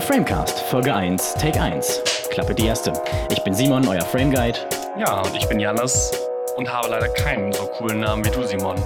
The 0.00 0.06
Framecast, 0.06 0.60
Folge 0.60 0.94
1, 0.94 1.34
Take 1.34 1.60
1. 1.60 2.02
Klappe 2.30 2.54
die 2.54 2.64
erste. 2.64 2.92
Ich 3.30 3.44
bin 3.44 3.52
Simon, 3.52 3.86
euer 3.86 4.00
Frame 4.00 4.30
Guide. 4.30 4.58
Ja, 4.98 5.20
und 5.20 5.36
ich 5.36 5.46
bin 5.46 5.60
Janis 5.60 6.10
und 6.56 6.72
habe 6.72 6.88
leider 6.88 7.08
keinen 7.08 7.52
so 7.52 7.66
coolen 7.66 8.00
Namen 8.00 8.24
wie 8.24 8.30
du, 8.30 8.42
Simon. 8.44 8.76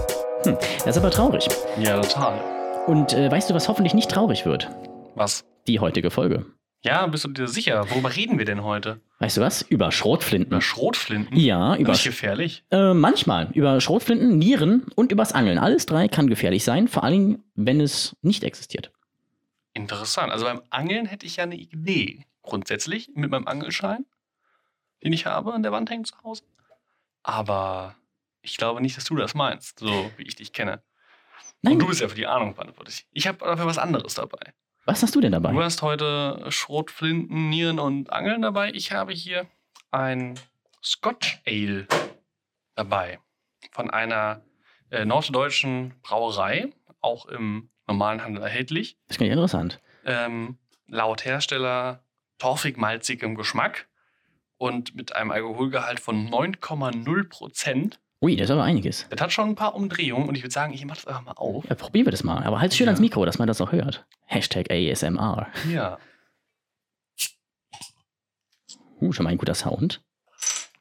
Hm, 0.42 0.56
das 0.78 0.86
ist 0.86 0.98
aber 0.98 1.12
traurig. 1.12 1.46
Ja, 1.78 2.00
total. 2.00 2.40
Und 2.88 3.12
äh, 3.12 3.30
weißt 3.30 3.48
du, 3.48 3.54
was 3.54 3.68
hoffentlich 3.68 3.94
nicht 3.94 4.10
traurig 4.10 4.44
wird? 4.44 4.68
Was? 5.14 5.44
Die 5.68 5.78
heutige 5.78 6.10
Folge. 6.10 6.46
Ja, 6.82 7.06
bist 7.06 7.24
du 7.24 7.28
dir 7.28 7.46
sicher? 7.46 7.88
Worüber 7.90 8.16
reden 8.16 8.38
wir 8.38 8.44
denn 8.44 8.64
heute? 8.64 9.00
Weißt 9.20 9.36
du 9.36 9.40
was? 9.40 9.62
Über 9.62 9.92
Schrotflinten. 9.92 10.50
Über 10.50 10.60
Schrotflinten? 10.62 11.36
Ja, 11.38 11.76
über. 11.76 11.92
Das 11.92 11.98
ist 11.98 12.04
gefährlich. 12.06 12.64
Äh, 12.72 12.92
manchmal. 12.92 13.50
Über 13.52 13.80
Schrotflinten, 13.80 14.36
Nieren 14.36 14.86
und 14.96 15.12
übers 15.12 15.32
Angeln. 15.32 15.58
Alles 15.58 15.86
drei 15.86 16.08
kann 16.08 16.26
gefährlich 16.26 16.64
sein, 16.64 16.88
vor 16.88 17.04
allem, 17.04 17.44
wenn 17.54 17.80
es 17.80 18.16
nicht 18.22 18.42
existiert. 18.42 18.90
Interessant. 19.74 20.32
Also 20.32 20.46
beim 20.46 20.62
Angeln 20.70 21.06
hätte 21.06 21.26
ich 21.26 21.36
ja 21.36 21.42
eine 21.42 21.56
Idee. 21.56 22.24
Grundsätzlich 22.42 23.10
mit 23.14 23.30
meinem 23.30 23.46
Angelschein, 23.46 24.06
den 25.02 25.12
ich 25.12 25.26
habe, 25.26 25.52
an 25.52 25.62
der 25.62 25.72
Wand 25.72 25.90
hängt 25.90 26.06
zu 26.06 26.16
Hause. 26.22 26.44
Aber 27.22 27.96
ich 28.42 28.56
glaube 28.56 28.80
nicht, 28.80 28.96
dass 28.96 29.04
du 29.04 29.16
das 29.16 29.34
meinst, 29.34 29.80
so 29.80 30.10
wie 30.16 30.22
ich 30.22 30.36
dich 30.36 30.52
kenne. 30.52 30.82
Nein. 31.62 31.74
Und 31.74 31.78
du 31.80 31.86
bist 31.88 32.00
ja 32.00 32.08
für 32.08 32.14
die 32.14 32.26
Ahnung 32.26 32.54
verantwortlich. 32.54 33.06
Ich 33.12 33.26
habe 33.26 33.38
dafür 33.38 33.66
was 33.66 33.78
anderes 33.78 34.14
dabei. 34.14 34.54
Was 34.84 35.02
hast 35.02 35.14
du 35.14 35.20
denn 35.20 35.32
dabei? 35.32 35.52
Du 35.52 35.62
hast 35.62 35.80
heute 35.80 36.44
Schrotflinten, 36.50 37.48
Nieren 37.48 37.78
und 37.78 38.12
Angeln 38.12 38.42
dabei. 38.42 38.70
Ich 38.72 38.92
habe 38.92 39.12
hier 39.12 39.46
ein 39.90 40.38
Scotch 40.82 41.40
Ale 41.46 41.88
dabei. 42.74 43.18
Von 43.72 43.90
einer 43.90 44.42
äh, 44.90 45.06
norddeutschen 45.06 45.94
Brauerei, 46.02 46.70
auch 47.00 47.24
im 47.26 47.70
normalen 47.86 48.22
Handel 48.24 48.42
erhältlich. 48.42 48.96
Das 49.08 49.16
klingt 49.16 49.32
interessant. 49.32 49.80
Ähm, 50.04 50.58
laut 50.86 51.24
Hersteller 51.24 52.02
torfig-malzigem 52.38 53.34
Geschmack 53.34 53.86
und 54.58 54.94
mit 54.94 55.14
einem 55.16 55.30
Alkoholgehalt 55.30 56.00
von 56.00 56.28
9,0 56.28 57.28
Prozent. 57.28 58.00
Ui, 58.22 58.36
das 58.36 58.46
ist 58.46 58.50
aber 58.52 58.64
einiges. 58.64 59.06
Das 59.10 59.20
hat 59.20 59.32
schon 59.32 59.50
ein 59.50 59.54
paar 59.54 59.74
Umdrehungen 59.74 60.28
und 60.28 60.34
ich 60.34 60.42
würde 60.42 60.52
sagen, 60.52 60.72
ich 60.72 60.84
mache 60.86 60.96
das 60.96 61.06
einfach 61.06 61.22
mal 61.22 61.32
auf. 61.32 61.64
Ja, 61.68 61.74
probieren 61.74 62.06
wir 62.06 62.10
das 62.10 62.24
mal. 62.24 62.42
Aber 62.44 62.60
halt 62.60 62.72
schön 62.74 62.86
Ja. 62.86 62.90
ans 62.90 63.00
Mikro, 63.00 63.24
dass 63.26 63.38
man 63.38 63.46
das 63.48 63.60
auch 63.60 63.72
hört. 63.72 64.06
Hashtag 64.26 64.70
ASMR. 64.70 65.48
Ja, 65.70 65.98
Uh, 69.00 69.12
schon 69.12 69.24
mal 69.24 69.30
ein 69.30 69.38
guter 69.38 69.54
Sound. 69.54 70.02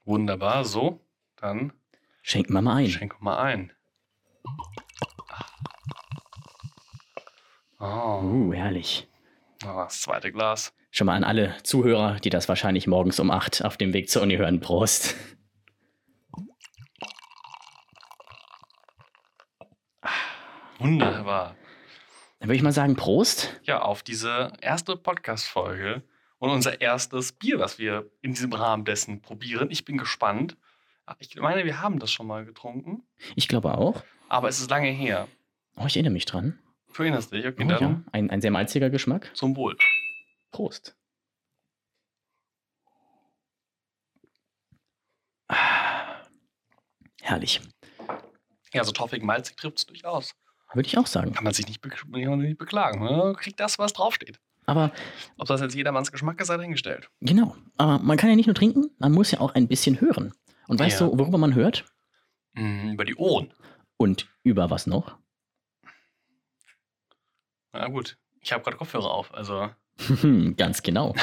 wunderbar. 0.06 0.64
So, 0.66 1.00
dann 1.36 1.74
Schenken 2.22 2.54
wir 2.54 2.62
mal 2.62 2.76
ein. 2.76 2.88
schenk 2.90 3.20
mal 3.22 3.38
ein. 3.40 3.74
Oh, 7.84 8.22
Uh, 8.24 8.54
herrlich. 8.54 9.08
das 9.60 10.02
zweite 10.02 10.32
Glas. 10.32 10.74
Schon 10.92 11.08
mal 11.08 11.16
an 11.16 11.24
alle 11.26 11.56
Zuhörer, 11.64 12.20
die 12.22 12.30
das 12.30 12.48
wahrscheinlich 12.48 12.88
morgens 12.88 13.20
um 13.20 13.30
8 13.30 13.66
auf 13.66 13.76
dem 13.78 13.92
Weg 13.94 14.10
zur 14.10 14.22
Uni 14.22 14.38
hören. 14.38 14.62
Prost. 14.62 15.16
Wunderbar. 20.80 21.56
Dann 22.40 22.50
würde 22.50 22.56
ich 22.58 22.62
mal 22.64 22.72
sagen, 22.74 22.96
Prost. 22.96 23.60
Ja, 23.64 23.82
auf 23.82 24.04
diese 24.04 24.52
erste 24.62 24.98
Podcast-Folge 24.98 26.04
und 26.40 26.50
unser 26.50 26.82
erstes 26.82 27.32
Bier, 27.32 27.60
was 27.60 27.80
wir 27.80 28.10
in 28.22 28.34
diesem 28.34 28.52
Rahmen 28.54 28.84
dessen 28.86 29.22
probieren. 29.22 29.70
Ich 29.72 29.86
bin 29.86 29.98
gespannt. 29.98 30.58
Ich 31.20 31.36
meine, 31.38 31.66
wir 31.66 31.82
haben 31.82 32.00
das 32.00 32.12
schon 32.12 32.28
mal 32.28 32.46
getrunken, 32.46 33.04
Ich 33.36 33.48
glaube 33.48 33.78
auch. 33.78 34.04
aber 34.30 34.48
es 34.48 34.60
ist 34.60 34.70
lange 34.70 34.90
her. 34.90 35.28
Oh, 35.76 35.86
ich 35.86 35.96
erinnere 35.96 36.14
mich 36.14 36.26
dran. 36.26 36.60
Du 36.96 37.02
erinnerst 37.04 37.32
dich, 37.34 37.46
okay, 37.46 37.64
Oh, 37.66 37.68
dann 37.70 37.82
ja. 37.82 38.02
ein, 38.12 38.30
ein 38.30 38.42
sehr 38.42 38.52
malziger 38.52 38.90
Geschmack. 38.90 39.32
zum 39.36 39.56
Wohl. 39.56 39.76
Prost. 40.52 40.96
Ah. 45.48 46.22
Herrlich. 47.22 47.62
Ja, 48.74 48.84
so 48.84 48.92
toffig 48.92 49.24
malzig 49.24 49.56
trifft 49.58 49.78
es 49.80 49.86
durchaus. 49.86 50.34
Würde 50.74 50.88
ich 50.88 50.98
auch 50.98 51.06
sagen. 51.08 51.34
Kann 51.34 51.44
man 51.44 51.54
sich 51.54 51.68
nicht, 51.68 51.82
be 51.82 51.90
man 52.08 52.40
nicht 52.40 52.58
beklagen. 52.58 53.04
Ne? 53.04 53.34
Kriegt 53.38 53.60
das, 53.60 53.78
was 53.78 53.94
draufsteht. 53.94 54.40
Aber 54.66 54.92
Ob 55.38 55.48
das 55.48 55.62
jetzt 55.62 55.76
jedermanns 55.76 56.12
Geschmack 56.12 56.40
ist, 56.40 56.48
sei 56.48 56.58
dahingestellt. 56.58 57.10
genau. 57.20 57.56
Aber 57.78 58.00
man 58.00 58.18
kann 58.18 58.30
ja 58.30 58.36
nicht 58.36 58.48
nur 58.48 58.56
trinken, 58.56 58.90
man 58.98 59.12
muss 59.12 59.30
ja 59.32 59.42
auch 59.42 59.54
ein 59.56 59.68
bisschen 59.68 60.00
hören. 60.00 60.34
Und 60.68 60.80
weißt 60.80 61.02
Ja. 61.02 61.08
du, 61.08 61.20
worüber 61.20 61.38
man 61.38 61.54
hört? 61.54 61.86
Mm, 62.54 62.92
über 62.94 63.04
die 63.06 63.16
Ohren. 63.16 63.54
Und 63.98 64.30
über 64.44 64.70
was 64.70 64.88
noch? 64.88 65.18
Na 67.74 67.88
gut, 67.88 68.18
ich 68.42 68.54
habe 68.54 68.64
gerade 68.64 68.78
Kopfhörer 68.78 69.12
auf, 69.12 69.34
also 69.34 69.70
Ganz 70.58 70.82
genau. 70.84 71.14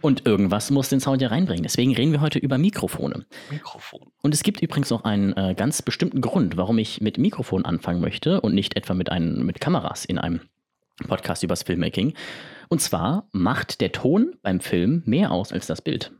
Und 0.00 0.26
irgendwas 0.26 0.70
muss 0.70 0.88
den 0.88 1.00
Sound 1.00 1.22
ja 1.22 1.28
reinbringen. 1.28 1.62
Deswegen 1.62 1.94
reden 1.94 2.12
wir 2.12 2.20
heute 2.20 2.38
über 2.38 2.58
Mikrofone. 2.58 3.26
Mikrofon. 3.50 4.10
Und 4.22 4.34
es 4.34 4.42
gibt 4.42 4.62
übrigens 4.62 4.92
auch 4.92 5.04
einen 5.04 5.32
äh, 5.36 5.54
ganz 5.56 5.82
bestimmten 5.82 6.20
Grund, 6.20 6.56
warum 6.56 6.78
ich 6.78 7.00
mit 7.00 7.18
Mikrofon 7.18 7.64
anfangen 7.64 8.00
möchte 8.00 8.40
und 8.40 8.54
nicht 8.54 8.76
etwa 8.76 8.94
mit, 8.94 9.10
einem, 9.10 9.44
mit 9.44 9.60
Kameras 9.60 10.04
in 10.04 10.18
einem 10.18 10.40
Podcast 11.06 11.42
übers 11.42 11.62
Filmmaking. 11.64 12.14
Und 12.68 12.80
zwar 12.80 13.28
macht 13.32 13.80
der 13.80 13.92
Ton 13.92 14.36
beim 14.42 14.60
Film 14.60 15.02
mehr 15.04 15.30
aus 15.30 15.52
als 15.52 15.66
das 15.66 15.82
Bild. 15.82 16.12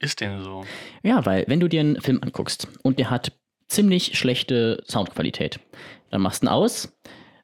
Ist 0.00 0.20
denn 0.20 0.42
so? 0.42 0.64
Ja, 1.02 1.26
weil 1.26 1.44
wenn 1.48 1.60
du 1.60 1.68
dir 1.68 1.80
einen 1.80 2.00
Film 2.00 2.20
anguckst 2.22 2.68
und 2.82 2.98
der 2.98 3.10
hat 3.10 3.32
ziemlich 3.68 4.16
schlechte 4.18 4.82
Soundqualität, 4.86 5.60
dann 6.10 6.20
machst 6.20 6.42
du 6.42 6.46
ihn 6.46 6.50
aus, 6.50 6.96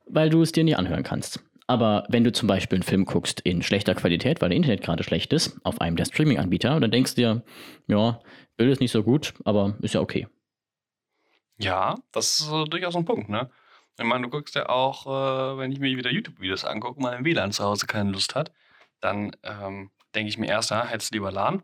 weil 0.06 0.30
du 0.30 0.42
es 0.42 0.52
dir 0.52 0.64
nicht 0.64 0.78
anhören 0.78 1.02
kannst. 1.02 1.40
Aber 1.66 2.04
wenn 2.08 2.24
du 2.24 2.32
zum 2.32 2.46
Beispiel 2.46 2.76
einen 2.76 2.82
Film 2.82 3.04
guckst 3.06 3.40
in 3.40 3.62
schlechter 3.62 3.94
Qualität, 3.94 4.42
weil 4.42 4.50
der 4.50 4.56
Internet 4.56 4.82
gerade 4.82 5.02
schlecht 5.02 5.32
ist, 5.32 5.58
auf 5.64 5.80
einem 5.80 5.96
der 5.96 6.04
Streaming-Anbieter, 6.04 6.78
dann 6.78 6.90
denkst 6.90 7.14
du 7.14 7.20
dir, 7.20 7.42
ja, 7.86 8.20
Bild 8.56 8.70
ist 8.70 8.80
nicht 8.80 8.92
so 8.92 9.02
gut, 9.02 9.34
aber 9.44 9.76
ist 9.80 9.94
ja 9.94 10.00
okay. 10.00 10.28
Ja, 11.58 11.96
das 12.12 12.40
ist 12.40 12.50
äh, 12.52 12.64
durchaus 12.64 12.96
ein 12.96 13.04
Punkt, 13.04 13.28
ne? 13.28 13.50
Ich 13.98 14.04
meine, 14.04 14.24
du 14.24 14.28
guckst 14.30 14.56
ja 14.56 14.68
auch, 14.68 15.06
äh, 15.06 15.58
wenn 15.58 15.70
ich 15.72 15.78
mir 15.78 15.96
wieder 15.96 16.10
YouTube-Videos 16.10 16.64
angucke, 16.64 17.00
mein 17.00 17.24
WLAN 17.24 17.52
zu 17.52 17.64
Hause 17.64 17.86
keine 17.86 18.10
Lust 18.10 18.34
hat, 18.34 18.52
dann 19.00 19.36
ähm, 19.44 19.90
denke 20.14 20.28
ich 20.28 20.38
mir 20.38 20.48
erst, 20.48 20.70
ja, 20.70 20.84
hättest 20.84 21.12
du 21.12 21.16
lieber 21.16 21.30
LAN. 21.30 21.62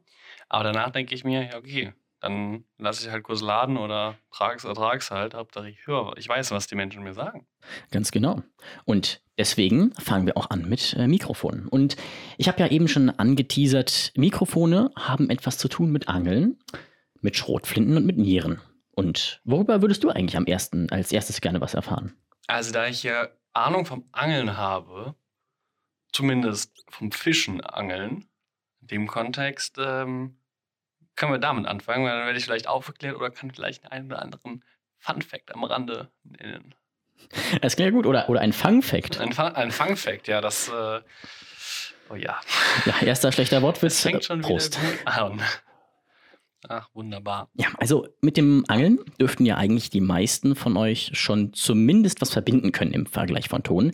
Aber 0.48 0.64
danach 0.64 0.90
denke 0.90 1.14
ich 1.14 1.24
mir, 1.24 1.44
ja, 1.50 1.58
okay, 1.58 1.92
dann 2.20 2.64
lasse 2.78 3.06
ich 3.06 3.12
halt 3.12 3.24
kurz 3.24 3.40
laden 3.40 3.76
oder 3.76 4.16
trag's 4.30 4.64
oder 4.64 4.74
trag's 4.74 5.10
halt. 5.10 5.34
Hauptsache 5.34 5.70
ich 5.70 5.86
höre, 5.86 6.16
ich 6.18 6.28
weiß, 6.28 6.50
was 6.50 6.66
die 6.66 6.74
Menschen 6.74 7.02
mir 7.02 7.14
sagen. 7.14 7.46
Ganz 7.90 8.10
genau. 8.10 8.42
Und 8.84 9.22
deswegen 9.38 9.92
fangen 9.94 10.26
wir 10.26 10.36
auch 10.36 10.50
an 10.50 10.68
mit 10.68 10.94
äh, 10.94 11.08
Mikrofonen. 11.08 11.66
Und 11.66 11.96
ich 12.36 12.48
habe 12.48 12.60
ja 12.60 12.66
eben 12.68 12.88
schon 12.88 13.10
angeteasert, 13.10 14.12
Mikrofone 14.16 14.90
haben 14.96 15.30
etwas 15.30 15.56
zu 15.58 15.68
tun 15.68 15.90
mit 15.90 16.08
Angeln, 16.08 16.58
mit 17.20 17.36
Schrotflinten 17.36 17.96
und 17.96 18.04
mit 18.04 18.18
Nieren. 18.18 18.60
Und 18.92 19.40
worüber 19.44 19.80
würdest 19.80 20.04
du 20.04 20.10
eigentlich 20.10 20.36
am 20.36 20.46
ersten, 20.46 20.90
als 20.90 21.12
erstes 21.12 21.40
gerne 21.40 21.60
was 21.60 21.74
erfahren? 21.74 22.14
Also, 22.48 22.72
da 22.72 22.86
ich 22.86 23.02
ja 23.02 23.28
Ahnung 23.54 23.86
vom 23.86 24.08
Angeln 24.12 24.56
habe, 24.56 25.14
zumindest 26.12 26.84
vom 26.90 27.12
Fischen 27.12 27.60
angeln, 27.62 28.28
in 28.82 28.86
dem 28.88 29.06
Kontext, 29.06 29.76
ähm, 29.78 30.39
können 31.20 31.32
wir 31.32 31.38
damit 31.38 31.66
anfangen, 31.66 32.04
weil 32.04 32.16
dann 32.16 32.24
werde 32.26 32.38
ich 32.38 32.44
vielleicht 32.44 32.66
aufgeklärt 32.66 33.14
oder 33.14 33.30
kann 33.30 33.50
vielleicht 33.52 33.92
einen 33.92 34.06
oder 34.06 34.22
anderen 34.22 34.64
Fun-Fact 34.98 35.54
am 35.54 35.62
Rande 35.64 36.10
nennen. 36.24 36.74
Das 37.60 37.76
klingt 37.76 37.90
ja 37.90 37.94
gut. 37.94 38.06
Oder, 38.06 38.28
oder 38.30 38.40
ein 38.40 38.52
Fun-Fact. 38.52 39.20
Ein, 39.20 39.32
Fun- 39.32 39.54
ein 39.54 39.70
Fun-Fact, 39.70 40.26
ja, 40.28 40.40
das. 40.40 40.68
Äh, 40.68 41.00
oh 42.08 42.14
ja, 42.16 42.40
Ja, 42.86 43.02
erster 43.02 43.30
schlechter 43.30 43.60
Wortwitz. 43.62 43.96
das 43.96 44.02
fängt 44.02 44.24
schon 44.24 44.40
Prost. 44.40 44.78
an. 45.04 45.40
Ach, 46.68 46.88
wunderbar. 46.94 47.48
Ja, 47.54 47.68
also 47.78 48.06
mit 48.20 48.36
dem 48.36 48.64
Angeln 48.68 48.98
dürften 49.18 49.46
ja 49.46 49.56
eigentlich 49.56 49.88
die 49.90 50.00
meisten 50.02 50.54
von 50.56 50.76
euch 50.76 51.10
schon 51.14 51.52
zumindest 51.54 52.20
was 52.20 52.32
verbinden 52.32 52.72
können 52.72 52.92
im 52.92 53.06
Vergleich 53.06 53.48
von 53.48 53.62
Ton. 53.62 53.92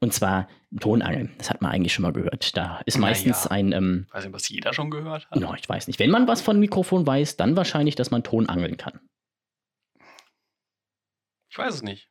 Und 0.00 0.14
zwar 0.14 0.48
Tonangeln. 0.80 1.34
Das 1.38 1.48
hat 1.50 1.62
man 1.62 1.72
eigentlich 1.72 1.92
schon 1.94 2.02
mal 2.02 2.12
gehört. 2.12 2.56
Da 2.56 2.80
ist 2.84 2.98
meistens 2.98 3.44
ja. 3.44 3.50
ein, 3.50 3.72
ähm, 3.72 4.04
Ich 4.08 4.14
weiß 4.14 4.24
nicht, 4.24 4.34
was 4.34 4.48
jeder 4.48 4.72
schon 4.74 4.90
gehört 4.90 5.30
hat. 5.30 5.40
no, 5.40 5.54
ich 5.54 5.68
weiß 5.68 5.86
nicht. 5.86 5.98
Wenn 5.98 6.10
man 6.10 6.28
was 6.28 6.42
von 6.42 6.60
Mikrofon 6.60 7.06
weiß, 7.06 7.36
dann 7.36 7.56
wahrscheinlich, 7.56 7.94
dass 7.94 8.10
man 8.10 8.22
Ton 8.22 8.48
angeln 8.48 8.76
kann. 8.76 9.00
Ich 11.50 11.58
weiß 11.58 11.74
es 11.74 11.82
nicht. 11.82 12.08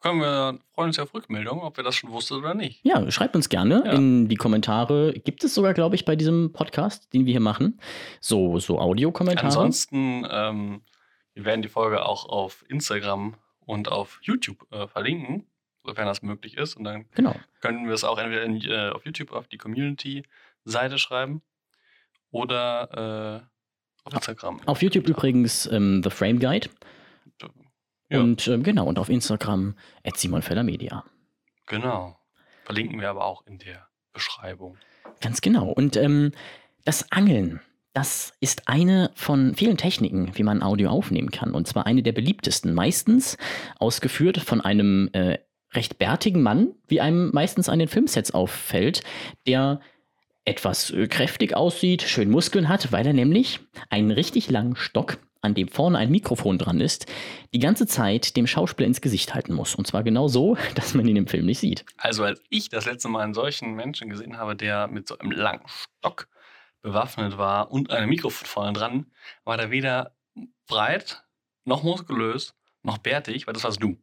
Können 0.00 0.20
wir 0.20 0.60
freuen 0.74 0.88
uns 0.88 0.96
ja 0.96 1.02
auf 1.02 1.12
Rückmeldung, 1.12 1.60
ob 1.60 1.76
wir 1.76 1.82
das 1.84 1.96
schon 1.96 2.10
wussten 2.12 2.34
oder 2.34 2.54
nicht. 2.54 2.80
Ja, 2.84 3.10
schreibt 3.10 3.34
uns 3.34 3.48
gerne 3.48 3.82
Ja. 3.84 3.92
in 3.92 4.28
die 4.28 4.36
Kommentare. 4.36 5.12
Gibt 5.12 5.42
es 5.42 5.54
sogar, 5.54 5.74
glaube 5.74 5.96
ich, 5.96 6.04
bei 6.04 6.14
diesem 6.14 6.52
Podcast, 6.52 7.12
den 7.12 7.26
wir 7.26 7.32
hier 7.32 7.40
machen, 7.40 7.80
so, 8.20 8.58
so 8.60 8.78
Audiokommentare. 8.78 9.46
Ansonsten, 9.46 10.24
ähm, 10.30 10.82
wir 11.34 11.44
werden 11.44 11.62
die 11.62 11.68
Folge 11.68 12.06
auch 12.06 12.26
auf 12.28 12.64
Instagram 12.68 13.34
und 13.66 13.88
auf 13.90 14.20
YouTube 14.22 14.66
äh, 14.72 14.86
verlinken, 14.86 15.46
sofern 15.84 16.06
das 16.06 16.22
möglich 16.22 16.56
ist. 16.56 16.76
Und 16.76 16.84
dann 16.84 17.06
Genau. 17.14 17.34
können 17.60 17.86
wir 17.86 17.94
es 17.94 18.04
auch 18.04 18.18
entweder 18.18 18.42
in, 18.42 18.60
äh, 18.62 18.90
auf 18.90 19.04
YouTube 19.04 19.32
auf 19.32 19.48
die 19.48 19.58
Community-Seite 19.58 20.98
schreiben 20.98 21.42
oder 22.30 23.42
äh, 24.04 24.06
auf 24.06 24.14
Instagram. 24.14 24.60
Auf 24.66 24.82
YouTube 24.82 25.08
übrigens 25.08 25.66
ähm, 25.66 26.02
The 26.02 26.10
Frame 26.10 26.38
Guide. 26.38 26.68
Ja. 28.10 28.20
Und 28.20 28.48
ähm, 28.48 28.62
genau, 28.62 28.86
und 28.86 28.98
auf 28.98 29.10
Instagram 29.10 29.76
at 30.02 30.16
Simon 30.16 30.40
Feller 30.42 30.62
Media. 30.62 31.04
Genau. 31.66 32.18
Verlinken 32.64 33.00
wir 33.00 33.10
aber 33.10 33.24
auch 33.24 33.46
in 33.46 33.58
der 33.58 33.86
Beschreibung. 34.12 34.78
Ganz 35.20 35.40
genau. 35.42 35.68
Und 35.68 35.96
ähm, 35.96 36.32
das 36.84 37.12
Angeln, 37.12 37.60
das 37.92 38.32
ist 38.40 38.66
eine 38.68 39.10
von 39.14 39.54
vielen 39.54 39.76
Techniken, 39.76 40.36
wie 40.38 40.42
man 40.42 40.62
Audio 40.62 40.88
aufnehmen 40.90 41.30
kann. 41.30 41.52
Und 41.52 41.66
zwar 41.66 41.84
eine 41.86 42.02
der 42.02 42.12
beliebtesten. 42.12 42.72
Meistens 42.72 43.36
ausgeführt 43.78 44.38
von 44.38 44.62
einem 44.62 45.10
äh, 45.12 45.38
recht 45.72 45.98
bärtigen 45.98 46.42
Mann, 46.42 46.74
wie 46.86 47.00
einem 47.00 47.30
meistens 47.32 47.68
an 47.68 47.78
den 47.78 47.88
Filmsets 47.88 48.30
auffällt, 48.30 49.02
der 49.46 49.80
etwas 50.44 50.90
äh, 50.90 51.06
kräftig 51.08 51.54
aussieht, 51.54 52.02
schön 52.02 52.30
Muskeln 52.30 52.68
hat, 52.68 52.90
weil 52.90 53.06
er 53.06 53.12
nämlich 53.12 53.60
einen 53.90 54.10
richtig 54.10 54.50
langen 54.50 54.76
Stock, 54.76 55.18
an 55.40 55.54
dem 55.54 55.68
vorne 55.68 55.98
ein 55.98 56.10
Mikrofon 56.10 56.58
dran 56.58 56.80
ist, 56.80 57.06
die 57.54 57.60
ganze 57.60 57.86
Zeit 57.86 58.36
dem 58.36 58.46
Schauspieler 58.46 58.88
ins 58.88 59.00
Gesicht 59.00 59.34
halten 59.34 59.54
muss. 59.54 59.74
Und 59.74 59.86
zwar 59.86 60.02
genau 60.02 60.26
so, 60.26 60.56
dass 60.74 60.94
man 60.94 61.06
ihn 61.06 61.16
im 61.16 61.26
Film 61.26 61.46
nicht 61.46 61.60
sieht. 61.60 61.84
Also 61.96 62.24
als 62.24 62.42
ich 62.48 62.70
das 62.70 62.86
letzte 62.86 63.08
Mal 63.08 63.22
einen 63.22 63.34
solchen 63.34 63.74
Menschen 63.74 64.08
gesehen 64.08 64.38
habe, 64.38 64.56
der 64.56 64.88
mit 64.88 65.06
so 65.06 65.18
einem 65.18 65.30
langen 65.30 65.62
Stock 65.66 66.28
bewaffnet 66.80 67.36
war 67.38 67.70
und 67.70 67.90
einem 67.90 68.08
Mikrofon 68.08 68.46
vorne 68.46 68.72
dran, 68.72 69.06
war 69.44 69.56
der 69.56 69.70
weder 69.70 70.16
breit, 70.66 71.24
noch 71.64 71.82
muskulös, 71.82 72.54
noch 72.82 72.98
bärtig, 72.98 73.46
weil 73.46 73.54
das 73.54 73.64
warst 73.64 73.82
du. 73.82 73.96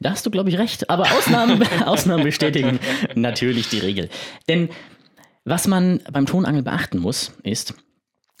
Da 0.00 0.10
hast 0.10 0.24
du, 0.26 0.30
glaube 0.30 0.48
ich, 0.50 0.58
recht. 0.58 0.90
Aber 0.90 1.04
Ausnahmen, 1.12 1.62
Ausnahmen 1.84 2.24
bestätigen 2.24 2.78
natürlich 3.14 3.68
die 3.68 3.78
Regel. 3.78 4.08
Denn 4.48 4.70
was 5.44 5.66
man 5.66 6.00
beim 6.10 6.26
Tonangel 6.26 6.62
beachten 6.62 6.98
muss, 6.98 7.32
ist, 7.42 7.74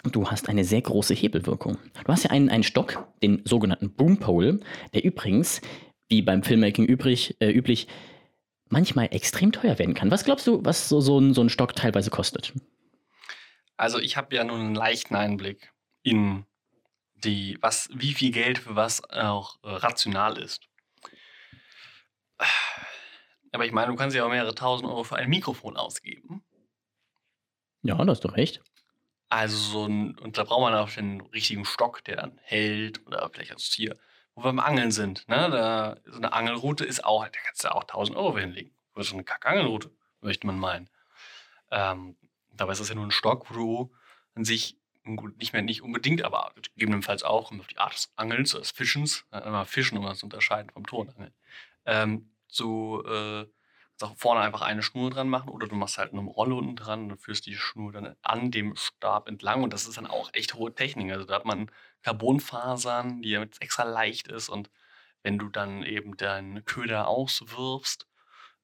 du 0.04 0.30
hast 0.30 0.48
eine 0.48 0.64
sehr 0.64 0.82
große 0.82 1.14
Hebelwirkung. 1.14 1.78
Du 2.04 2.12
hast 2.12 2.24
ja 2.24 2.30
einen, 2.30 2.48
einen 2.48 2.62
Stock, 2.62 3.06
den 3.22 3.42
sogenannten 3.44 3.90
Boompole, 3.94 4.60
der 4.94 5.04
übrigens, 5.04 5.60
wie 6.08 6.22
beim 6.22 6.42
Filmmaking 6.42 6.86
übrig, 6.86 7.36
äh, 7.40 7.50
üblich, 7.50 7.86
manchmal 8.68 9.08
extrem 9.10 9.52
teuer 9.52 9.78
werden 9.78 9.94
kann. 9.94 10.10
Was 10.10 10.24
glaubst 10.24 10.46
du, 10.46 10.64
was 10.64 10.88
so, 10.88 11.00
so, 11.00 11.18
ein, 11.18 11.34
so 11.34 11.42
ein 11.42 11.48
Stock 11.48 11.74
teilweise 11.74 12.10
kostet? 12.10 12.52
Also 13.76 13.98
ich 13.98 14.16
habe 14.16 14.34
ja 14.34 14.44
nur 14.44 14.58
einen 14.58 14.74
leichten 14.74 15.16
Einblick 15.16 15.72
in 16.02 16.44
die, 17.14 17.58
was, 17.60 17.88
wie 17.92 18.12
viel 18.12 18.30
Geld 18.30 18.58
für 18.58 18.76
was 18.76 19.08
auch 19.10 19.56
äh, 19.62 19.68
rational 19.68 20.38
ist. 20.38 20.69
Aber 23.52 23.64
ich 23.64 23.72
meine, 23.72 23.88
du 23.88 23.96
kannst 23.96 24.16
ja 24.16 24.24
auch 24.24 24.30
mehrere 24.30 24.54
tausend 24.54 24.88
Euro 24.88 25.04
für 25.04 25.16
ein 25.16 25.28
Mikrofon 25.28 25.76
ausgeben. 25.76 26.44
Ja, 27.82 27.96
das 28.04 28.18
ist 28.18 28.24
doch 28.24 28.36
recht. 28.36 28.62
Also 29.28 29.56
so 29.56 29.86
ein, 29.86 30.18
und 30.18 30.38
da 30.38 30.44
braucht 30.44 30.60
man 30.60 30.74
auch 30.74 30.90
den 30.90 31.20
richtigen 31.20 31.64
Stock, 31.64 32.04
der 32.04 32.16
dann 32.16 32.38
hält 32.42 33.06
oder 33.06 33.28
vielleicht 33.32 33.52
als 33.52 33.64
hier, 33.64 33.96
wo 34.34 34.42
wir 34.42 34.50
beim 34.50 34.60
Angeln 34.60 34.90
sind. 34.90 35.28
Ne? 35.28 35.48
Da, 35.50 35.96
so 36.04 36.16
eine 36.16 36.32
Angelroute 36.32 36.84
ist 36.84 37.04
auch, 37.04 37.24
da 37.24 37.38
kannst 37.44 37.64
du 37.64 37.72
auch 37.74 37.82
1000 37.82 38.16
Euro 38.16 38.38
hinlegen. 38.38 38.72
Für 38.94 39.04
so 39.04 39.14
eine 39.14 39.24
Kack-Angelroute, 39.24 39.90
möchte 40.20 40.46
man 40.46 40.58
meinen. 40.58 40.90
Ähm, 41.70 42.16
dabei 42.52 42.72
ist 42.72 42.80
das 42.80 42.88
ja 42.88 42.94
nur 42.94 43.06
ein 43.06 43.12
Stock, 43.12 43.50
wo 43.50 43.54
du 43.54 43.92
an 44.34 44.44
sich 44.44 44.76
nicht 45.38 45.52
mehr 45.52 45.62
nicht 45.62 45.82
unbedingt, 45.82 46.22
aber 46.22 46.52
gegebenenfalls 46.74 47.22
auch 47.22 47.52
auf 47.52 47.66
die 47.68 47.78
Art 47.78 47.94
des 47.94 48.12
Angelns, 48.16 48.52
des 48.52 48.70
Fischens, 48.70 49.24
immer 49.30 49.64
Fischen, 49.64 49.96
um 49.96 50.04
das 50.04 50.18
zu 50.18 50.26
unterscheiden 50.26 50.70
vom 50.70 50.86
Tonangeln. 50.86 51.32
Ähm, 51.90 52.30
so 52.46 53.04
äh, 53.04 53.46
auch 54.02 54.16
vorne 54.16 54.40
einfach 54.40 54.62
eine 54.62 54.82
Schnur 54.82 55.10
dran 55.10 55.28
machen 55.28 55.50
oder 55.50 55.66
du 55.66 55.74
machst 55.74 55.98
halt 55.98 56.12
eine 56.12 56.22
Rolle 56.22 56.54
unten 56.54 56.76
dran 56.76 57.10
und 57.10 57.18
führst 57.18 57.46
die 57.46 57.56
Schnur 57.56 57.92
dann 57.92 58.16
an 58.22 58.50
dem 58.50 58.74
Stab 58.76 59.28
entlang 59.28 59.62
und 59.62 59.72
das 59.72 59.86
ist 59.86 59.96
dann 59.96 60.06
auch 60.06 60.30
echt 60.32 60.54
hohe 60.54 60.74
Technik. 60.74 61.12
Also 61.12 61.26
da 61.26 61.34
hat 61.34 61.44
man 61.44 61.70
Carbonfasern, 62.02 63.22
die 63.22 63.30
ja 63.30 63.42
extra 63.42 63.82
leicht 63.82 64.28
ist 64.28 64.48
und 64.48 64.70
wenn 65.22 65.38
du 65.38 65.48
dann 65.48 65.82
eben 65.82 66.16
deinen 66.16 66.64
Köder 66.64 67.08
auswirfst, 67.08 68.06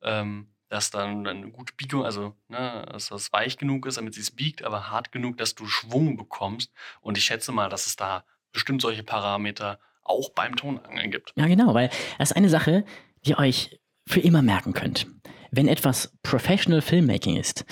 ähm, 0.02 0.54
dass 0.68 0.90
dann, 0.90 1.26
eine 1.26 1.50
gute 1.50 1.74
Biegung, 1.74 2.04
also 2.04 2.34
ne, 2.48 2.86
dass 2.90 3.08
das 3.08 3.32
weich 3.32 3.56
genug 3.58 3.86
ist, 3.86 3.98
damit 3.98 4.16
es 4.16 4.30
biegt, 4.30 4.64
aber 4.64 4.90
hart 4.90 5.12
genug, 5.12 5.36
dass 5.36 5.54
du 5.54 5.66
Schwung 5.66 6.16
bekommst. 6.16 6.72
Und 7.00 7.18
ich 7.18 7.24
schätze 7.24 7.52
mal, 7.52 7.68
dass 7.68 7.86
es 7.86 7.96
da 7.96 8.24
bestimmt 8.52 8.82
solche 8.82 9.04
Parameter 9.04 9.78
auch 10.02 10.30
beim 10.30 10.56
Tonangeln 10.56 11.10
gibt. 11.10 11.32
Ja, 11.36 11.46
genau, 11.46 11.74
weil 11.74 11.90
das 12.18 12.30
ist 12.30 12.36
eine 12.36 12.48
Sache, 12.48 12.84
ihr 13.26 13.38
euch 13.38 13.78
für 14.08 14.20
immer 14.20 14.42
merken 14.42 14.72
könnt. 14.72 15.06
Wenn 15.50 15.68
etwas 15.68 16.12
Professional 16.22 16.80
Filmmaking 16.80 17.36
ist, 17.36 17.64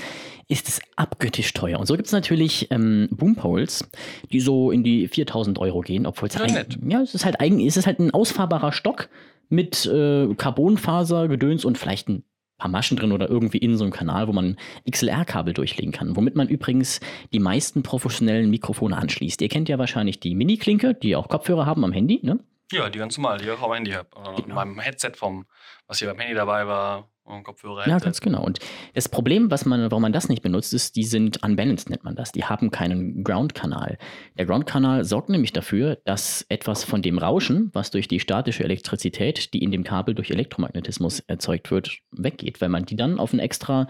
ist 0.49 0.69
es 0.69 0.81
abgöttisch 0.97 1.53
teuer. 1.53 1.79
Und 1.79 1.87
so 1.87 1.95
gibt 1.97 2.07
es 2.07 2.13
natürlich 2.13 2.71
ähm, 2.71 3.09
Boompoles, 3.11 3.89
die 4.31 4.41
so 4.41 4.71
in 4.71 4.85
die 4.85 5.09
4000 5.09 5.59
Euro 5.59 5.81
gehen, 5.81 6.07
obwohl 6.07 6.29
es 6.29 6.39
nett. 6.39 6.79
ja, 6.87 7.01
es 7.01 7.15
ist 7.15 7.25
halt 7.25 7.41
eigentlich, 7.41 7.67
es 7.67 7.77
ist 7.77 7.87
halt 7.87 7.99
ein 7.99 8.13
ausfahrbarer 8.13 8.73
Stock 8.73 9.09
mit 9.49 9.87
äh, 9.87 10.35
Carbonfaser, 10.35 11.29
Gedöns 11.29 11.65
und 11.65 11.79
vielleicht 11.79 12.09
ein 12.09 12.25
paar 12.59 12.71
Maschen 12.71 12.97
drin 12.97 13.13
oder 13.13 13.29
irgendwie 13.29 13.59
in 13.59 13.77
so 13.77 13.85
einem 13.85 13.93
Kanal, 13.93 14.29
wo 14.29 14.33
man 14.33 14.57
XLR-Kabel 14.91 15.55
durchlegen 15.55 15.93
kann. 15.93 16.17
Womit 16.17 16.37
man 16.37 16.49
übrigens 16.49 17.01
die 17.33 17.41
meisten 17.41 17.83
professionellen 17.83 18.51
Mikrofone 18.51 18.97
anschließt. 18.97 19.41
Ihr 19.43 19.49
kennt 19.49 19.69
ja 19.69 19.79
wahrscheinlich 19.79 20.21
die 20.21 20.35
Mini-Klinke, 20.35 20.95
die 20.95 21.17
auch 21.17 21.29
Kopfhörer 21.29 21.67
haben 21.67 21.85
am 21.85 21.93
Handy, 21.93 22.21
ne? 22.23 22.39
Ja, 22.73 22.89
die 22.89 22.99
ganz 22.99 23.17
normal, 23.17 23.39
die 23.39 23.45
ich 23.45 23.51
auch 23.51 23.63
am 23.63 23.73
Handy 23.73 23.93
habe. 23.93 24.09
Oder 24.17 24.43
Genau. 24.43 24.55
beim 24.55 24.79
Headset 24.79 25.13
vom, 25.15 25.47
was 25.87 25.99
hier 25.99 26.09
beim 26.09 26.19
Handy 26.19 26.35
dabei 26.35 26.67
war, 26.67 27.09
und 27.25 27.43
Kopfhörer. 27.43 27.89
Ja, 27.89 27.99
ganz 27.99 28.21
genau. 28.21 28.45
Und 28.45 28.59
das 28.93 29.09
Problem, 29.09 29.51
was 29.51 29.65
man, 29.65 29.91
warum 29.91 30.03
man 30.03 30.13
das 30.13 30.29
nicht 30.29 30.43
benutzt, 30.43 30.75
ist, 30.75 30.95
die 30.95 31.05
sind 31.05 31.43
unbalanced, 31.43 31.91
nennt 31.91 32.05
man 32.05 32.15
das. 32.15 32.33
Die 32.33 32.45
haben 32.45 32.71
keinen 32.71 33.25
Ground-Kanal. 33.25 33.99
Der 34.37 34.47
Ground-Kanal 34.47 35.05
sorgt 35.05 35.31
nämlich 35.31 35.53
dafür, 35.53 35.97
dass 36.05 36.45
etwas 36.49 36.85
von 36.85 37.03
dem 37.03 37.19
Rauschen, 37.19 37.71
was 37.73 37.91
durch 37.91 38.09
die 38.09 38.21
statische 38.21 38.63
Elektrizität, 38.65 39.55
die 39.55 39.63
in 39.63 39.71
dem 39.71 39.85
Kabel 39.85 40.15
durch 40.15 40.31
Elektromagnetismus 40.31 41.21
erzeugt 41.21 41.71
wird, 41.71 41.99
weggeht, 42.11 42.61
weil 42.61 42.69
man 42.69 42.85
die 42.85 42.97
dann 42.97 43.19
auf 43.19 43.33
einen 43.33 43.41
extra 43.41 43.89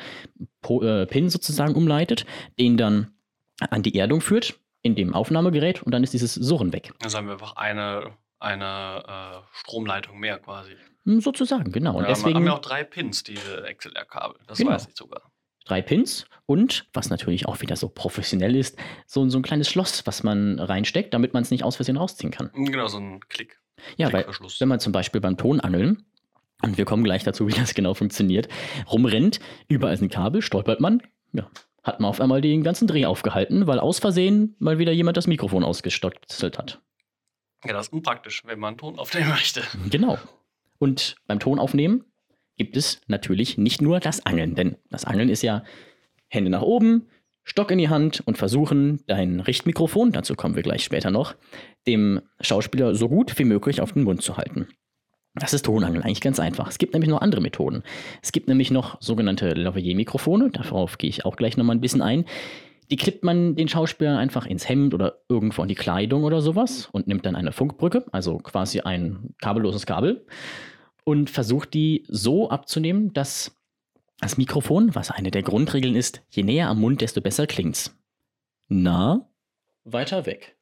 äh, 0.69 1.07
Pin 1.07 1.29
sozusagen 1.29 1.75
umleitet, 1.75 2.27
den 2.59 2.77
dann 2.77 3.11
an 3.71 3.83
die 3.83 3.97
Erdung 3.99 4.21
führt, 4.21 4.59
in 4.83 4.95
dem 4.95 5.15
Aufnahmegerät 5.15 5.83
und 5.83 5.93
dann 5.93 6.05
ist 6.05 6.13
dieses 6.13 6.35
Surren 6.35 6.73
weg. 6.73 6.93
Also 7.03 7.19
haben 7.19 7.27
wir 7.27 7.33
einfach 7.33 7.57
eine, 7.57 8.13
eine 8.45 9.03
äh, 9.07 9.47
Stromleitung 9.53 10.19
mehr 10.21 10.39
quasi. 10.39 10.73
Hm, 11.05 11.21
Sozusagen, 11.21 11.73
genau. 11.73 11.97
Und 11.97 12.03
ja, 12.05 12.09
deswegen. 12.11 12.37
haben 12.37 12.45
wir 12.45 12.55
auch 12.55 12.61
drei 12.61 12.85
Pins, 12.85 13.25
diese 13.25 13.65
XLR-Kabel. 13.77 14.37
Das 14.47 14.59
Genau. 14.59 14.71
weiß 14.71 14.87
ich 14.89 14.97
sogar. 14.97 15.23
drei 15.67 15.81
Pins 15.83 16.27
und, 16.47 16.87
was 16.93 17.09
natürlich 17.11 17.47
auch 17.47 17.61
wieder 17.63 17.75
so 17.77 17.89
professionell 17.89 18.55
ist, 18.55 18.79
so, 19.07 19.27
so 19.31 19.39
ein 19.39 19.43
kleines 19.43 19.69
Schloss, 19.69 20.07
was 20.07 20.23
man 20.23 20.59
reinsteckt, 20.59 21.15
damit 21.15 21.33
man 21.33 21.43
es 21.43 21.51
nicht 21.51 21.65
aus 21.65 21.77
Versehen 21.77 21.97
rausziehen 21.97 22.31
kann. 22.31 22.51
Genau, 22.55 22.87
so 22.87 22.99
ein 22.99 23.21
Klick. 23.31 23.59
Ja, 23.97 24.13
weil 24.13 24.27
wenn 24.59 24.69
man 24.69 24.79
zum 24.81 24.93
Beispiel 24.93 25.21
beim 25.23 25.37
Tonangeln, 25.39 26.05
und 26.63 26.77
wir 26.79 26.85
kommen 26.85 27.03
gleich 27.05 27.25
dazu, 27.25 27.49
wie 27.49 27.53
das 27.55 27.75
genau 27.75 27.95
funktioniert, 27.95 28.49
rumrennt, 28.91 29.41
überall 29.69 29.95
ist 29.95 30.03
ein 30.03 30.11
Kabel, 30.11 30.43
stolpert 30.43 30.81
man, 30.81 31.03
ja, 31.33 31.49
hat 31.83 31.99
man 32.01 32.09
auf 32.11 32.21
einmal 32.21 32.41
den 32.43 32.63
ganzen 32.63 32.87
Dreh 32.87 33.07
aufgehalten, 33.07 33.67
weil 33.67 33.79
aus 33.81 33.99
Versehen 33.99 34.57
mal 34.59 34.79
wieder 34.79 34.93
jemand 34.93 35.17
das 35.17 35.27
Mikrofon 35.27 35.65
ausgestotzelt 35.65 36.59
hat. 36.59 36.81
Ja, 37.65 37.73
das 37.73 37.87
ist 37.87 37.93
unpraktisch, 37.93 38.43
wenn 38.45 38.59
man 38.59 38.77
Ton 38.77 38.99
aufnehmen 38.99 39.31
möchte. 39.31 39.63
Genau. 39.91 40.19
Und 40.79 41.17
beim 41.27 41.41
Tonaufnehmen 41.41 42.05
gibt 42.57 42.77
es 42.77 43.01
natürlich 43.07 43.59
nicht 43.59 43.81
nur 43.81 44.01
das 44.01 44.25
Angeln, 44.27 44.55
denn 44.55 44.77
das 44.91 45.05
Angeln 45.05 45.29
ist 45.29 45.43
ja 45.43 45.65
Hände 46.29 46.51
nach 46.51 46.63
oben, 46.63 47.09
Stock 47.43 47.71
in 47.71 47.79
die 47.79 47.89
Hand 47.89 48.23
und 48.25 48.39
versuchen, 48.39 49.03
dein 49.07 49.41
Richtmikrofon, 49.41 50.13
dazu 50.13 50.35
kommen 50.35 50.57
wir 50.57 50.63
gleich 50.63 50.83
später 50.83 51.11
noch, 51.11 51.35
dem 51.87 52.23
Schauspieler 52.41 52.95
so 52.95 53.09
gut 53.09 53.39
wie 53.39 53.45
möglich 53.45 53.81
auf 53.81 53.93
den 53.93 54.03
Mund 54.03 54.23
zu 54.23 54.37
halten. 54.37 54.69
Das 55.35 55.53
ist 55.53 55.65
Tonangeln 55.65 56.03
eigentlich 56.03 56.21
ganz 56.21 56.39
einfach. 56.39 56.69
Es 56.69 56.79
gibt 56.79 56.93
nämlich 56.95 57.11
noch 57.11 57.21
andere 57.21 57.41
Methoden. 57.41 57.83
Es 58.23 58.31
gibt 58.31 58.49
nämlich 58.49 58.71
noch 58.71 59.01
sogenannte 59.01 59.51
Lavalier-Mikrofone, 59.51 60.51
darauf 60.51 60.97
gehe 60.97 61.11
ich 61.11 61.25
auch 61.25 61.37
gleich 61.37 61.57
nochmal 61.57 61.77
ein 61.77 61.81
bisschen 61.81 62.03
ein. 62.03 62.25
Die 62.91 62.97
klippt 62.97 63.25
man 63.25 63.57
den 63.57 63.69
Schauspieler 63.69 64.19
einfach 64.19 64.47
ins 64.47 64.69
Hemd 64.69 64.95
oder 64.95 65.23
irgendwo 65.29 65.63
in 65.63 65.69
die 65.69 65.75
Kleidung 65.75 66.25
oder 66.25 66.41
sowas 66.41 66.89
und 66.93 67.07
nimmt 67.07 67.25
dann 67.27 67.37
eine 67.37 67.53
Funkbrücke, 67.53 68.05
also 68.13 68.39
quasi 68.39 68.81
ein 68.81 69.35
kabelloses 69.41 69.87
Kabel, 69.87 70.27
und 71.05 71.31
versucht 71.31 71.75
die 71.75 72.05
so 72.09 72.51
abzunehmen, 72.51 73.13
dass 73.13 73.57
das 74.21 74.37
Mikrofon, 74.37 74.95
was 74.95 75.11
eine 75.11 75.31
der 75.31 75.43
Grundregeln 75.43 75.97
ist, 75.97 76.23
je 76.31 76.43
näher 76.43 76.69
am 76.69 76.81
Mund, 76.81 77.01
desto 77.01 77.21
besser 77.21 77.47
klingt's. 77.47 77.97
Na? 78.69 79.29
Weiter 79.85 80.25
weg. 80.25 80.57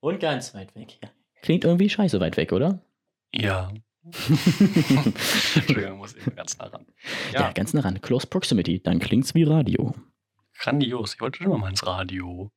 Und 0.00 0.20
ganz 0.20 0.54
weit 0.54 0.74
weg, 0.74 0.98
ja. 1.02 1.10
Klingt 1.42 1.64
irgendwie 1.64 1.88
scheiße 1.88 2.20
weit 2.20 2.36
weg, 2.36 2.52
oder? 2.52 2.80
Ja. 3.32 3.72
Entschuldigung, 5.54 5.98
muss 5.98 6.14
eben 6.14 6.36
ganz 6.36 6.58
nah 6.58 6.66
ran. 6.66 6.86
Ja, 7.32 7.40
Ja, 7.40 7.52
ganz 7.52 7.72
nah 7.72 7.80
ran. 7.80 8.00
Close 8.00 8.26
Proximity, 8.26 8.82
dann 8.82 8.98
klingt's 8.98 9.34
wie 9.34 9.44
Radio. 9.44 9.94
Grandios. 10.58 11.14
Ich 11.14 11.20
wollte 11.20 11.42
schon 11.42 11.60
mal 11.60 11.68
ins 11.68 11.86
Radio. 11.86 12.50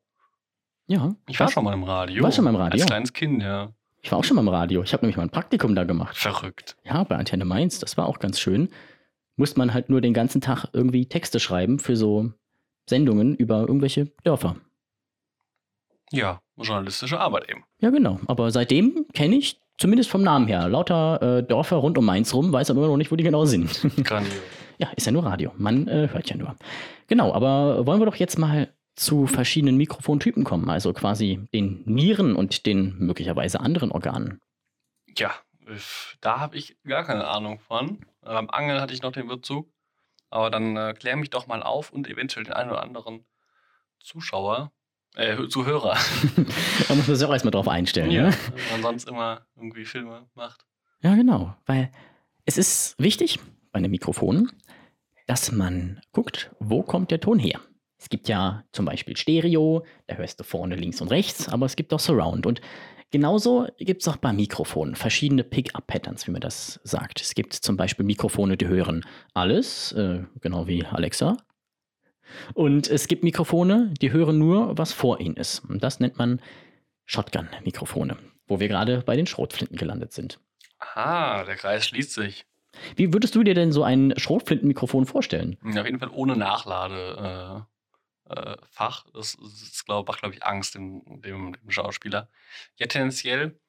Ja. 0.88 1.16
Ich 1.28 1.40
war 1.40 1.50
schon 1.50 1.64
mal 1.64 1.74
im 1.74 1.84
Radio. 1.84 2.24
Warst 2.24 2.38
schon 2.38 2.46
mal 2.46 2.52
im 2.52 2.56
Radio? 2.56 2.80
Als 2.80 2.86
kleines 2.86 3.14
Kind, 3.14 3.42
ja. 3.42 3.74
Ich 4.02 4.12
war 4.12 4.20
auch 4.20 4.24
schon 4.24 4.36
mal 4.36 4.42
im 4.42 4.48
Radio. 4.48 4.84
Ich 4.84 4.94
habe 4.94 5.04
nämlich 5.04 5.18
mal 5.18 5.24
ein 5.24 5.30
Praktikum 5.30 5.76
da 5.76 5.84
gemacht. 5.84 6.16
Verrückt. 6.18 6.78
Ja, 6.84 7.04
bei 7.04 7.18
Antenne 7.18 7.46
Mainz. 7.46 7.80
Das 7.80 7.98
war 7.98 8.06
auch 8.06 8.20
ganz 8.20 8.40
schön. 8.40 8.70
Musste 9.36 9.60
man 9.60 9.74
halt 9.74 9.90
nur 9.90 10.02
den 10.02 10.14
ganzen 10.14 10.40
Tag 10.40 10.66
irgendwie 10.74 11.08
Texte 11.08 11.40
schreiben 11.40 11.80
für 11.80 11.96
so 11.96 12.32
Sendungen 12.90 13.36
über 13.36 13.62
irgendwelche 13.62 14.06
Dörfer. 14.24 14.56
Ja, 16.12 16.42
journalistische 16.56 17.20
Arbeit 17.20 17.50
eben. 17.50 17.66
Ja, 17.80 17.90
genau. 17.90 18.20
Aber 18.28 18.50
seitdem 18.52 19.06
kenne 19.14 19.36
ich, 19.36 19.60
zumindest 19.78 20.10
vom 20.10 20.24
Namen 20.24 20.48
her, 20.48 20.70
lauter 20.70 21.40
äh, 21.40 21.44
Dörfer 21.44 21.76
rund 21.78 21.98
um 21.98 22.06
Mainz 22.06 22.34
rum, 22.34 22.54
weiß 22.54 22.70
aber 22.70 22.80
immer 22.80 22.88
noch 22.88 22.98
nicht, 22.98 23.12
wo 23.12 23.18
die 23.18 23.26
genau 23.26 23.46
sind. 23.46 23.82
Grandios. 24.04 24.34
Ja, 24.78 24.90
ist 24.96 25.06
ja 25.06 25.12
nur 25.12 25.26
Radio. 25.26 25.54
Man 25.58 25.88
äh, 25.88 26.10
hört 26.12 26.30
ja 26.30 26.38
nur. 26.38 26.56
Genau, 27.08 27.34
aber 27.34 27.86
wollen 27.86 28.00
wir 28.00 28.06
doch 28.06 28.16
jetzt 28.16 28.38
mal 28.38 28.74
zu 28.96 29.28
verschiedenen 29.28 29.78
Mikrofontypen 29.78 30.44
kommen, 30.44 30.70
also 30.70 30.92
quasi 30.94 31.48
den 31.54 31.84
Nieren 31.86 32.36
und 32.36 32.66
den 32.66 32.98
möglicherweise 32.98 33.60
anderen 33.60 33.92
Organen. 33.92 34.42
Ja, 35.16 35.32
da 36.22 36.40
habe 36.40 36.58
ich 36.58 36.78
gar 36.84 37.04
keine 37.04 37.28
Ahnung 37.28 37.60
von. 37.60 38.06
Beim 38.22 38.50
Angeln 38.50 38.82
hatte 38.82 38.94
ich 38.94 39.02
noch 39.02 39.12
den 39.12 39.28
Bezug. 39.28 39.72
Aber 40.30 40.50
dann 40.50 40.76
äh, 40.76 40.94
klär 40.94 41.16
mich 41.16 41.30
doch 41.30 41.48
mal 41.48 41.64
auf 41.64 41.92
und 41.92 42.08
eventuell 42.08 42.44
den 42.44 42.54
einen 42.54 42.70
oder 42.70 42.84
anderen 42.84 43.26
Zuschauer, 44.04 44.72
äh, 45.16 45.48
Zuhörer. 45.48 45.98
da 46.88 46.96
muss 46.96 47.08
man 47.08 47.16
sich 47.16 47.26
auch 47.26 47.32
erstmal 47.32 47.52
drauf 47.52 47.68
einstellen, 47.68 48.12
ja. 48.12 48.24
Ne? 48.24 48.38
Wenn 48.54 48.72
man 48.72 48.82
sonst 48.82 49.08
immer 49.08 49.46
irgendwie 49.56 49.86
Filme 49.86 50.28
macht. 50.34 50.66
Ja, 51.02 51.16
genau. 51.16 51.56
Weil 51.66 51.92
es 52.46 52.58
ist 52.58 52.96
wichtig 52.98 53.40
einem 53.78 53.92
Mikrofon, 53.92 54.52
dass 55.28 55.52
man 55.52 56.02
guckt, 56.12 56.52
wo 56.60 56.84
kommt 56.84 57.12
der 57.12 57.20
Ton 57.20 57.40
her. 57.40 57.60
Es 58.00 58.10
gibt 58.10 58.30
ja 58.30 58.64
zum 58.72 58.86
Beispiel 58.86 59.18
Stereo, 59.18 59.84
da 60.06 60.16
hörst 60.16 60.40
du 60.40 60.44
vorne 60.44 60.76
links 60.76 61.02
und 61.02 61.10
rechts, 61.10 61.50
aber 61.50 61.66
es 61.66 61.76
gibt 61.76 61.94
auch 61.94 62.00
Surround. 62.00 62.46
Und 62.46 62.62
genauso 63.12 63.68
gibt 63.78 64.02
es 64.02 64.08
auch 64.08 64.18
bei 64.18 64.32
Mikrofonen 64.34 64.96
verschiedene 64.96 65.44
Pick-up-Patterns, 65.44 66.28
wie 66.28 66.32
man 66.32 66.42
das 66.42 66.80
sagt. 66.84 67.22
Es 67.22 67.34
gibt 67.34 67.54
zum 67.54 67.76
Beispiel 67.76 68.06
Mikrofone, 68.06 68.56
die 68.56 68.68
hören 68.68 69.04
alles, 69.34 69.92
äh, 69.94 70.24
genau 70.42 70.68
wie 70.68 70.86
Alexa. 70.86 71.38
Und 72.54 72.88
es 72.88 73.08
gibt 73.08 73.24
Mikrofone, 73.24 73.94
die 74.02 74.12
hören 74.12 74.38
nur, 74.38 74.78
was 74.78 74.94
vor 74.94 75.20
ihnen 75.20 75.36
ist. 75.36 75.60
Und 75.68 75.84
das 75.84 76.00
nennt 76.00 76.18
man 76.18 76.42
Shotgun-Mikrofone, 77.06 78.18
wo 78.48 78.60
wir 78.60 78.68
gerade 78.68 79.02
bei 79.02 79.16
den 79.16 79.26
Schrotflinten 79.26 79.78
gelandet 79.78 80.14
sind. 80.14 80.40
Ah, 80.80 81.44
der 81.46 81.56
Kreis 81.56 81.86
schließt 81.88 82.14
sich. 82.14 82.46
Wie 82.96 83.14
würdest 83.14 83.36
du 83.36 83.44
dir 83.44 83.54
denn 83.54 83.72
so 83.72 83.84
ein 83.84 84.14
Schrotflintenmikrofon 84.18 85.06
vorstellen? 85.06 85.58
Auf 85.64 85.86
jeden 85.86 86.00
Fall 86.00 86.10
ohne 86.12 86.36
Nachlade. 86.36 87.66
Äh 87.66 87.78
äh, 88.30 88.58
Fach. 88.70 89.06
Das, 89.14 89.38
das 89.40 89.86
glaub, 89.86 90.08
macht, 90.08 90.20
glaube 90.20 90.36
ich, 90.36 90.44
Angst 90.44 90.76
dem, 90.76 91.22
dem, 91.22 91.54
dem, 91.54 91.72
Schauspieler. 91.72 92.30
Ja, 92.78 92.88
tendenziell, 92.88 93.60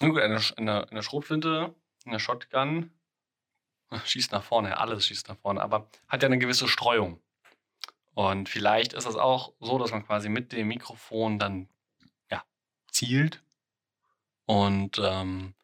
gut, 0.00 0.18
eine, 0.18 0.40
eine, 0.56 0.90
eine 0.90 1.02
Schrotflinte, 1.02 1.74
eine 2.04 2.20
Shotgun, 2.20 2.90
schießt 4.04 4.32
nach 4.32 4.42
vorne, 4.42 4.78
alles 4.78 5.06
schießt 5.06 5.28
nach 5.28 5.38
vorne, 5.38 5.62
aber 5.62 5.88
hat 6.08 6.22
ja 6.22 6.26
eine 6.26 6.38
gewisse 6.38 6.68
Streuung. 6.68 7.20
Und 8.14 8.48
vielleicht 8.48 8.92
ist 8.92 9.06
es 9.06 9.16
auch 9.16 9.54
so, 9.60 9.78
dass 9.78 9.90
man 9.90 10.04
quasi 10.04 10.28
mit 10.28 10.52
dem 10.52 10.68
Mikrofon 10.68 11.38
dann 11.38 11.68
ja, 12.30 12.44
zielt 12.90 13.42
und 14.44 15.00
ähm, 15.02 15.54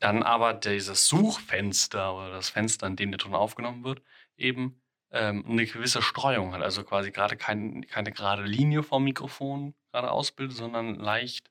dann 0.00 0.22
aber 0.22 0.54
dieses 0.54 1.06
Suchfenster 1.06 2.14
oder 2.14 2.30
das 2.30 2.48
Fenster, 2.48 2.86
in 2.86 2.96
dem 2.96 3.10
der 3.10 3.18
Ton 3.18 3.34
aufgenommen 3.34 3.84
wird, 3.84 4.02
eben 4.36 4.80
ähm, 5.10 5.44
eine 5.48 5.66
gewisse 5.66 6.02
Streuung 6.02 6.52
hat. 6.52 6.62
Also 6.62 6.82
quasi 6.84 7.10
gerade 7.10 7.36
kein, 7.36 7.86
keine 7.86 8.12
gerade 8.12 8.44
Linie 8.44 8.82
vom 8.82 9.04
Mikrofon 9.04 9.74
gerade 9.92 10.10
ausbildet, 10.10 10.56
sondern 10.56 10.96
leicht 10.96 11.50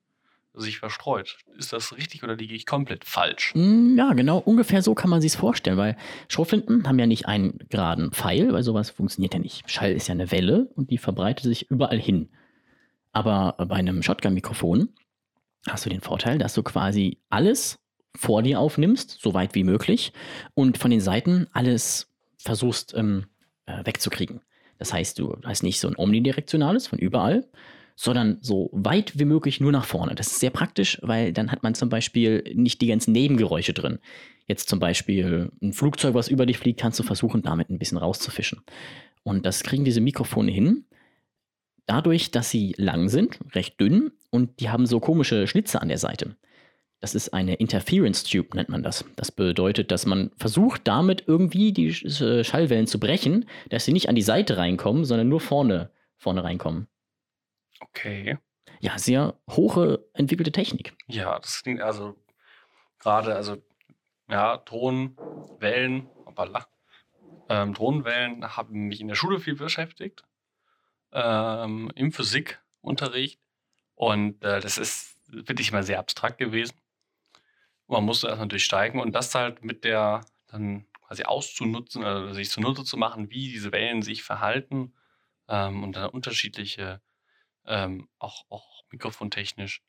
sich 0.55 0.79
verstreut. 0.79 1.37
Ist 1.57 1.73
das 1.73 1.97
richtig 1.97 2.23
oder 2.23 2.35
liege 2.35 2.53
ich 2.53 2.65
komplett 2.65 3.05
falsch? 3.05 3.53
Hm, 3.53 3.97
ja, 3.97 4.13
genau, 4.13 4.37
ungefähr 4.37 4.81
so 4.81 4.93
kann 4.93 5.09
man 5.09 5.21
sich 5.21 5.33
vorstellen, 5.33 5.77
weil 5.77 5.97
Schrotflinten 6.27 6.87
haben 6.87 6.99
ja 6.99 7.07
nicht 7.07 7.25
einen 7.27 7.57
geraden 7.69 8.11
Pfeil, 8.11 8.53
weil 8.53 8.63
sowas 8.63 8.91
funktioniert 8.91 9.33
ja 9.33 9.39
nicht. 9.39 9.69
Schall 9.69 9.93
ist 9.93 10.07
ja 10.07 10.13
eine 10.13 10.31
Welle 10.31 10.69
und 10.75 10.91
die 10.91 10.97
verbreitet 10.99 11.45
sich 11.45 11.71
überall 11.71 11.99
hin. 11.99 12.29
Aber 13.13 13.55
bei 13.67 13.75
einem 13.75 14.03
Shotgun-Mikrofon 14.03 14.89
hast 15.67 15.85
du 15.85 15.89
den 15.89 16.01
Vorteil, 16.01 16.37
dass 16.37 16.53
du 16.53 16.63
quasi 16.63 17.19
alles 17.29 17.79
vor 18.15 18.43
dir 18.43 18.59
aufnimmst, 18.59 19.17
so 19.21 19.33
weit 19.33 19.55
wie 19.55 19.63
möglich, 19.63 20.13
und 20.53 20.77
von 20.77 20.91
den 20.91 21.01
Seiten 21.01 21.47
alles 21.51 22.11
versuchst 22.37 22.93
ähm, 22.95 23.25
äh, 23.65 23.85
wegzukriegen. 23.85 24.41
Das 24.77 24.93
heißt, 24.93 25.19
du 25.19 25.37
hast 25.43 25.63
nicht 25.63 25.79
so 25.79 25.87
ein 25.87 25.97
omnidirektionales 25.97 26.87
von 26.87 26.99
überall, 26.99 27.47
sondern 27.95 28.37
so 28.41 28.69
weit 28.73 29.17
wie 29.17 29.25
möglich 29.25 29.59
nur 29.59 29.71
nach 29.71 29.85
vorne. 29.85 30.15
Das 30.15 30.27
ist 30.27 30.39
sehr 30.39 30.49
praktisch, 30.49 30.99
weil 31.01 31.31
dann 31.31 31.51
hat 31.51 31.63
man 31.63 31.75
zum 31.75 31.89
Beispiel 31.89 32.43
nicht 32.55 32.81
die 32.81 32.87
ganzen 32.87 33.11
Nebengeräusche 33.11 33.73
drin. 33.73 33.99
Jetzt 34.47 34.67
zum 34.67 34.79
Beispiel 34.79 35.51
ein 35.61 35.73
Flugzeug, 35.73 36.15
was 36.15 36.27
über 36.27 36.45
dich 36.45 36.57
fliegt, 36.57 36.79
kannst 36.79 36.99
du 36.99 37.03
versuchen, 37.03 37.43
damit 37.43 37.69
ein 37.69 37.79
bisschen 37.79 37.97
rauszufischen. 37.97 38.61
Und 39.23 39.45
das 39.45 39.63
kriegen 39.63 39.85
diese 39.85 40.01
Mikrofone 40.01 40.51
hin, 40.51 40.85
dadurch, 41.85 42.31
dass 42.31 42.49
sie 42.49 42.73
lang 42.77 43.09
sind, 43.09 43.39
recht 43.53 43.79
dünn 43.79 44.11
und 44.31 44.59
die 44.59 44.69
haben 44.69 44.85
so 44.85 44.99
komische 44.99 45.47
Schlitze 45.47 45.81
an 45.81 45.87
der 45.87 45.97
Seite. 45.97 46.35
Das 47.03 47.15
ist 47.15 47.33
eine 47.33 47.55
Interference 47.55 48.23
Tube, 48.23 48.55
nennt 48.55 48.69
man 48.69 48.81
das. 48.81 49.03
Das 49.17 49.29
bedeutet, 49.29 49.91
dass 49.91 50.05
man 50.05 50.31
versucht, 50.37 50.87
damit 50.87 51.25
irgendwie 51.27 51.73
die 51.73 51.89
äh, 51.89 52.45
Schallwellen 52.45 52.87
zu 52.87 52.97
brechen, 52.97 53.45
dass 53.67 53.83
sie 53.83 53.91
nicht 53.91 54.07
an 54.07 54.15
die 54.15 54.21
Seite 54.21 54.55
reinkommen, 54.55 55.03
sondern 55.03 55.27
nur 55.27 55.41
vorne, 55.41 55.91
vorne 56.15 56.45
reinkommen. 56.45 56.87
Okay. 57.81 58.37
Ja, 58.79 58.97
sehr 58.97 59.37
hohe 59.49 60.07
entwickelte 60.13 60.53
Technik. 60.53 60.95
Ja, 61.07 61.37
das 61.39 61.61
klingt 61.61 61.81
also 61.81 62.15
gerade, 62.99 63.35
also 63.35 63.57
ja, 64.29 64.59
Tonwellen, 64.59 66.07
hoppala, 66.25 66.67
ähm, 67.49 67.73
Tonwellen 67.73 68.55
haben 68.55 68.87
mich 68.87 69.01
in 69.01 69.09
der 69.09 69.15
Schule 69.15 69.41
viel 69.41 69.55
beschäftigt, 69.55 70.23
ähm, 71.11 71.91
im 71.95 72.13
Physikunterricht. 72.13 73.41
Und 73.93 74.41
äh, 74.41 74.61
das 74.61 74.77
ist 74.77 75.17
wirklich 75.27 75.73
mal 75.73 75.83
sehr 75.83 75.99
abstrakt 75.99 76.37
gewesen 76.37 76.77
man 77.87 78.03
musste 78.03 78.27
erstmal 78.27 78.47
durchsteigen 78.47 78.99
und 79.01 79.13
das 79.13 79.33
halt 79.35 79.63
mit 79.63 79.83
der 79.83 80.21
dann 80.47 80.85
quasi 81.01 81.23
auszunutzen, 81.23 82.03
also 82.03 82.33
sich 82.33 82.49
zunutze 82.49 82.83
zu 82.83 82.97
machen, 82.97 83.29
wie 83.29 83.51
diese 83.51 83.71
Wellen 83.71 84.01
sich 84.01 84.23
verhalten 84.23 84.93
ähm, 85.47 85.83
und 85.83 85.95
dann 85.95 86.09
unterschiedliche, 86.09 87.01
ähm, 87.65 88.09
auch, 88.19 88.45
auch 88.49 88.83
mikrofontechnisch, 88.91 89.81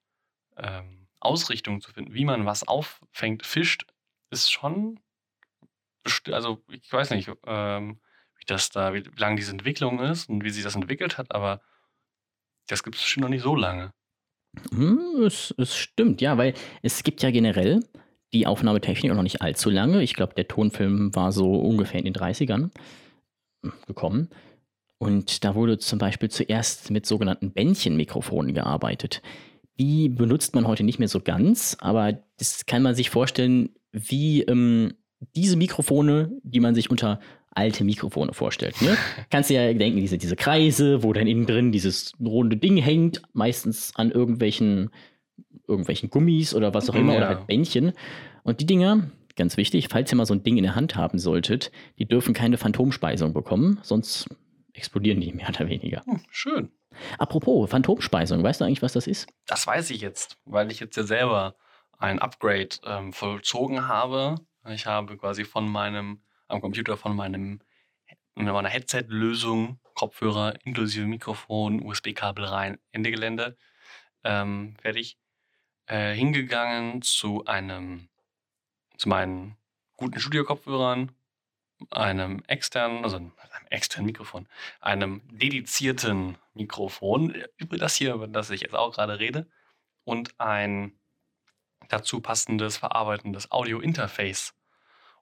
ähm, 0.57 1.09
Ausrichtungen 1.21 1.81
zu 1.81 1.93
finden, 1.93 2.15
wie 2.15 2.25
man 2.25 2.47
was 2.47 2.69
auffängt, 2.69 3.47
fischt, 3.47 3.87
ist 4.31 4.51
schon, 4.53 5.01
also 6.31 6.63
ich 6.69 6.93
weiß 6.93 7.11
nicht, 7.11 7.31
ähm, 7.47 8.01
wie 8.39 8.45
das 8.47 8.71
da, 8.71 8.93
wie, 8.93 9.05
wie 9.05 9.21
lange 9.21 9.37
diese 9.37 9.53
Entwicklung 9.53 10.01
ist 10.01 10.29
und 10.29 10.45
wie 10.45 10.51
sich 10.51 10.65
das 10.65 10.75
entwickelt 10.75 11.19
hat, 11.19 11.35
aber 11.35 11.63
das 12.67 12.83
gibt 12.83 12.97
es 12.97 13.03
bestimmt 13.03 13.23
noch 13.23 13.31
nicht 13.31 13.43
so 13.43 13.57
lange. 13.57 13.93
Hm, 14.71 15.23
es, 15.25 15.55
es 15.59 15.77
stimmt, 15.77 16.21
ja, 16.21 16.39
weil 16.39 16.55
es 16.83 17.03
gibt 17.03 17.23
ja 17.23 17.31
generell 17.31 17.81
die 18.33 18.47
Aufnahmetechnik 18.47 19.13
auch 19.13 19.17
noch 19.17 19.23
nicht 19.23 19.43
allzu 19.43 19.71
lange. 19.71 20.03
Ich 20.03 20.15
glaube, 20.15 20.35
der 20.35 20.49
Tonfilm 20.49 21.15
war 21.15 21.33
so 21.33 21.55
ungefähr 21.55 22.01
in 22.01 22.05
den 22.05 22.15
30ern 22.15 22.71
gekommen. 23.87 24.29
Und 24.99 25.45
da 25.45 25.55
wurde 25.55 25.79
zum 25.79 25.99
Beispiel 25.99 26.31
zuerst 26.31 26.91
mit 26.91 27.07
sogenannten 27.07 27.53
Bändchenmikrofonen 27.53 28.55
gearbeitet. 28.55 29.23
Die 29.79 30.09
benutzt 30.09 30.55
man 30.55 30.67
heute 30.67 30.85
nicht 30.85 30.99
mehr 30.99 31.09
so 31.09 31.21
ganz, 31.21 31.77
aber 31.81 32.13
das 32.39 32.67
kann 32.67 32.83
man 32.83 32.95
sich 32.95 33.11
vorstellen, 33.11 33.71
wie 33.93 34.43
ähm, 34.43 34.95
diese 35.35 35.57
Mikrofone, 35.57 36.31
die 36.43 36.61
man 36.61 36.75
sich 36.75 36.91
unter 36.91 37.21
alte 37.55 37.85
Mikrofone 37.85 38.33
vorstellt. 38.33 38.81
Ne? 38.83 38.97
Kannst 39.31 39.51
du 39.51 39.55
ja 39.55 39.73
denken, 39.73 40.01
diese, 40.01 40.19
diese 40.19 40.37
Kreise, 40.37 41.03
wo 41.03 41.13
dann 41.13 41.27
innen 41.27 41.47
drin 41.47 41.73
dieses 41.73 42.13
runde 42.21 42.57
Ding 42.57 42.77
hängt, 42.77 43.23
meistens 43.33 43.95
an 43.97 44.11
irgendwelchen, 44.11 44.91
irgendwelchen 45.67 46.11
Gummis 46.11 46.55
oder 46.55 46.75
was 46.75 46.91
auch 46.91 46.95
immer, 46.95 47.13
ja. 47.13 47.19
oder 47.19 47.29
halt 47.29 47.47
Bändchen. 47.47 47.93
Und 48.43 48.61
die 48.61 48.67
Dinger, 48.67 49.11
ganz 49.37 49.57
wichtig, 49.57 49.89
falls 49.89 50.13
ihr 50.13 50.17
mal 50.17 50.27
so 50.27 50.35
ein 50.35 50.43
Ding 50.43 50.57
in 50.57 50.65
der 50.65 50.75
Hand 50.75 50.97
haben 50.97 51.19
solltet, 51.19 51.71
die 51.99 52.07
dürfen 52.07 52.35
keine 52.35 52.59
Phantomspeisung 52.59 53.33
bekommen, 53.33 53.79
sonst 53.83 54.29
explodieren 54.73 55.21
die 55.21 55.33
mehr 55.35 55.49
oder 55.49 55.69
weniger. 55.69 56.03
Hm, 56.07 56.21
schön. 56.31 56.71
Apropos 57.19 57.69
Phantomspeisung, 57.71 58.43
weißt 58.43 58.61
du 58.61 58.65
eigentlich, 58.65 58.83
was 58.83 58.93
das 58.93 59.07
ist? 59.07 59.27
Das 59.47 59.67
weiß 59.67 59.91
ich 59.91 60.01
jetzt, 60.01 60.39
weil 60.45 60.71
ich 60.71 60.81
jetzt 60.81 60.97
ja 60.97 61.03
selber 61.03 61.57
ein 61.99 62.19
Upgrade 62.19 62.69
ähm, 62.85 63.13
vollzogen 63.13 63.89
habe. 63.89 64.37
Ich 64.69 64.87
habe 64.87 65.17
quasi 65.17 65.45
von 65.45 65.69
meinem 65.69 66.21
am 66.49 66.61
Computer 66.61 66.97
von 66.97 67.17
meinem 67.17 67.61
meiner 68.35 68.69
Headset-Lösung, 68.69 69.79
Kopfhörer 69.95 70.55
inklusive 70.65 71.07
Mikrofon, 71.07 71.81
USB-Kabel 71.83 72.45
rein, 72.45 72.79
Ende 72.93 73.11
Gelände, 73.11 73.57
ähm, 74.25 74.77
fertig, 74.81 75.19
äh, 75.87 76.15
hingegangen 76.15 77.03
zu 77.03 77.45
einem, 77.45 78.09
zu 78.97 79.09
meinen 79.09 79.57
guten 79.97 80.19
Studio-Kopfhörern, 80.19 81.13
einem 81.91 82.43
externen, 82.47 83.05
also 83.05 83.17
einem 83.17 83.33
externen 83.71 84.07
Mikrofon, 84.07 84.49
einem 84.81 85.23
dedizierten 85.31 86.39
Mikrofon, 86.55 87.45
über 87.57 87.77
das 87.77 87.95
hier, 87.97 88.15
über 88.15 88.27
das 88.27 88.51
ich 88.51 88.63
jetzt 88.63 88.75
auch 88.75 88.95
gerade 88.95 89.19
rede, 89.19 89.49
und 90.05 90.39
ein 90.41 90.99
dazu 91.89 92.21
passendes, 92.21 92.79
verarbeitendes 92.79 93.51
Audio-Interface 93.51 94.55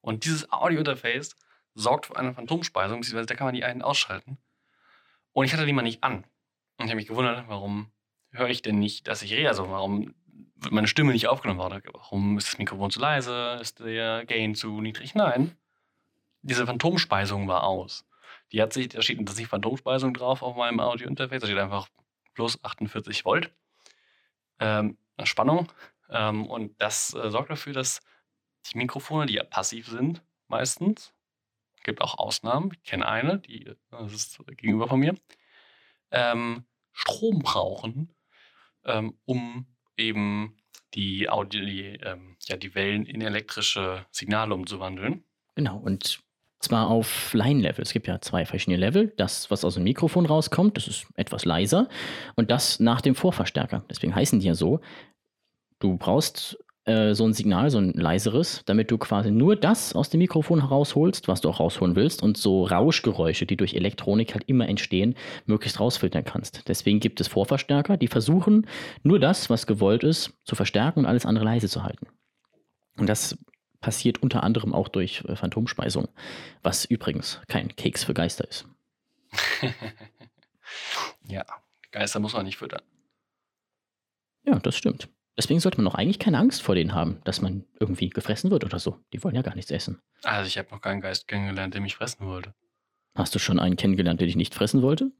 und 0.02 0.24
dieses 0.24 0.52
Audio-Interface 0.52 1.36
sorgt 1.74 2.06
für 2.06 2.16
eine 2.16 2.34
Phantomspeisung, 2.34 3.00
beziehungsweise 3.00 3.26
da 3.26 3.34
kann 3.34 3.46
man 3.46 3.54
die 3.54 3.64
einen 3.64 3.82
ausschalten. 3.82 4.36
Und 5.32 5.46
ich 5.46 5.54
hatte 5.54 5.64
die 5.64 5.72
mal 5.72 5.82
nicht 5.82 6.04
an. 6.04 6.24
Und 6.76 6.84
ich 6.84 6.90
habe 6.90 6.96
mich 6.96 7.06
gewundert, 7.06 7.48
warum 7.48 7.90
höre 8.30 8.48
ich 8.48 8.60
denn 8.60 8.78
nicht, 8.78 9.06
dass 9.08 9.22
ich 9.22 9.32
rede? 9.32 9.48
Also 9.48 9.70
warum 9.70 10.14
wird 10.56 10.72
meine 10.72 10.88
Stimme 10.88 11.12
nicht 11.12 11.28
aufgenommen? 11.28 11.60
Warum 11.60 12.36
ist 12.36 12.48
das 12.48 12.58
Mikrofon 12.58 12.90
zu 12.90 13.00
leise? 13.00 13.58
Ist 13.60 13.80
der 13.80 14.26
Gain 14.26 14.54
zu 14.54 14.80
niedrig? 14.80 15.14
Nein. 15.14 15.56
diese 16.42 16.66
Phantomspeisung 16.66 17.48
war 17.48 17.64
aus. 17.64 18.04
Die 18.50 18.60
hat 18.60 18.72
sich, 18.72 18.88
da 18.88 19.00
steht 19.00 19.20
nicht 19.20 19.48
Phantomspeisung 19.48 20.12
drauf 20.12 20.42
auf 20.42 20.56
meinem 20.56 20.80
Audio-Interface, 20.80 21.40
da 21.40 21.46
steht 21.46 21.58
einfach 21.58 21.88
plus 22.34 22.62
48 22.62 23.24
Volt 23.24 23.52
ähm, 24.58 24.98
Spannung. 25.24 25.70
Ähm, 26.10 26.46
und 26.46 26.80
das 26.80 27.14
äh, 27.14 27.30
sorgt 27.30 27.50
dafür, 27.50 27.72
dass 27.72 28.00
die 28.70 28.78
Mikrofone, 28.78 29.26
die 29.26 29.34
ja 29.34 29.44
passiv 29.44 29.88
sind, 29.88 30.22
meistens, 30.48 31.12
gibt 31.82 32.00
auch 32.00 32.18
Ausnahmen, 32.18 32.70
ich 32.72 32.82
kenne 32.84 33.06
eine, 33.06 33.38
die 33.38 33.70
das 33.90 34.12
ist 34.12 34.38
gegenüber 34.46 34.88
von 34.88 35.00
mir, 35.00 35.14
ähm, 36.10 36.64
Strom 36.92 37.40
brauchen, 37.40 38.14
ähm, 38.84 39.18
um 39.24 39.66
eben 39.96 40.56
die, 40.94 41.28
Audio, 41.28 41.64
die, 41.64 41.98
ähm, 42.02 42.36
ja, 42.42 42.56
die 42.56 42.74
Wellen 42.74 43.06
in 43.06 43.22
elektrische 43.22 44.06
Signale 44.10 44.54
umzuwandeln. 44.54 45.24
Genau, 45.54 45.78
und 45.78 46.22
zwar 46.58 46.88
auf 46.88 47.34
Line-Level. 47.34 47.82
Es 47.82 47.92
gibt 47.92 48.06
ja 48.06 48.20
zwei 48.20 48.46
verschiedene 48.46 48.76
Level. 48.76 49.12
Das, 49.16 49.50
was 49.50 49.64
aus 49.64 49.74
dem 49.74 49.84
Mikrofon 49.84 50.26
rauskommt, 50.26 50.76
das 50.76 50.86
ist 50.86 51.06
etwas 51.16 51.44
leiser. 51.44 51.88
Und 52.36 52.50
das 52.50 52.78
nach 52.78 53.00
dem 53.00 53.14
Vorverstärker. 53.14 53.84
Deswegen 53.90 54.14
heißen 54.14 54.38
die 54.40 54.46
ja 54.46 54.54
so. 54.54 54.80
Du 55.80 55.96
brauchst 55.96 56.61
äh, 56.84 57.14
so 57.14 57.24
ein 57.24 57.32
Signal, 57.32 57.70
so 57.70 57.78
ein 57.78 57.92
leiseres, 57.92 58.62
damit 58.66 58.90
du 58.90 58.98
quasi 58.98 59.30
nur 59.30 59.54
das 59.54 59.94
aus 59.94 60.10
dem 60.10 60.18
Mikrofon 60.18 60.60
herausholst, 60.60 61.28
was 61.28 61.40
du 61.40 61.48
auch 61.48 61.60
rausholen 61.60 61.94
willst 61.94 62.22
und 62.22 62.36
so 62.36 62.64
Rauschgeräusche, 62.64 63.46
die 63.46 63.56
durch 63.56 63.74
Elektronik 63.74 64.34
halt 64.34 64.44
immer 64.48 64.68
entstehen, 64.68 65.14
möglichst 65.46 65.78
rausfiltern 65.78 66.24
kannst. 66.24 66.68
Deswegen 66.68 66.98
gibt 66.98 67.20
es 67.20 67.28
Vorverstärker, 67.28 67.96
die 67.96 68.08
versuchen, 68.08 68.66
nur 69.04 69.20
das, 69.20 69.48
was 69.48 69.66
gewollt 69.66 70.02
ist, 70.02 70.32
zu 70.44 70.56
verstärken 70.56 71.00
und 71.00 71.06
alles 71.06 71.24
andere 71.24 71.44
leise 71.44 71.68
zu 71.68 71.84
halten. 71.84 72.08
Und 72.96 73.08
das 73.08 73.38
passiert 73.80 74.22
unter 74.22 74.42
anderem 74.42 74.74
auch 74.74 74.88
durch 74.88 75.24
äh, 75.28 75.36
Phantomspeisung, 75.36 76.08
was 76.62 76.84
übrigens 76.84 77.40
kein 77.48 77.74
Keks 77.76 78.04
für 78.04 78.14
Geister 78.14 78.48
ist. 78.48 78.66
ja, 81.28 81.44
Geister 81.92 82.18
muss 82.18 82.32
man 82.32 82.44
nicht 82.44 82.58
füttern. 82.58 82.82
Ja, 84.44 84.58
das 84.58 84.76
stimmt. 84.76 85.08
Deswegen 85.36 85.60
sollte 85.60 85.78
man 85.80 85.90
auch 85.90 85.94
eigentlich 85.94 86.18
keine 86.18 86.38
Angst 86.38 86.62
vor 86.62 86.74
denen 86.74 86.94
haben, 86.94 87.20
dass 87.24 87.40
man 87.40 87.64
irgendwie 87.80 88.10
gefressen 88.10 88.50
wird 88.50 88.64
oder 88.64 88.78
so. 88.78 88.98
Die 89.12 89.24
wollen 89.24 89.34
ja 89.34 89.42
gar 89.42 89.54
nichts 89.54 89.70
essen. 89.70 90.00
Also 90.24 90.46
ich 90.46 90.58
habe 90.58 90.70
noch 90.70 90.80
keinen 90.80 91.00
Geist 91.00 91.26
kennengelernt, 91.26 91.74
der 91.74 91.80
mich 91.80 91.96
fressen 91.96 92.26
wollte. 92.26 92.54
Hast 93.14 93.34
du 93.34 93.38
schon 93.38 93.58
einen 93.58 93.76
kennengelernt, 93.76 94.20
der 94.20 94.26
dich 94.26 94.36
nicht 94.36 94.54
fressen 94.54 94.82
wollte? 94.82 95.10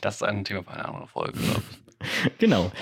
Das 0.00 0.16
ist 0.16 0.22
ein 0.22 0.44
Thema 0.44 0.64
für 0.64 0.72
eine 0.72 0.84
andere 0.84 1.06
Folge, 1.06 1.38
glaube 1.38 1.62
ich. 1.70 2.38
genau. 2.38 2.72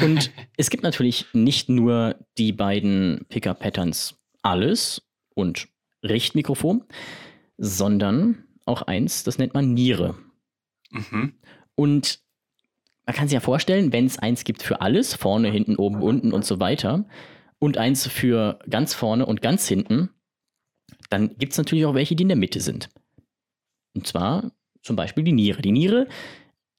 Und 0.00 0.32
es 0.56 0.70
gibt 0.70 0.82
natürlich 0.82 1.26
nicht 1.32 1.68
nur 1.68 2.16
die 2.36 2.52
beiden 2.52 3.26
Picker-Patterns 3.28 4.16
alles 4.42 5.02
und 5.34 5.68
Richtmikrofon, 6.02 6.84
sondern 7.56 8.44
auch 8.66 8.82
eins, 8.82 9.22
das 9.22 9.38
nennt 9.38 9.54
man 9.54 9.72
Niere. 9.72 10.16
Mhm. 10.90 11.34
Und 11.76 12.23
man 13.06 13.14
kann 13.14 13.28
sich 13.28 13.34
ja 13.34 13.40
vorstellen, 13.40 13.92
wenn 13.92 14.06
es 14.06 14.18
eins 14.18 14.44
gibt 14.44 14.62
für 14.62 14.80
alles, 14.80 15.14
vorne, 15.14 15.50
hinten, 15.50 15.76
oben, 15.76 16.02
unten 16.02 16.32
und 16.32 16.44
so 16.44 16.60
weiter, 16.60 17.04
und 17.58 17.78
eins 17.78 18.06
für 18.06 18.58
ganz 18.68 18.94
vorne 18.94 19.26
und 19.26 19.40
ganz 19.40 19.66
hinten, 19.68 20.10
dann 21.10 21.36
gibt 21.38 21.52
es 21.52 21.58
natürlich 21.58 21.86
auch 21.86 21.94
welche, 21.94 22.16
die 22.16 22.22
in 22.22 22.28
der 22.28 22.36
Mitte 22.36 22.60
sind. 22.60 22.88
Und 23.94 24.06
zwar 24.06 24.52
zum 24.82 24.96
Beispiel 24.96 25.24
die 25.24 25.32
Niere. 25.32 25.62
Die 25.62 25.72
Niere 25.72 26.08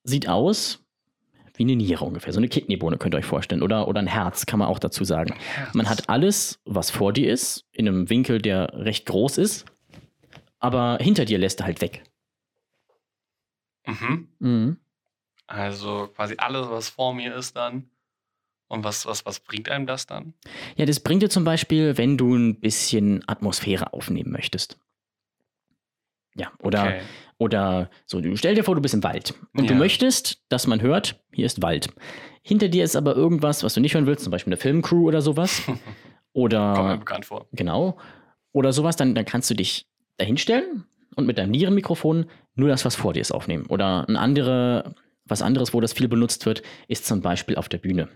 sieht 0.03 0.27
aus 0.27 0.85
wie 1.57 1.63
eine 1.63 1.75
Niere 1.75 2.03
ungefähr, 2.03 2.33
so 2.33 2.39
eine 2.39 2.49
Kidneybohne 2.49 2.97
könnt 2.97 3.15
ihr 3.15 3.19
euch 3.19 3.25
vorstellen. 3.25 3.61
Oder, 3.61 3.87
oder 3.87 3.99
ein 3.99 4.07
Herz, 4.07 4.45
kann 4.45 4.59
man 4.59 4.67
auch 4.67 4.79
dazu 4.79 5.05
sagen. 5.05 5.33
Man 5.73 5.89
hat 5.89 6.09
alles, 6.09 6.59
was 6.65 6.91
vor 6.91 7.13
dir 7.13 7.31
ist, 7.31 7.65
in 7.71 7.87
einem 7.87 8.09
Winkel, 8.09 8.41
der 8.41 8.73
recht 8.73 9.05
groß 9.05 9.37
ist, 9.37 9.65
aber 10.59 10.97
hinter 10.99 11.25
dir 11.25 11.37
lässt 11.37 11.61
er 11.61 11.65
halt 11.65 11.81
weg. 11.81 12.03
Mhm. 13.87 14.27
mhm. 14.39 14.77
Also 15.47 16.09
quasi 16.15 16.35
alles, 16.37 16.69
was 16.69 16.89
vor 16.89 17.13
mir 17.13 17.35
ist 17.35 17.55
dann. 17.55 17.89
Und 18.67 18.83
was, 18.83 19.05
was, 19.05 19.25
was 19.25 19.39
bringt 19.39 19.69
einem 19.69 19.85
das 19.85 20.07
dann? 20.07 20.33
Ja, 20.75 20.85
das 20.85 20.99
bringt 20.99 21.21
dir 21.21 21.29
zum 21.29 21.43
Beispiel, 21.43 21.97
wenn 21.97 22.17
du 22.17 22.35
ein 22.35 22.59
bisschen 22.59 23.23
Atmosphäre 23.27 23.93
aufnehmen 23.93 24.31
möchtest. 24.31 24.79
Ja, 26.35 26.51
oder, 26.59 26.83
okay. 26.83 27.01
oder 27.37 27.89
so, 28.05 28.19
du 28.19 28.35
stell 28.35 28.55
dir 28.55 28.63
vor, 28.63 28.75
du 28.75 28.81
bist 28.81 28.93
im 28.93 29.03
Wald 29.03 29.35
und 29.53 29.65
ja. 29.65 29.69
du 29.69 29.75
möchtest, 29.75 30.43
dass 30.49 30.67
man 30.67 30.81
hört, 30.81 31.23
hier 31.31 31.45
ist 31.45 31.61
Wald. 31.61 31.87
Hinter 32.41 32.67
dir 32.67 32.83
ist 32.83 32.95
aber 32.95 33.15
irgendwas, 33.15 33.63
was 33.63 33.73
du 33.73 33.79
nicht 33.79 33.93
hören 33.93 34.05
willst, 34.05 34.23
zum 34.23 34.31
Beispiel 34.31 34.51
eine 34.51 34.57
Filmcrew 34.57 35.07
oder 35.07 35.21
sowas. 35.21 35.61
oder. 36.33 36.73
Kommt 36.73 36.89
mir 36.89 36.97
bekannt 36.97 37.25
vor. 37.25 37.47
Genau. 37.53 37.97
Oder 38.51 38.73
sowas, 38.73 38.95
dann, 38.95 39.15
dann 39.15 39.25
kannst 39.25 39.49
du 39.49 39.53
dich 39.53 39.87
dahinstellen 40.17 40.85
und 41.15 41.25
mit 41.25 41.37
deinem 41.37 41.51
Nierenmikrofon 41.51 42.25
nur 42.55 42.69
das, 42.69 42.85
was 42.85 42.95
vor 42.95 43.13
dir 43.13 43.21
ist, 43.21 43.31
aufnehmen. 43.31 43.65
Oder 43.67 44.07
ein 44.07 44.17
andere, 44.17 44.95
was 45.25 45.41
anderes, 45.41 45.73
wo 45.73 45.81
das 45.81 45.93
viel 45.93 46.07
benutzt 46.07 46.45
wird, 46.45 46.61
ist 46.87 47.05
zum 47.05 47.21
Beispiel 47.21 47.55
auf 47.55 47.69
der 47.69 47.79
Bühne. 47.79 48.09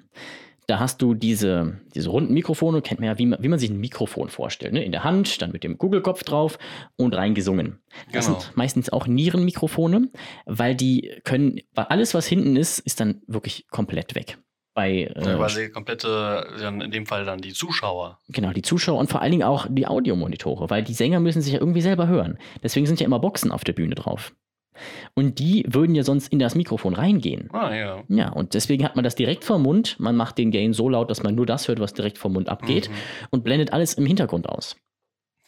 Da 0.68 0.80
hast 0.80 1.02
du 1.02 1.16
diese, 1.16 1.80
diese 1.96 2.12
runden 2.12 2.32
Mikrofone, 2.36 2.84
kennt 2.84 3.00
man 3.00 3.08
ja, 3.08 3.18
wie 3.18 3.26
man, 3.26 3.42
wie 3.42 3.48
man 3.48 3.58
sich 3.58 3.72
ein 3.72 3.80
Mikrofon 3.80 4.30
vorstellt. 4.30 4.74
Ne? 4.74 4.84
In 4.84 4.92
der 4.92 5.04
Hand, 5.04 5.42
dann 5.42 5.52
mit 5.52 5.64
dem 5.64 5.80
Kugelkopf 5.80 6.22
drauf 6.24 6.60
und 6.96 7.16
reingesungen. 7.16 7.80
Das 8.12 8.28
genau. 8.28 8.40
sind 8.40 8.56
meistens 8.56 8.92
auch 8.92 9.08
Nierenmikrofone, 9.08 10.10
weil 10.46 10.76
die 10.76 11.12
können, 11.24 11.60
weil 11.74 11.86
alles, 11.86 12.14
was 12.14 12.28
hinten 12.28 12.56
ist, 12.56 12.78
ist 12.78 13.00
dann 13.00 13.24
wirklich 13.26 13.68
komplett 13.70 14.14
weg. 14.14 14.38
Bei, 14.76 15.12
äh, 15.16 15.36
quasi 15.36 15.72
komplette, 15.72 16.46
in 16.62 16.92
dem 16.92 17.08
Fall 17.08 17.26
dann 17.26 17.42
die 17.42 17.54
Zuschauer. 17.54 18.20
Genau, 18.30 18.52
die 18.52 18.62
Zuschauer 18.62 19.00
und 19.00 19.10
vor 19.10 19.24
allen 19.24 19.32
Dingen 19.32 19.44
auch 19.44 19.66
die 19.68 19.88
Audiomonitore, 19.88 20.70
weil 20.70 20.84
die 20.84 20.94
Sänger 20.94 21.20
müssen 21.20 21.42
sich 21.42 21.54
ja 21.54 21.60
irgendwie 21.60 21.82
selber 21.82 22.08
hören. 22.08 22.38
Deswegen 22.62 22.86
sind 22.86 23.00
ja 23.00 23.08
immer 23.08 23.20
Boxen 23.20 23.52
auf 23.52 23.64
der 23.64 23.74
Bühne 23.74 23.96
drauf. 23.96 24.36
Und 25.14 25.40
die 25.40 25.66
würden 25.68 25.96
ja 25.96 26.04
sonst 26.04 26.32
in 26.32 26.40
das 26.40 26.56
Mikrofon 26.56 26.94
reingehen. 26.94 27.50
Ah, 27.52 27.74
ja. 27.74 28.04
Ja, 28.08 28.30
und 28.32 28.54
deswegen 28.54 28.84
hat 28.84 28.96
man 28.96 29.04
das 29.04 29.16
direkt 29.16 29.44
vom 29.44 29.64
Mund. 29.64 30.00
Man 30.00 30.16
macht 30.16 30.38
den 30.38 30.52
Gain 30.52 30.74
so 30.74 30.90
laut, 30.90 31.10
dass 31.10 31.24
man 31.24 31.36
nur 31.36 31.46
das 31.46 31.68
hört, 31.68 31.80
was 31.80 31.94
direkt 31.94 32.18
vom 32.18 32.34
Mund 32.34 32.50
abgeht 32.50 32.90
mhm. 32.90 32.94
und 33.32 33.44
blendet 33.44 33.74
alles 33.74 33.94
im 33.94 34.06
Hintergrund 34.06 34.48
aus. 34.48 34.76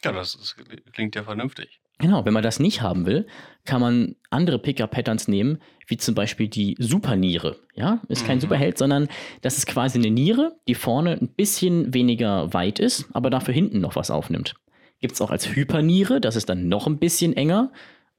Ja, 0.04 0.12
das, 0.12 0.36
das 0.36 0.56
klingt 0.92 1.14
ja 1.14 1.22
vernünftig. 1.22 1.80
Genau, 1.98 2.24
wenn 2.24 2.32
man 2.32 2.42
das 2.42 2.58
nicht 2.58 2.82
haben 2.82 3.06
will, 3.06 3.26
kann 3.64 3.80
man 3.80 4.16
andere 4.28 4.58
Picker-Patterns 4.58 5.28
nehmen, 5.28 5.58
wie 5.86 5.96
zum 5.96 6.16
Beispiel 6.16 6.48
die 6.48 6.74
Superniere. 6.80 7.60
Ja, 7.74 8.02
ist 8.08 8.26
kein 8.26 8.38
mhm. 8.38 8.42
Superheld, 8.42 8.76
sondern 8.76 9.08
das 9.40 9.56
ist 9.56 9.66
quasi 9.66 9.98
eine 9.98 10.10
Niere, 10.10 10.56
die 10.66 10.74
vorne 10.74 11.12
ein 11.12 11.28
bisschen 11.28 11.94
weniger 11.94 12.52
weit 12.52 12.80
ist, 12.80 13.08
aber 13.12 13.30
dafür 13.30 13.54
hinten 13.54 13.80
noch 13.80 13.94
was 13.94 14.10
aufnimmt. 14.10 14.54
Gibt 15.00 15.14
es 15.14 15.20
auch 15.20 15.30
als 15.30 15.54
Hyperniere, 15.54 16.20
das 16.20 16.34
ist 16.34 16.48
dann 16.48 16.68
noch 16.68 16.88
ein 16.88 16.98
bisschen 16.98 17.36
enger 17.36 17.72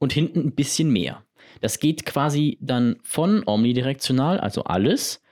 und 0.04 0.12
hinten 0.12 0.40
ein 0.40 0.54
bisschen 0.54 0.90
mehr. 0.90 1.24
Das 1.62 1.78
geht 1.78 2.04
quasi 2.04 2.58
dann 2.60 3.00
von 3.02 3.42
omnidirektional, 3.46 4.38
also 4.38 4.64
alles, 4.64 5.22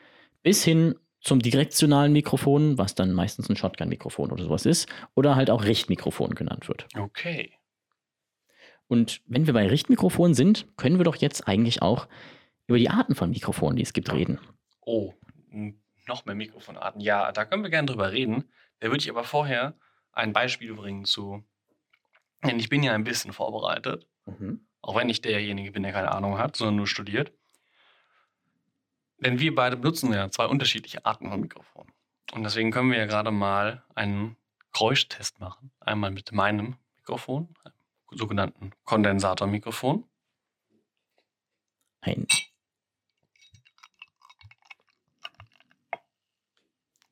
bis 0.43 0.65
hin 0.65 0.95
zum 1.21 1.41
direktionalen 1.41 2.13
Mikrofon, 2.13 2.79
was 2.79 2.95
dann 2.95 3.13
meistens 3.13 3.51
ein 3.51 3.57
Shotgun-Mikrofon 3.57 4.33
oder 4.33 4.43
sowas 4.43 4.65
ist, 4.65 4.89
oder 5.15 5.37
halt 5.37 5.51
auch 5.51 5.65
Richtmikrofon 5.65 6.35
genannt 6.35 6.69
wird. 6.69 6.87
Okay. 6.97 7.53
Und 8.89 9.21
wenn 9.27 9.47
wir 9.47 9.53
bei 9.53 9.69
Richtmikrofonen 9.69 10.35
sind, 10.35 10.67
können 10.79 10.97
wir 10.97 11.05
doch 11.05 11.17
jetzt 11.17 11.47
eigentlich 11.47 11.83
auch 11.83 12.09
über 12.67 12.79
die 12.79 12.89
Arten 12.89 13.15
von 13.15 13.29
Mikrofonen, 13.29 13.77
die 13.77 13.83
es 13.83 13.93
gibt, 13.93 14.11
reden. 14.11 14.39
Oh, 14.81 15.13
noch 16.09 16.25
mehr 16.25 16.35
Mikrofonarten. 16.35 17.03
Ja, 17.03 17.31
da 17.31 17.45
können 17.45 17.63
wir 17.63 17.71
gerne 17.71 17.87
drüber 17.87 18.11
reden. 18.11 18.51
Da 18.81 18.89
würde 18.89 19.03
ich 19.03 19.11
aber 19.11 19.25
vorher 19.25 19.75
ein 20.13 20.33
Beispiel 20.33 20.75
bringen 20.75 21.05
zu. 21.05 21.45
Denn 22.43 22.59
ich 22.59 22.71
bin 22.71 22.83
ja 22.83 22.95
ein 22.95 23.05
bisschen 23.05 23.35
vorbereitet. 23.35 24.07
Mhm. 24.27 24.67
Auch 24.81 24.97
wenn 24.97 25.09
ich 25.09 25.21
derjenige 25.21 25.73
bin, 25.73 25.83
der 25.83 25.93
keine 25.93 26.13
Ahnung 26.13 26.39
hat, 26.39 26.57
sondern 26.57 26.77
nur 26.77 26.87
studiert. 26.87 27.33
Denn 29.19 29.39
wir 29.39 29.55
beide 29.55 29.77
benutzen 29.77 30.13
ja 30.13 30.31
zwei 30.31 30.47
unterschiedliche 30.47 31.07
Arten 31.07 31.31
von 31.31 31.41
Mikrofon. 31.41 31.87
Und 32.33 32.43
deswegen 32.43 32.73
können 32.73 32.91
wir 32.91 32.99
ja 32.99 33.07
gerade 33.07 33.31
mal 33.31 33.85
einen 33.95 34.37
Geräuschtest 34.73 35.39
machen. 35.39 35.71
Einmal 35.81 36.11
mit 36.11 36.33
meinem 36.33 36.77
Mikrofon, 36.97 37.55
einem 37.63 37.75
sogenannten 38.11 38.73
Kondensatormikrofon. 38.85 40.05
Ein. 42.01 42.27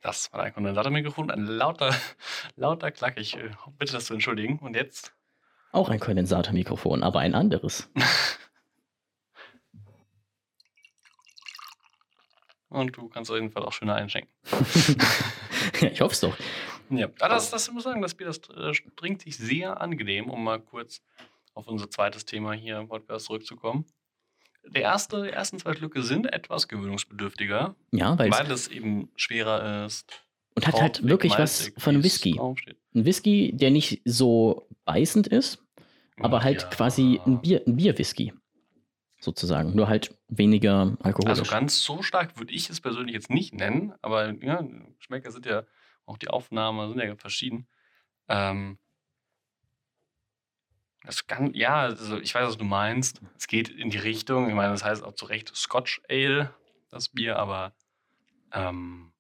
Das 0.01 0.33
war 0.33 0.41
ein 0.43 0.55
Kondensatormikrofon, 0.55 1.31
ein 1.31 1.45
lauter, 1.45 1.95
lauter 2.57 2.91
Klack. 2.91 3.19
Ich 3.19 3.37
äh, 3.37 3.51
bitte 3.79 3.93
das 3.93 4.07
zu 4.07 4.15
entschuldigen. 4.15 4.59
Und 4.59 4.75
jetzt 4.75 5.15
auch 5.73 5.89
ein 5.89 6.01
Kondensatormikrofon, 6.01 7.03
aber 7.03 7.21
ein 7.21 7.35
anderes. 7.35 7.91
Und 12.69 12.97
du 12.97 13.09
kannst 13.09 13.31
auf 13.31 13.37
jeden 13.37 13.51
Fall 13.51 13.65
auch 13.65 13.73
schöner 13.73 13.97
einschenken. 13.97 14.33
ich 15.81 16.01
hoffe 16.01 16.13
es 16.15 16.21
doch. 16.21 16.37
Ja, 16.89 17.07
aber 17.19 17.35
das, 17.35 17.51
das 17.51 17.71
muss 17.71 17.83
ich 17.83 17.91
sagen, 17.91 18.01
das 18.01 18.15
Bier, 18.15 18.29
das 18.29 18.39
äh, 18.51 18.73
trinkt 18.97 19.23
sich 19.23 19.37
sehr 19.37 19.81
angenehm, 19.81 20.31
um 20.31 20.43
mal 20.45 20.61
kurz 20.61 21.03
auf 21.55 21.67
unser 21.67 21.91
zweites 21.91 22.25
Thema 22.25 22.53
hier 22.53 22.79
im 22.79 22.89
Podcast 22.89 23.27
zurückzukommen. 23.27 23.87
Der 24.65 24.83
erste, 24.83 25.25
die 25.25 25.31
ersten 25.31 25.59
zwei 25.59 25.73
Glücke 25.73 26.03
sind 26.03 26.33
etwas 26.33 26.69
gewöhnungsbedürftiger. 26.69 27.75
Ja, 27.93 28.19
weil 28.19 28.51
es 28.51 28.69
eben 28.69 29.11
schwerer 29.17 29.87
ist. 29.87 30.23
Und 30.67 30.75
hat 30.75 30.81
halt 30.81 31.07
wirklich 31.07 31.39
was 31.39 31.73
von 31.79 32.03
Whisky. 32.03 32.39
Ein 32.39 33.05
Whisky, 33.05 33.53
der 33.55 33.71
nicht 33.71 34.03
so 34.05 34.69
beißend 34.85 35.27
ist, 35.27 35.63
aber 36.19 36.43
halt 36.43 36.63
Ja. 36.63 36.69
quasi 36.69 37.21
ein 37.27 37.41
Bier, 37.41 37.63
ein 37.67 37.77
Bierwhisky. 37.77 38.33
Sozusagen. 39.23 39.77
Nur 39.77 39.89
halt 39.89 40.17
weniger 40.29 40.97
alkoholisch. 41.03 41.41
Also 41.41 41.51
ganz 41.51 41.83
so 41.83 42.03
stark 42.03 42.39
würde 42.39 42.55
ich 42.55 42.71
es 42.71 42.81
persönlich 42.81 43.15
jetzt 43.15 43.29
nicht 43.29 43.53
nennen, 43.55 43.93
aber 44.01 44.33
ja, 44.43 44.63
Geschmäcker 44.99 45.31
sind 45.31 45.45
ja, 45.45 45.65
auch 46.07 46.17
die 46.17 46.29
Aufnahmen 46.29 46.89
sind 46.89 47.01
ja 47.01 47.15
verschieden. 47.17 47.67
Ähm, 48.29 48.79
das 51.05 51.27
kann, 51.27 51.53
ja, 51.55 51.81
also 51.83 52.19
ich 52.19 52.35
weiß, 52.35 52.47
was 52.49 52.57
du 52.57 52.65
meinst. 52.65 53.21
Es 53.39 53.47
geht 53.47 53.69
in 53.69 53.91
die 53.91 53.99
Richtung. 53.99 54.49
Ich 54.49 54.55
meine, 54.55 54.73
das 54.73 54.85
heißt 54.85 55.03
auch 55.05 55.15
zu 55.15 55.27
Recht 55.27 55.55
Scotch 55.55 56.01
Ale, 56.09 56.55
das 56.91 57.09
Bier, 57.11 57.37
aber 57.39 57.75
ähm, 58.53 59.13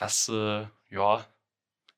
das, 0.00 0.28
äh, 0.28 0.66
ja, 0.90 1.26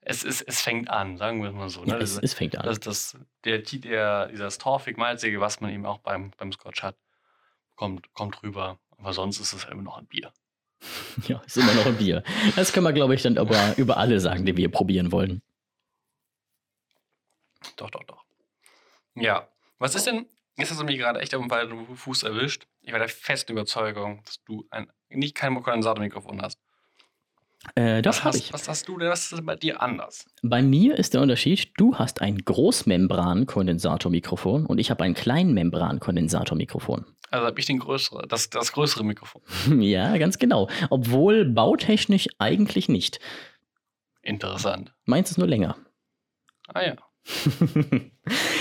es, 0.03 0.25
ist, 0.25 0.43
es 0.43 0.61
fängt 0.61 0.91
an, 0.91 1.17
sagen 1.17 1.41
wir 1.43 1.49
es 1.51 1.55
mal 1.55 1.69
so. 1.69 1.85
Ne? 1.85 1.93
ja, 1.93 1.99
es, 1.99 2.17
Das- 2.17 2.25
es 2.25 2.35
fängt 2.35 2.57
an. 2.59 2.67
das, 2.67 2.81
das, 2.81 3.17
der, 3.45 3.59
der, 3.59 4.27
dieses 4.29 4.59
torfig-malzige, 4.59 5.41
was 5.41 5.61
man 5.61 5.71
eben 5.73 5.87
auch 5.87 5.99
beim, 5.99 6.33
beim 6.37 6.53
Scotch 6.53 6.83
hat, 6.83 6.97
kommt, 7.77 8.13
kommt 8.13 8.43
rüber. 8.43 8.79
Aber 8.99 9.13
sonst 9.13 9.41
ist 9.41 9.53
es 9.53 9.65
immer 9.65 9.83
noch 9.83 9.97
ein 9.99 10.07
Bier. 10.07 10.33
Ja, 11.29 11.41
ist 11.47 11.57
immer 11.57 11.75
noch 11.75 11.87
ein 11.87 11.97
Bier. 11.97 12.25
Das 12.57 12.73
können 12.73 12.85
wir, 12.87 12.93
glaube 12.93 13.15
ich, 13.15 13.23
dann 13.23 13.39
aber 13.39 13.75
über 13.79 13.97
alle 13.99 14.19
sagen, 14.19 14.45
die 14.45 14.57
wir 14.57 14.69
probieren 14.71 15.13
wollen. 15.13 15.41
Doch, 17.77 17.91
doch, 17.91 18.03
doch. 18.05 18.25
Ja. 19.15 19.47
Was 19.79 19.95
ist 19.95 20.07
denn, 20.07 20.27
jetzt 20.57 20.71
hast 20.71 20.81
du 20.81 20.85
mich 20.85 20.99
gerade 20.99 21.21
echt 21.21 21.35
auf 21.35 21.47
dem 21.47 21.97
Fuß 21.97 22.25
erwischt. 22.25 22.67
Ich 22.81 22.93
war 22.93 22.99
der 22.99 23.09
festen 23.09 23.53
Überzeugung, 23.53 24.23
dass 24.25 24.43
du 24.45 24.67
ein, 24.71 24.91
nicht 25.09 25.35
kein 25.37 25.55
Kondensatormikrofon 25.63 26.43
hast. 26.43 26.59
Äh, 27.75 28.03
das 28.03 28.17
was, 28.17 28.25
habe 28.25 28.37
hast, 28.37 28.45
ich. 28.45 28.53
was 28.53 28.69
hast 28.69 28.87
du 28.89 28.99
denn? 28.99 29.09
Was 29.09 29.33
ist 29.33 29.47
bei 29.47 29.57
dir 29.57 29.81
anders? 29.81 30.27
Bei 30.43 30.63
mir 30.63 30.99
ist 30.99 31.15
der 31.15 31.21
Unterschied, 31.21 31.71
du 31.77 31.95
hast 31.97 32.21
ein 32.21 32.39
Großmembran-Kondensatormikrofon 32.39 34.67
und 34.67 34.79
ich 34.79 34.91
habe 34.91 35.05
ein 35.05 35.15
Kleinmembran-Kondensatormikrofon. 35.15 37.07
Also 37.31 37.47
habe 37.47 37.59
ich 37.59 37.67
den 37.67 37.79
größere, 37.79 38.27
das, 38.29 38.51
das 38.51 38.73
größere 38.73 39.05
Mikrofon. 39.05 39.41
ja, 39.81 40.19
ganz 40.19 40.39
genau. 40.39 40.69
Obwohl 40.91 41.47
bautechnisch 41.47 42.29
eigentlich 42.39 42.89
nicht. 42.89 43.21
Interessant. 44.23 44.93
Meins 45.05 45.31
ist 45.31 45.39
nur 45.39 45.49
länger. 45.49 45.77
Ah 46.69 46.83
ja. 46.83 46.97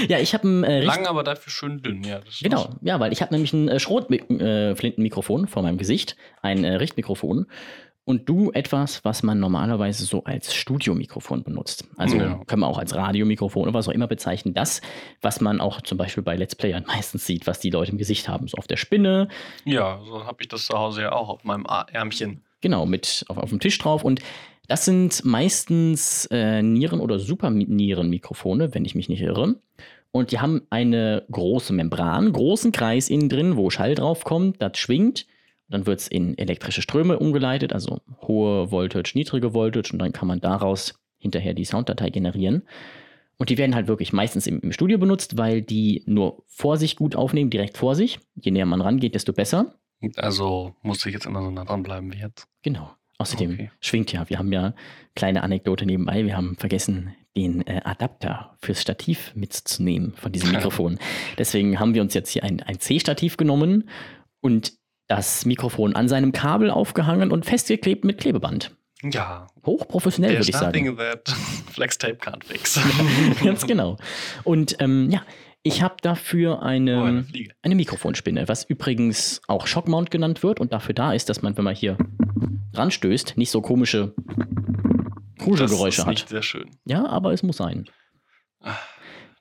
ja, 0.07 0.19
ich 0.19 0.33
habe 0.33 0.47
ein 0.47 0.63
äh, 0.63 0.81
Lang, 0.81 1.07
aber 1.07 1.23
dafür 1.23 1.51
schön 1.51 1.81
dünn. 1.81 2.03
Ja, 2.03 2.19
das 2.19 2.39
Genau, 2.39 2.75
ja, 2.81 2.99
weil 2.99 3.11
ich 3.11 3.21
habe 3.21 3.33
nämlich 3.33 3.53
ein 3.53 3.67
äh, 3.67 3.79
Schrotflintenmikrofon 3.79 5.47
vor 5.47 5.63
meinem 5.63 5.77
Gesicht, 5.77 6.15
ein 6.41 6.63
äh, 6.63 6.75
Richtmikrofon. 6.75 7.47
Und 8.11 8.27
du 8.27 8.51
etwas, 8.51 9.05
was 9.05 9.23
man 9.23 9.39
normalerweise 9.39 10.03
so 10.03 10.25
als 10.25 10.53
Studiomikrofon 10.53 11.43
benutzt. 11.43 11.85
Also 11.95 12.17
Ja. 12.17 12.41
können 12.45 12.61
wir 12.61 12.67
auch 12.67 12.77
als 12.77 12.93
Radiomikrofon 12.93 13.63
oder 13.63 13.73
was 13.73 13.87
auch 13.87 13.93
immer 13.93 14.07
bezeichnen. 14.07 14.53
Das, 14.53 14.81
was 15.21 15.39
man 15.39 15.61
auch 15.61 15.79
zum 15.79 15.97
Beispiel 15.97 16.21
bei 16.21 16.35
Let's 16.35 16.55
Playern 16.55 16.83
meistens 16.87 17.25
sieht, 17.25 17.47
was 17.47 17.59
die 17.61 17.69
Leute 17.69 17.93
im 17.93 17.97
Gesicht 17.97 18.27
haben. 18.27 18.49
So 18.49 18.57
auf 18.57 18.67
der 18.67 18.75
Spinne, 18.75 19.29
Ja, 19.63 20.01
so 20.05 20.25
habe 20.25 20.37
ich 20.41 20.49
das 20.49 20.65
zu 20.65 20.77
Hause 20.77 21.03
ja 21.03 21.13
auch 21.13 21.29
auf 21.29 21.45
meinem 21.45 21.65
Ärmchen. 21.91 22.41
genau, 22.59 22.85
mit 22.85 23.23
auf, 23.29 23.37
auf 23.37 23.49
dem 23.49 23.59
Tisch 23.61 23.77
drauf. 23.79 24.03
Und 24.03 24.19
das 24.67 24.83
sind 24.85 25.23
meistens 25.23 26.25
äh, 26.31 26.61
Nieren- 26.61 26.99
oder 26.99 27.17
Supernierenmikrofone, 27.17 28.73
wenn 28.75 28.85
ich 28.85 28.95
mich 28.95 29.09
nicht 29.09 29.21
irre. 29.21 29.55
Und 30.11 30.31
die 30.31 30.39
haben 30.39 30.61
eine 30.69 31.23
große 31.31 31.71
Membran, 31.71 32.33
großen 32.33 32.73
Kreis 32.73 33.09
innen 33.09 33.29
drin, 33.29 33.55
wo 33.55 33.69
Schall 33.69 33.95
drauf 33.95 34.25
kommt, 34.25 34.61
das 34.61 34.77
schwingt. 34.77 35.25
Dann 35.71 35.85
wird 35.87 36.01
es 36.01 36.07
in 36.07 36.37
elektrische 36.37 36.81
Ströme 36.81 37.17
umgeleitet, 37.17 37.73
also 37.73 38.01
hohe 38.21 38.71
Voltage, 38.71 39.13
niedrige 39.15 39.53
Voltage, 39.53 39.89
und 39.93 39.99
dann 39.99 40.11
kann 40.11 40.27
man 40.27 40.39
daraus 40.41 40.93
hinterher 41.17 41.53
die 41.53 41.65
Sounddatei 41.65 42.09
generieren. 42.09 42.63
Und 43.37 43.49
die 43.49 43.57
werden 43.57 43.73
halt 43.73 43.87
wirklich 43.87 44.13
meistens 44.13 44.45
im, 44.45 44.59
im 44.59 44.71
Studio 44.71 44.99
benutzt, 44.99 45.37
weil 45.37 45.61
die 45.63 46.03
nur 46.05 46.43
vor 46.47 46.77
sich 46.77 46.95
gut 46.95 47.15
aufnehmen, 47.15 47.49
direkt 47.49 47.77
vor 47.77 47.95
sich. 47.95 48.19
Je 48.35 48.51
näher 48.51 48.67
man 48.67 48.81
rangeht, 48.81 49.15
desto 49.15 49.33
besser. 49.33 49.73
Also 50.15 50.75
muss 50.81 51.05
ich 51.05 51.13
jetzt 51.13 51.25
immer 51.25 51.41
so 51.41 51.49
nah 51.49 51.65
dran 51.65 51.83
bleiben 51.83 52.11
wie 52.13 52.19
jetzt. 52.19 52.47
Genau. 52.61 52.91
Außerdem 53.17 53.53
Okay. 53.53 53.71
schwingt 53.79 54.11
ja, 54.11 54.29
wir 54.29 54.39
haben 54.39 54.51
ja 54.51 54.73
kleine 55.15 55.43
Anekdote 55.43 55.85
nebenbei, 55.85 56.25
wir 56.25 56.35
haben 56.35 56.55
vergessen, 56.57 57.15
den 57.35 57.65
äh, 57.67 57.81
Adapter 57.83 58.57
fürs 58.61 58.81
Stativ 58.81 59.33
mitzunehmen 59.35 60.13
von 60.15 60.31
diesem 60.31 60.51
Mikrofon. 60.53 60.99
Deswegen 61.37 61.79
haben 61.79 61.93
wir 61.93 62.01
uns 62.01 62.13
jetzt 62.13 62.29
hier 62.29 62.43
ein, 62.43 62.61
ein 62.61 62.79
C-Stativ 62.79 63.37
genommen 63.37 63.89
und 64.41 64.73
das 65.15 65.45
Mikrofon 65.45 65.93
an 65.95 66.07
seinem 66.07 66.31
Kabel 66.31 66.71
aufgehangen 66.71 67.31
und 67.31 67.45
festgeklebt 67.45 68.05
mit 68.05 68.17
Klebeband. 68.19 68.75
Ja, 69.03 69.47
Hochprofessionell, 69.65 70.37
würde 70.37 70.49
ich 70.49 70.55
sagen. 70.55 70.95
that 70.97 71.27
Flex 71.71 71.97
Tape 71.97 72.15
can't 72.15 72.43
fix. 72.45 72.79
Ganz 73.43 73.67
genau. 73.67 73.97
Und 74.43 74.77
ähm, 74.79 75.09
ja, 75.09 75.21
ich 75.63 75.81
habe 75.81 75.95
dafür 76.01 76.61
eine, 76.61 77.01
Oh, 77.01 77.05
eine 77.05 77.25
eine 77.61 77.75
Mikrofonspinne, 77.75 78.47
was 78.47 78.63
übrigens 78.63 79.41
auch 79.47 79.67
Shockmount 79.67 80.11
genannt 80.11 80.43
wird 80.43 80.59
und 80.59 80.71
dafür 80.71 80.93
da 80.95 81.13
ist, 81.13 81.29
dass 81.29 81.41
man, 81.41 81.57
wenn 81.57 81.63
man 81.65 81.75
hier 81.75 81.97
dran 82.71 82.89
stößt, 82.91 83.37
nicht 83.37 83.51
so 83.51 83.61
komische 83.61 84.13
Das 85.37 85.43
Kruschelgeräusche 85.45 86.01
ist 86.01 86.05
hat. 86.05 86.11
nicht 86.11 86.29
sehr 86.29 86.43
schön. 86.43 86.69
Ja, 86.85 87.05
aber 87.05 87.33
es 87.33 87.43
muss 87.43 87.57
sein. 87.57 87.89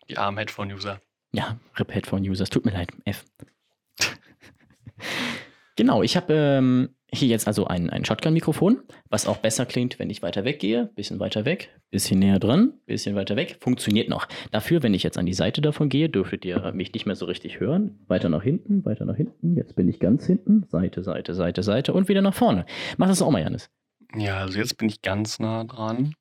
Die 0.08 0.18
armen 0.18 0.38
Headphone-User. 0.38 1.00
Ja, 1.32 1.58
RIP 1.78 1.94
Headphone 1.94 2.22
Users, 2.28 2.50
tut 2.50 2.64
mir 2.64 2.72
leid, 2.72 2.90
F. 3.04 3.24
genau, 5.80 6.02
ich 6.02 6.14
habe 6.14 6.34
ähm, 6.34 6.90
hier 7.10 7.28
jetzt 7.28 7.46
also 7.46 7.66
ein, 7.66 7.88
ein 7.88 8.04
Shotgun-Mikrofon, 8.04 8.82
was 9.08 9.26
auch 9.26 9.38
besser 9.38 9.64
klingt, 9.64 9.98
wenn 9.98 10.10
ich 10.10 10.20
weiter 10.20 10.44
weggehe. 10.44 10.90
Bisschen 10.94 11.18
weiter 11.20 11.46
weg, 11.46 11.74
bisschen 11.90 12.18
näher 12.18 12.38
dran, 12.38 12.74
bisschen 12.84 13.16
weiter 13.16 13.34
weg. 13.34 13.56
Funktioniert 13.60 14.10
noch. 14.10 14.28
Dafür, 14.50 14.82
wenn 14.82 14.92
ich 14.92 15.02
jetzt 15.02 15.16
an 15.16 15.24
die 15.24 15.32
Seite 15.32 15.62
davon 15.62 15.88
gehe, 15.88 16.10
dürftet 16.10 16.44
ihr 16.44 16.70
mich 16.72 16.92
nicht 16.92 17.06
mehr 17.06 17.16
so 17.16 17.24
richtig 17.24 17.60
hören. 17.60 17.98
Weiter 18.08 18.28
nach 18.28 18.42
hinten, 18.42 18.84
weiter 18.84 19.06
nach 19.06 19.16
hinten. 19.16 19.56
Jetzt 19.56 19.74
bin 19.74 19.88
ich 19.88 20.00
ganz 20.00 20.26
hinten. 20.26 20.66
Seite, 20.68 21.02
Seite, 21.02 21.32
Seite, 21.32 21.62
Seite 21.62 21.94
und 21.94 22.10
wieder 22.10 22.20
nach 22.20 22.34
vorne. 22.34 22.66
Mach 22.98 23.08
das 23.08 23.22
auch 23.22 23.30
mal, 23.30 23.40
Janis. 23.40 23.70
Ja, 24.14 24.40
also 24.40 24.58
jetzt 24.58 24.76
bin 24.76 24.90
ich 24.90 25.00
ganz 25.00 25.38
nah 25.38 25.64
dran. 25.64 26.12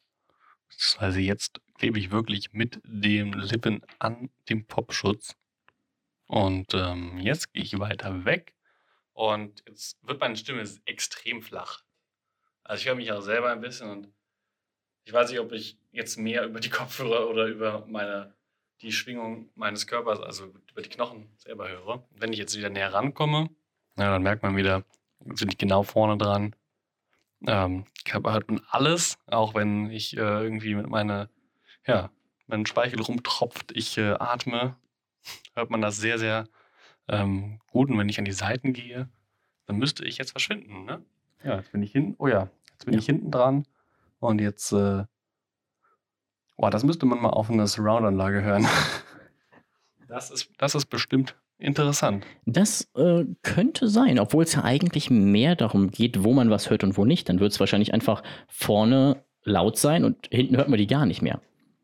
Also 0.99 1.19
jetzt 1.19 1.59
klebe 1.77 1.99
ich 1.99 2.11
wirklich 2.11 2.53
mit 2.53 2.79
den 2.85 3.33
Lippen 3.33 3.81
an 3.99 4.29
dem 4.47 4.65
Popschutz. 4.65 5.35
Und 6.27 6.73
ähm, 6.73 7.17
jetzt 7.19 7.51
gehe 7.51 7.63
ich 7.63 7.77
weiter 7.77 8.23
weg. 8.23 8.53
Und 9.19 9.65
jetzt 9.67 9.97
wird 10.07 10.21
meine 10.21 10.37
Stimme 10.37 10.63
extrem 10.85 11.41
flach. 11.41 11.81
Also 12.63 12.79
ich 12.79 12.87
höre 12.87 12.95
mich 12.95 13.11
auch 13.11 13.19
selber 13.19 13.51
ein 13.51 13.59
bisschen 13.59 13.89
und 13.89 14.07
ich 15.03 15.11
weiß 15.11 15.29
nicht, 15.29 15.41
ob 15.41 15.51
ich 15.51 15.77
jetzt 15.91 16.17
mehr 16.17 16.45
über 16.45 16.61
die 16.61 16.69
Kopfhörer 16.69 17.29
oder 17.29 17.47
über 17.47 17.85
meine, 17.85 18.33
die 18.81 18.93
Schwingung 18.93 19.49
meines 19.55 19.87
Körpers, 19.87 20.21
also 20.21 20.53
über 20.71 20.81
die 20.81 20.87
Knochen 20.87 21.29
selber 21.35 21.67
höre. 21.67 22.07
Wenn 22.11 22.31
ich 22.31 22.39
jetzt 22.39 22.57
wieder 22.57 22.69
näher 22.69 22.93
rankomme, 22.93 23.49
ja, 23.97 24.09
dann 24.09 24.23
merkt 24.23 24.41
man 24.41 24.55
wieder, 24.55 24.85
bin 25.19 25.49
ich 25.49 25.57
genau 25.57 25.83
vorne 25.83 26.17
dran. 26.17 26.55
Ähm, 27.45 27.87
ich 28.05 28.13
habe 28.13 28.31
halt 28.31 28.45
alles, 28.69 29.17
auch 29.27 29.53
wenn 29.53 29.91
ich 29.91 30.15
äh, 30.15 30.21
irgendwie 30.21 30.75
mit 30.75 30.87
meiner, 30.87 31.29
ja, 31.85 32.09
mein 32.47 32.65
Speichel 32.65 33.01
rumtropft, 33.01 33.73
ich 33.75 33.97
äh, 33.97 34.11
atme, 34.11 34.77
hört 35.55 35.71
man 35.71 35.81
das 35.81 35.97
sehr, 35.97 36.17
sehr 36.19 36.47
ähm, 37.09 37.59
gut. 37.71 37.89
Und 37.89 37.97
wenn 37.97 38.09
ich 38.09 38.19
an 38.19 38.25
die 38.25 38.31
Seiten 38.31 38.73
gehe, 38.73 39.09
dann 39.65 39.77
müsste 39.77 40.05
ich 40.05 40.17
jetzt 40.17 40.31
verschwinden, 40.31 40.85
ne? 40.85 41.01
Ja, 41.43 41.57
jetzt 41.57 41.71
bin 41.71 41.81
ich 41.83 41.91
hinten, 41.91 42.15
oh 42.17 42.27
ja, 42.27 42.49
jetzt 42.71 42.85
bin 42.85 42.93
Ja. 42.93 42.99
ich 42.99 43.05
hinten 43.05 43.31
dran 43.31 43.65
und 44.19 44.39
jetzt, 44.41 44.71
äh, 44.73 45.03
boah, 46.57 46.69
das 46.69 46.83
müsste 46.83 47.05
man 47.05 47.21
mal 47.21 47.29
auf 47.29 47.49
einer 47.49 47.67
Surround-Anlage 47.67 48.41
hören. 48.41 48.65
Das 50.07 50.31
ist, 50.31 50.49
das 50.57 50.73
ist 50.73 50.87
bestimmt 50.87 51.35
interessant. 51.59 52.25
Das 52.47 52.89
äh, 52.95 53.25
könnte 53.43 53.87
sein, 53.87 54.17
obwohl 54.17 54.43
es 54.43 54.53
ja 54.55 54.63
eigentlich 54.63 55.11
mehr 55.11 55.55
darum 55.55 55.91
geht, 55.91 56.23
wo 56.23 56.33
man 56.33 56.49
was 56.49 56.71
hört 56.71 56.83
und 56.83 56.97
wo 56.97 57.05
nicht. 57.05 57.29
Dann 57.29 57.39
wird 57.39 57.51
es 57.51 57.59
wahrscheinlich 57.59 57.93
einfach 57.93 58.23
vorne 58.47 59.23
laut 59.43 59.77
sein 59.77 60.03
und 60.05 60.27
hinten 60.31 60.57
hört 60.57 60.67
man 60.67 60.79
die 60.79 60.87
gar 60.87 61.05
nicht 61.05 61.21
mehr. 61.21 61.41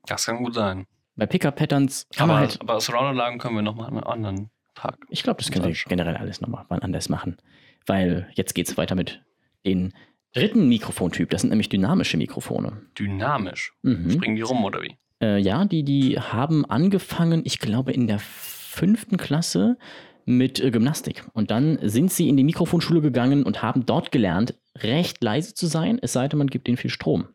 Das 0.07 0.25
kann 0.25 0.43
gut 0.43 0.55
sein. 0.55 0.87
Bei 1.15 1.27
Pickup-Patterns 1.27 2.07
kann 2.15 2.23
Aber, 2.31 2.39
man 2.39 2.49
halt. 2.49 2.59
aber 2.61 2.79
Surround-Anlagen 2.81 3.37
können 3.37 3.53
wir 3.57 3.61
nochmal 3.61 3.89
an 3.93 3.99
anderen 4.03 4.49
Tag. 4.75 4.97
Ich 5.09 5.23
glaube, 5.23 5.41
das 5.41 5.51
können 5.51 5.65
wir 5.65 5.75
generell 5.87 6.17
alles 6.17 6.41
nochmal 6.41 6.65
anders 6.69 7.09
machen. 7.09 7.37
Weil 7.85 8.27
jetzt 8.33 8.53
geht 8.53 8.67
es 8.67 8.77
weiter 8.77 8.95
mit 8.95 9.23
den 9.65 9.93
dritten 10.33 10.67
Mikrofontyp. 10.67 11.29
Das 11.29 11.41
sind 11.41 11.49
nämlich 11.49 11.69
dynamische 11.69 12.17
Mikrofone. 12.17 12.81
Dynamisch. 12.97 13.73
Mhm. 13.81 14.11
Springen 14.11 14.35
die 14.35 14.41
rum 14.41 14.63
oder 14.63 14.81
wie? 14.81 14.97
Äh, 15.21 15.39
ja, 15.39 15.65
die, 15.65 15.83
die 15.83 16.19
haben 16.19 16.65
angefangen, 16.65 17.41
ich 17.45 17.59
glaube, 17.59 17.93
in 17.93 18.07
der 18.07 18.19
fünften 18.19 19.17
Klasse 19.17 19.77
mit 20.25 20.59
äh, 20.59 20.71
Gymnastik. 20.71 21.23
Und 21.33 21.51
dann 21.51 21.79
sind 21.81 22.11
sie 22.11 22.27
in 22.27 22.37
die 22.37 22.43
Mikrofonschule 22.43 23.01
gegangen 23.01 23.43
und 23.43 23.61
haben 23.61 23.85
dort 23.85 24.11
gelernt, 24.11 24.55
recht 24.77 25.23
leise 25.23 25.53
zu 25.53 25.67
sein, 25.67 25.99
es 26.01 26.13
sei 26.13 26.27
denn, 26.27 26.39
man 26.39 26.47
gibt 26.47 26.67
ihnen 26.67 26.77
viel 26.77 26.89
Strom. 26.89 27.27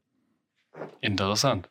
Interessant. 1.01 1.69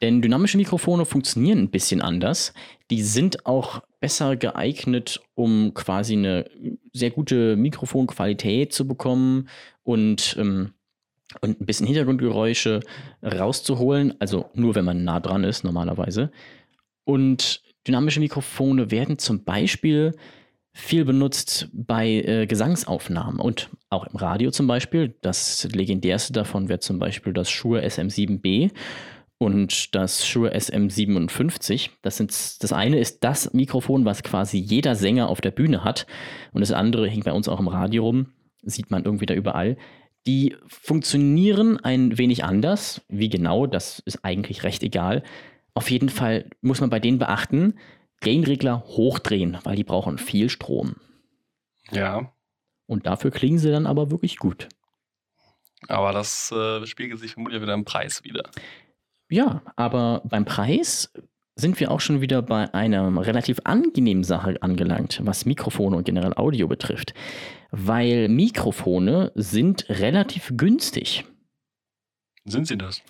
Denn 0.00 0.22
dynamische 0.22 0.56
Mikrofone 0.56 1.04
funktionieren 1.04 1.58
ein 1.58 1.70
bisschen 1.70 2.00
anders. 2.00 2.54
Die 2.90 3.02
sind 3.02 3.46
auch 3.46 3.82
besser 4.00 4.36
geeignet, 4.36 5.20
um 5.34 5.74
quasi 5.74 6.14
eine 6.14 6.50
sehr 6.92 7.10
gute 7.10 7.56
Mikrofonqualität 7.56 8.72
zu 8.72 8.86
bekommen 8.86 9.48
und 9.82 10.36
ähm, 10.38 10.72
und 11.40 11.60
ein 11.60 11.66
bisschen 11.66 11.86
Hintergrundgeräusche 11.86 12.80
rauszuholen, 13.22 14.14
also 14.18 14.50
nur 14.54 14.74
wenn 14.74 14.84
man 14.84 15.04
nah 15.04 15.20
dran 15.20 15.44
ist 15.44 15.62
normalerweise. 15.62 16.32
Und 17.04 17.62
dynamische 17.86 18.18
Mikrofone 18.20 18.90
werden 18.90 19.18
zum 19.18 19.44
Beispiel 19.44 20.16
viel 20.72 21.04
benutzt 21.04 21.68
bei 21.72 22.08
äh, 22.08 22.46
Gesangsaufnahmen 22.46 23.40
und 23.40 23.70
auch 23.88 24.06
im 24.06 24.16
Radio 24.16 24.50
zum 24.50 24.66
Beispiel. 24.66 25.14
Das 25.20 25.68
legendärste 25.72 26.32
davon 26.32 26.68
wäre 26.68 26.78
zum 26.78 26.98
Beispiel 26.98 27.32
das 27.32 27.50
Shure 27.50 27.84
SM7B 27.84 28.70
und 29.38 29.94
das 29.94 30.26
Shure 30.26 30.54
SM57. 30.54 31.90
Das, 32.02 32.16
sind, 32.18 32.30
das 32.30 32.72
eine 32.72 32.98
ist 32.98 33.24
das 33.24 33.52
Mikrofon, 33.52 34.04
was 34.04 34.22
quasi 34.22 34.58
jeder 34.58 34.94
Sänger 34.94 35.28
auf 35.28 35.40
der 35.40 35.50
Bühne 35.50 35.82
hat 35.82 36.06
und 36.52 36.60
das 36.60 36.72
andere 36.72 37.08
hängt 37.08 37.24
bei 37.24 37.32
uns 37.32 37.48
auch 37.48 37.60
im 37.60 37.68
Radio 37.68 38.04
rum, 38.04 38.26
sieht 38.62 38.90
man 38.90 39.04
irgendwie 39.04 39.26
da 39.26 39.34
überall. 39.34 39.76
Die 40.26 40.54
funktionieren 40.66 41.78
ein 41.78 42.18
wenig 42.18 42.44
anders. 42.44 43.00
Wie 43.08 43.30
genau, 43.30 43.66
das 43.66 44.00
ist 44.00 44.22
eigentlich 44.22 44.64
recht 44.64 44.82
egal. 44.82 45.22
Auf 45.72 45.90
jeden 45.90 46.10
Fall 46.10 46.50
muss 46.60 46.80
man 46.80 46.90
bei 46.90 47.00
denen 47.00 47.18
beachten, 47.18 47.74
Gainregler 48.20 48.84
hochdrehen, 48.86 49.58
weil 49.64 49.76
die 49.76 49.84
brauchen 49.84 50.18
viel 50.18 50.48
Strom. 50.50 50.96
Ja. 51.90 52.32
Und 52.86 53.06
dafür 53.06 53.30
klingen 53.30 53.58
sie 53.58 53.70
dann 53.70 53.86
aber 53.86 54.10
wirklich 54.10 54.36
gut. 54.36 54.68
Aber 55.88 56.12
das 56.12 56.52
äh, 56.52 56.84
spiegelt 56.86 57.20
sich 57.20 57.32
vermutlich 57.32 57.62
wieder 57.62 57.74
im 57.74 57.84
Preis 57.84 58.22
wieder. 58.24 58.42
Ja, 59.28 59.62
aber 59.76 60.22
beim 60.24 60.44
Preis 60.44 61.12
sind 61.54 61.78
wir 61.78 61.90
auch 61.90 62.00
schon 62.00 62.20
wieder 62.20 62.42
bei 62.42 62.72
einer 62.74 63.24
relativ 63.24 63.60
angenehmen 63.64 64.24
Sache 64.24 64.56
angelangt, 64.60 65.20
was 65.24 65.46
Mikrofone 65.46 65.96
und 65.96 66.04
generell 66.04 66.34
Audio 66.34 66.68
betrifft. 66.68 67.14
Weil 67.70 68.28
Mikrofone 68.28 69.32
sind 69.34 69.88
relativ 69.88 70.52
günstig. 70.56 71.24
Sind 72.44 72.66
sie 72.66 72.78
das? 72.78 73.02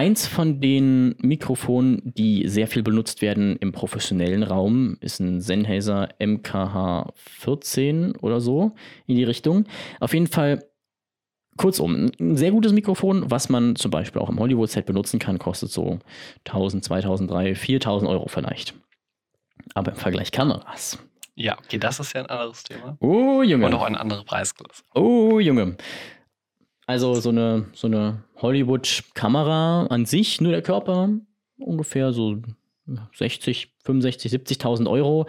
Eins 0.00 0.26
von 0.26 0.62
den 0.62 1.14
Mikrofonen, 1.18 2.00
die 2.02 2.48
sehr 2.48 2.68
viel 2.68 2.82
benutzt 2.82 3.20
werden 3.20 3.56
im 3.56 3.70
professionellen 3.70 4.42
Raum, 4.42 4.96
ist 5.02 5.20
ein 5.20 5.42
Sennheiser 5.42 6.08
MKH 6.18 7.12
14 7.16 8.16
oder 8.16 8.40
so 8.40 8.72
in 9.06 9.16
die 9.16 9.24
Richtung. 9.24 9.66
Auf 10.00 10.14
jeden 10.14 10.26
Fall, 10.26 10.64
kurzum, 11.58 12.10
ein 12.18 12.38
sehr 12.38 12.50
gutes 12.50 12.72
Mikrofon, 12.72 13.30
was 13.30 13.50
man 13.50 13.76
zum 13.76 13.90
Beispiel 13.90 14.22
auch 14.22 14.30
im 14.30 14.38
Hollywood-Set 14.38 14.86
benutzen 14.86 15.18
kann, 15.18 15.38
kostet 15.38 15.70
so 15.70 15.98
1000, 16.46 16.82
2000, 16.82 17.30
3000, 17.30 17.58
4000 17.58 18.10
Euro 18.10 18.26
vielleicht. 18.28 18.72
Aber 19.74 19.90
im 19.90 19.98
Vergleich 19.98 20.32
Kameras. 20.32 20.98
Ja, 21.34 21.58
okay, 21.58 21.76
das 21.76 22.00
ist 22.00 22.14
ja 22.14 22.22
ein 22.22 22.30
anderes 22.30 22.64
Thema. 22.64 22.96
Oh, 23.00 23.42
Junge. 23.42 23.66
Und 23.66 23.74
auch 23.74 23.84
eine 23.84 24.00
andere 24.00 24.24
Preisklasse. 24.24 24.82
Oh, 24.94 25.40
Junge. 25.40 25.76
Also 26.90 27.14
so 27.14 27.28
eine, 27.28 27.66
so 27.72 27.86
eine 27.86 28.24
Hollywood-Kamera 28.42 29.86
an 29.86 30.06
sich, 30.06 30.40
nur 30.40 30.50
der 30.50 30.60
Körper, 30.60 31.10
ungefähr 31.56 32.12
so 32.12 32.42
60, 33.14 33.76
65, 33.84 34.32
70.000 34.32 34.90
Euro 34.90 35.28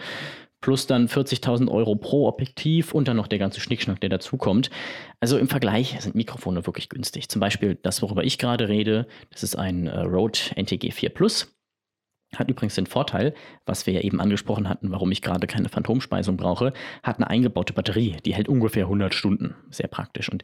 plus 0.59 0.87
dann 0.87 1.07
40.000 1.07 1.69
Euro 1.69 1.95
pro 1.97 2.27
Objektiv 2.27 2.95
und 2.95 3.07
dann 3.07 3.15
noch 3.15 3.27
der 3.27 3.37
ganze 3.37 3.59
Schnickschnack, 3.59 4.01
der 4.01 4.09
dazukommt. 4.09 4.71
Also 5.19 5.37
im 5.37 5.47
Vergleich 5.47 5.95
sind 5.99 6.15
Mikrofone 6.15 6.65
wirklich 6.65 6.89
günstig. 6.89 7.29
Zum 7.29 7.39
Beispiel 7.39 7.75
das, 7.75 8.01
worüber 8.01 8.23
ich 8.23 8.39
gerade 8.39 8.67
rede, 8.67 9.05
das 9.29 9.43
ist 9.43 9.55
ein 9.55 9.85
äh, 9.85 9.99
Rode 9.99 10.39
NTG 10.55 10.89
4 10.89 11.11
Plus. 11.11 11.55
Hat 12.35 12.49
übrigens 12.49 12.73
den 12.73 12.87
Vorteil, 12.87 13.35
was 13.67 13.85
wir 13.85 13.93
ja 13.93 14.01
eben 14.01 14.19
angesprochen 14.19 14.67
hatten, 14.67 14.89
warum 14.89 15.11
ich 15.11 15.21
gerade 15.21 15.45
keine 15.45 15.69
Phantomspeisung 15.69 16.37
brauche, 16.37 16.73
hat 17.03 17.17
eine 17.17 17.29
eingebaute 17.29 17.73
Batterie, 17.73 18.17
die 18.25 18.33
hält 18.33 18.49
ungefähr 18.49 18.85
100 18.85 19.13
Stunden. 19.13 19.53
Sehr 19.69 19.89
praktisch. 19.89 20.31
Und 20.31 20.41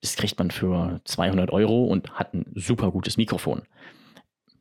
das 0.00 0.16
kriegt 0.16 0.38
man 0.38 0.50
für 0.50 1.00
200 1.04 1.50
Euro 1.50 1.84
und 1.84 2.12
hat 2.12 2.34
ein 2.34 2.46
super 2.54 2.90
gutes 2.90 3.16
Mikrofon. 3.16 3.62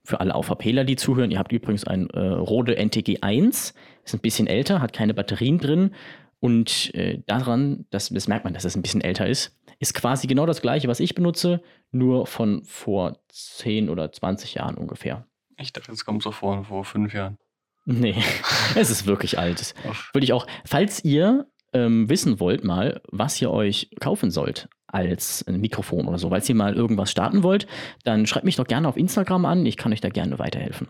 Für 0.03 0.19
alle 0.19 0.35
AVPler, 0.35 0.83
die 0.83 0.95
zuhören, 0.95 1.31
ihr 1.31 1.39
habt 1.39 1.51
übrigens 1.51 1.83
ein 1.85 2.09
äh, 2.09 2.19
Rode 2.19 2.75
NTG 2.75 3.21
1, 3.21 3.73
ist 4.03 4.13
ein 4.13 4.19
bisschen 4.19 4.47
älter, 4.47 4.81
hat 4.81 4.93
keine 4.93 5.13
Batterien 5.13 5.59
drin 5.59 5.91
und 6.39 6.93
äh, 6.95 7.21
daran, 7.27 7.85
das, 7.89 8.09
das 8.09 8.27
merkt 8.27 8.43
man, 8.43 8.53
dass 8.53 8.65
es 8.65 8.75
ein 8.75 8.81
bisschen 8.81 9.01
älter 9.01 9.27
ist, 9.27 9.57
ist 9.79 9.93
quasi 9.93 10.27
genau 10.27 10.45
das 10.45 10.61
gleiche, 10.61 10.87
was 10.87 10.99
ich 10.99 11.15
benutze, 11.15 11.61
nur 11.91 12.27
von 12.27 12.63
vor 12.65 13.19
10 13.29 13.89
oder 13.89 14.11
20 14.11 14.55
Jahren 14.55 14.75
ungefähr. 14.75 15.25
Ich 15.57 15.73
dachte, 15.73 15.91
es 15.91 16.05
kommt 16.05 16.23
so 16.23 16.31
vor, 16.31 16.65
vor 16.65 16.83
fünf 16.83 17.13
Jahren. 17.13 17.37
Nee, 17.85 18.15
es 18.75 18.89
ist 18.89 19.05
wirklich 19.05 19.37
alt. 19.37 19.73
Würde 20.13 20.25
ich 20.25 20.33
auch, 20.33 20.47
falls 20.65 21.03
ihr 21.03 21.47
ähm, 21.71 22.09
wissen 22.09 22.39
wollt 22.39 22.63
mal, 22.63 23.01
was 23.09 23.41
ihr 23.41 23.51
euch 23.51 23.89
kaufen 23.99 24.31
sollt 24.31 24.69
als 24.91 25.45
ein 25.47 25.61
Mikrofon 25.61 26.07
oder 26.07 26.17
so, 26.17 26.31
weil 26.31 26.43
ihr 26.47 26.55
mal 26.55 26.73
irgendwas 26.73 27.11
starten 27.11 27.43
wollt, 27.43 27.67
dann 28.03 28.25
schreibt 28.25 28.45
mich 28.45 28.55
doch 28.55 28.67
gerne 28.67 28.87
auf 28.87 28.97
Instagram 28.97 29.45
an. 29.45 29.65
Ich 29.65 29.77
kann 29.77 29.93
euch 29.93 30.01
da 30.01 30.09
gerne 30.09 30.39
weiterhelfen. 30.39 30.89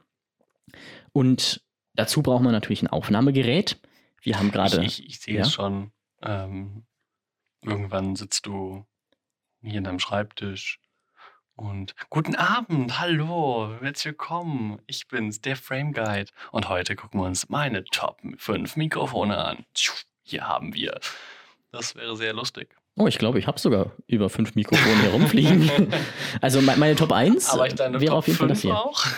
Und 1.12 1.62
dazu 1.95 2.21
braucht 2.21 2.43
man 2.43 2.51
natürlich 2.51 2.81
ein 2.81 2.88
Aufnahmegerät. 2.88 3.79
Wir 4.21 4.38
haben 4.38 4.51
gerade. 4.51 4.83
Ich, 4.83 4.99
ich, 4.99 5.09
ich 5.09 5.19
sehe 5.19 5.35
ja? 5.35 5.41
es 5.41 5.51
schon. 5.51 5.91
Ähm, 6.21 6.85
irgendwann 7.62 8.15
sitzt 8.15 8.45
du 8.45 8.85
hier 9.62 9.79
in 9.79 9.83
deinem 9.83 9.99
Schreibtisch 9.99 10.79
und 11.59 11.93
guten 12.09 12.35
Abend, 12.35 13.01
hallo, 13.01 13.75
herzlich 13.81 14.13
willkommen. 14.13 14.81
Ich 14.88 15.09
bin's, 15.09 15.41
der 15.41 15.57
Frame 15.57 15.91
Guide. 15.91 16.31
Und 16.53 16.69
heute 16.69 16.95
gucken 16.95 17.19
wir 17.19 17.25
uns 17.27 17.49
meine 17.49 17.83
Top 17.83 18.21
5 18.38 18.77
Mikrofone 18.77 19.38
an. 19.38 19.65
Hier 20.23 20.47
haben 20.47 20.73
wir. 20.73 21.01
Das 21.73 21.95
wäre 21.95 22.15
sehr 22.15 22.31
lustig. 22.31 22.79
Oh, 22.95 23.08
ich 23.08 23.17
glaube, 23.17 23.39
ich 23.39 23.47
habe 23.47 23.60
sogar 23.60 23.93
über 24.08 24.30
fünf 24.30 24.56
Mikrofone 24.56 25.04
herumfliegen. 25.04 25.69
also 26.41 26.62
meine 26.62 26.95
Top 26.95 27.13
1 27.13 27.49
Aber 27.49 27.67
ich 27.67 27.75
deine 27.75 27.99
wäre 28.02 28.10
Top 28.10 28.17
auf 28.17 28.28
jeden 28.28 28.39
Fall 28.39 28.47
das 28.49 28.62
hier. 28.62 28.75
Auch? 28.75 29.06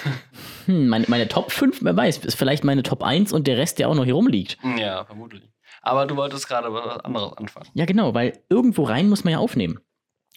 Hm, 0.67 0.89
meine, 0.89 1.05
meine 1.07 1.27
Top 1.27 1.51
5, 1.51 1.79
wer 1.81 1.97
weiß, 1.97 2.19
ist 2.19 2.35
vielleicht 2.35 2.63
meine 2.63 2.83
Top 2.83 3.01
1 3.01 3.33
und 3.33 3.47
der 3.47 3.57
Rest, 3.57 3.79
der 3.79 3.89
auch 3.89 3.95
noch 3.95 4.05
hier 4.05 4.13
rumliegt. 4.13 4.59
Ja, 4.77 5.05
vermutlich. 5.05 5.41
Aber 5.81 6.05
du 6.05 6.15
wolltest 6.15 6.47
gerade 6.47 6.71
was 6.71 6.99
anderes 6.99 7.33
anfangen. 7.35 7.67
Ja, 7.73 7.85
genau, 7.85 8.13
weil 8.13 8.43
irgendwo 8.47 8.83
rein 8.83 9.09
muss 9.09 9.23
man 9.23 9.31
ja 9.31 9.39
aufnehmen. 9.39 9.79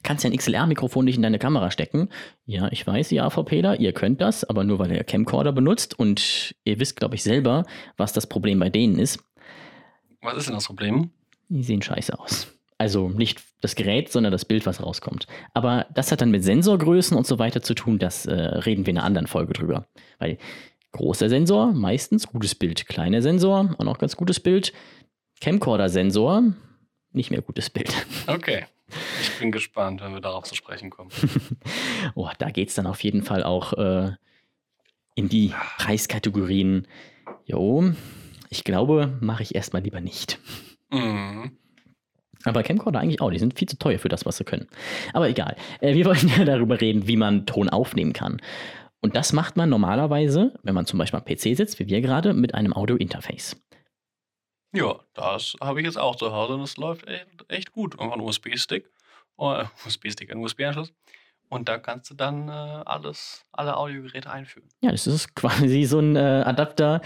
Kannst 0.02 0.24
ja 0.24 0.30
ein 0.30 0.36
XLR-Mikrofon 0.36 1.04
nicht 1.04 1.16
in 1.16 1.22
deine 1.22 1.38
Kamera 1.38 1.70
stecken. 1.70 2.08
Ja, 2.46 2.68
ich 2.70 2.86
weiß, 2.86 3.12
ihr 3.12 3.24
AVPler, 3.24 3.80
ihr 3.80 3.92
könnt 3.92 4.20
das, 4.22 4.44
aber 4.44 4.64
nur 4.64 4.78
weil 4.78 4.92
ihr 4.92 5.04
Camcorder 5.04 5.52
benutzt 5.52 5.98
und 5.98 6.54
ihr 6.64 6.80
wisst, 6.80 6.96
glaube 6.96 7.14
ich, 7.16 7.22
selber, 7.22 7.64
was 7.96 8.14
das 8.14 8.26
Problem 8.26 8.58
bei 8.60 8.70
denen 8.70 8.98
ist. 8.98 9.22
Was 10.22 10.36
ist 10.38 10.46
denn 10.46 10.54
das 10.54 10.66
Problem? 10.66 11.10
Die 11.48 11.62
sehen 11.62 11.82
scheiße 11.82 12.18
aus. 12.18 12.53
Also 12.84 13.08
nicht 13.08 13.42
das 13.62 13.76
Gerät, 13.76 14.12
sondern 14.12 14.30
das 14.30 14.44
Bild, 14.44 14.66
was 14.66 14.82
rauskommt. 14.82 15.26
Aber 15.54 15.86
das 15.94 16.12
hat 16.12 16.20
dann 16.20 16.30
mit 16.30 16.44
Sensorgrößen 16.44 17.16
und 17.16 17.26
so 17.26 17.38
weiter 17.38 17.62
zu 17.62 17.72
tun. 17.72 17.98
Das 17.98 18.26
äh, 18.26 18.34
reden 18.34 18.84
wir 18.84 18.90
in 18.90 18.98
einer 18.98 19.06
anderen 19.06 19.26
Folge 19.26 19.54
drüber. 19.54 19.86
Weil 20.18 20.36
großer 20.92 21.30
Sensor, 21.30 21.72
meistens 21.72 22.26
gutes 22.26 22.54
Bild. 22.54 22.86
Kleiner 22.86 23.22
Sensor, 23.22 23.74
auch 23.78 23.84
noch 23.84 23.96
ganz 23.96 24.16
gutes 24.16 24.38
Bild. 24.38 24.74
Camcorder-Sensor, 25.40 26.52
nicht 27.12 27.30
mehr 27.30 27.40
gutes 27.40 27.70
Bild. 27.70 27.90
Okay. 28.26 28.66
Ich 29.22 29.38
bin 29.38 29.50
gespannt, 29.50 30.02
wenn 30.02 30.12
wir 30.12 30.20
darauf 30.20 30.44
zu 30.44 30.54
sprechen 30.54 30.90
kommen. 30.90 31.08
oh, 32.14 32.28
da 32.36 32.50
geht 32.50 32.68
es 32.68 32.74
dann 32.74 32.86
auf 32.86 33.02
jeden 33.02 33.22
Fall 33.22 33.42
auch 33.42 33.72
äh, 33.72 34.12
in 35.14 35.30
die 35.30 35.54
Preiskategorien. 35.78 36.86
Jo, 37.46 37.94
ich 38.50 38.62
glaube, 38.62 39.16
mache 39.22 39.42
ich 39.42 39.54
erstmal 39.54 39.82
lieber 39.82 40.02
nicht. 40.02 40.38
Mhm. 40.90 41.56
Aber 42.44 42.62
Camcorder 42.62 43.00
eigentlich 43.00 43.20
auch, 43.20 43.30
die 43.30 43.38
sind 43.38 43.58
viel 43.58 43.68
zu 43.68 43.78
teuer 43.78 43.98
für 43.98 44.08
das, 44.08 44.26
was 44.26 44.36
sie 44.36 44.44
können. 44.44 44.68
Aber 45.12 45.28
egal. 45.28 45.56
Äh, 45.80 45.94
wir 45.94 46.04
wollten 46.06 46.28
ja 46.28 46.44
darüber 46.44 46.80
reden, 46.80 47.08
wie 47.08 47.16
man 47.16 47.46
Ton 47.46 47.68
aufnehmen 47.68 48.12
kann. 48.12 48.40
Und 49.00 49.16
das 49.16 49.32
macht 49.32 49.56
man 49.56 49.68
normalerweise, 49.68 50.54
wenn 50.62 50.74
man 50.74 50.86
zum 50.86 50.98
Beispiel 50.98 51.18
am 51.18 51.26
PC 51.26 51.56
sitzt, 51.56 51.78
wie 51.78 51.88
wir 51.88 52.00
gerade, 52.00 52.32
mit 52.32 52.54
einem 52.54 52.72
Audio-Interface. 52.72 53.56
Ja, 54.74 54.98
das 55.12 55.54
habe 55.60 55.80
ich 55.80 55.86
jetzt 55.86 55.98
auch 55.98 56.16
zu 56.16 56.32
Hause 56.32 56.54
und 56.54 56.62
es 56.62 56.76
läuft 56.76 57.06
echt, 57.48 57.72
gut. 57.72 57.98
Einfach 58.00 58.14
ein 58.14 58.20
USB-Stick, 58.20 58.90
oder 59.36 59.70
USB-Stick, 59.86 60.32
ein 60.32 60.38
USB-Anschluss. 60.38 60.92
Und 61.50 61.68
da 61.68 61.78
kannst 61.78 62.10
du 62.10 62.14
dann 62.14 62.48
äh, 62.48 62.52
alles, 62.52 63.44
alle 63.52 63.76
Audiogeräte 63.76 64.30
einführen. 64.30 64.68
Ja, 64.80 64.90
das 64.90 65.06
ist 65.06 65.34
quasi 65.36 65.84
so 65.84 66.00
ein 66.00 66.16
äh, 66.16 66.42
Adapter, 66.44 67.02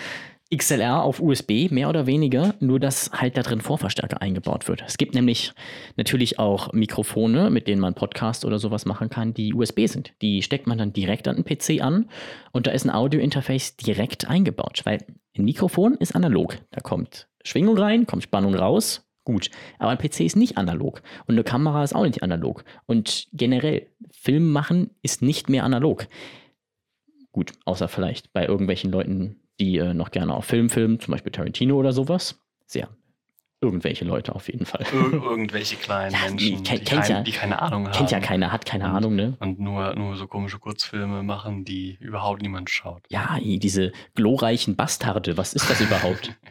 XLR 0.54 1.02
auf 1.02 1.20
USB, 1.20 1.70
mehr 1.70 1.90
oder 1.90 2.06
weniger, 2.06 2.54
nur 2.60 2.80
dass 2.80 3.10
halt 3.12 3.36
da 3.36 3.42
drin 3.42 3.60
Vorverstärker 3.60 4.22
eingebaut 4.22 4.66
wird. 4.66 4.82
Es 4.86 4.96
gibt 4.96 5.14
nämlich 5.14 5.52
natürlich 5.96 6.38
auch 6.38 6.72
Mikrofone, 6.72 7.50
mit 7.50 7.68
denen 7.68 7.82
man 7.82 7.94
Podcast 7.94 8.46
oder 8.46 8.58
sowas 8.58 8.86
machen 8.86 9.10
kann, 9.10 9.34
die 9.34 9.52
USB 9.52 9.86
sind. 9.86 10.14
Die 10.22 10.42
steckt 10.42 10.66
man 10.66 10.78
dann 10.78 10.94
direkt 10.94 11.28
an 11.28 11.36
den 11.36 11.44
PC 11.44 11.82
an 11.82 12.08
und 12.52 12.66
da 12.66 12.70
ist 12.70 12.86
ein 12.86 12.94
Audio-Interface 12.94 13.76
direkt 13.76 14.28
eingebaut, 14.28 14.80
weil 14.84 15.04
ein 15.36 15.44
Mikrofon 15.44 15.94
ist 15.94 16.16
analog. 16.16 16.56
Da 16.70 16.80
kommt 16.80 17.28
Schwingung 17.44 17.76
rein, 17.76 18.06
kommt 18.06 18.22
Spannung 18.22 18.54
raus, 18.54 19.06
gut. 19.24 19.50
Aber 19.78 19.90
ein 19.90 19.98
PC 19.98 20.20
ist 20.20 20.36
nicht 20.36 20.56
analog 20.56 21.02
und 21.26 21.34
eine 21.34 21.44
Kamera 21.44 21.84
ist 21.84 21.94
auch 21.94 22.04
nicht 22.04 22.22
analog. 22.22 22.64
Und 22.86 23.28
generell, 23.34 23.86
Film 24.10 24.50
machen 24.50 24.90
ist 25.02 25.20
nicht 25.20 25.50
mehr 25.50 25.64
analog. 25.64 26.06
Gut, 27.32 27.52
außer 27.66 27.88
vielleicht 27.88 28.32
bei 28.32 28.46
irgendwelchen 28.46 28.90
Leuten, 28.90 29.36
die 29.60 29.78
äh, 29.78 29.94
noch 29.94 30.10
gerne 30.10 30.34
auf 30.34 30.44
Film 30.44 30.70
filmen, 30.70 31.00
zum 31.00 31.12
Beispiel 31.12 31.32
Tarantino 31.32 31.76
oder 31.76 31.92
sowas. 31.92 32.40
Sehr 32.66 32.88
Irgendwelche 33.60 34.04
Leute 34.04 34.36
auf 34.36 34.46
jeden 34.48 34.66
Fall. 34.66 34.86
Ir 34.92 35.12
irgendwelche 35.14 35.74
kleinen 35.74 36.12
Ja, 36.12 36.18
die 36.28 36.52
Menschen, 36.52 36.56
die, 36.58 36.62
kennt 36.62 36.86
kein, 36.86 37.10
ja- 37.10 37.22
die 37.22 37.32
keine 37.32 37.60
Ahnung 37.60 37.86
haben. 37.86 37.92
Kennt 37.92 38.10
ja 38.12 38.20
keiner, 38.20 38.52
hat 38.52 38.64
keine 38.64 38.84
Und- 38.84 38.90
Ahnung, 38.90 39.16
ne? 39.16 39.36
Und 39.40 39.58
nur, 39.58 39.96
nur 39.96 40.14
so 40.14 40.28
komische 40.28 40.60
Kurzfilme 40.60 41.24
machen, 41.24 41.64
die 41.64 41.96
überhaupt 42.00 42.40
niemand 42.40 42.70
schaut. 42.70 43.02
Ja, 43.08 43.36
diese 43.42 43.90
glorreichen 44.14 44.76
Bastarde, 44.76 45.36
was 45.36 45.54
ist 45.54 45.68
das 45.68 45.80
überhaupt? 45.80 46.34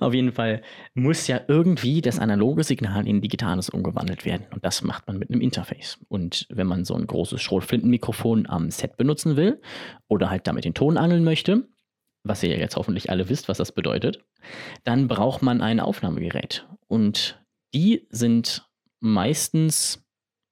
Auf 0.00 0.14
jeden 0.14 0.32
Fall 0.32 0.62
muss 0.94 1.26
ja 1.26 1.40
irgendwie 1.48 2.00
das 2.00 2.18
analoge 2.18 2.64
Signal 2.64 3.06
in 3.06 3.20
digitales 3.20 3.68
umgewandelt 3.68 4.24
werden. 4.24 4.46
Und 4.50 4.64
das 4.64 4.82
macht 4.82 5.06
man 5.06 5.18
mit 5.18 5.30
einem 5.30 5.40
Interface. 5.40 5.98
Und 6.08 6.46
wenn 6.50 6.66
man 6.66 6.84
so 6.84 6.94
ein 6.94 7.06
großes 7.06 7.40
Schrotflintenmikrofon 7.40 8.46
am 8.48 8.70
Set 8.70 8.96
benutzen 8.96 9.36
will 9.36 9.60
oder 10.08 10.30
halt 10.30 10.46
damit 10.46 10.64
den 10.64 10.74
Ton 10.74 10.96
angeln 10.96 11.24
möchte, 11.24 11.68
was 12.24 12.42
ihr 12.42 12.50
ja 12.50 12.56
jetzt 12.58 12.76
hoffentlich 12.76 13.10
alle 13.10 13.28
wisst, 13.28 13.48
was 13.48 13.58
das 13.58 13.72
bedeutet, 13.72 14.24
dann 14.84 15.08
braucht 15.08 15.42
man 15.42 15.60
ein 15.60 15.80
Aufnahmegerät. 15.80 16.66
Und 16.88 17.40
die 17.74 18.06
sind 18.10 18.68
meistens 19.00 20.04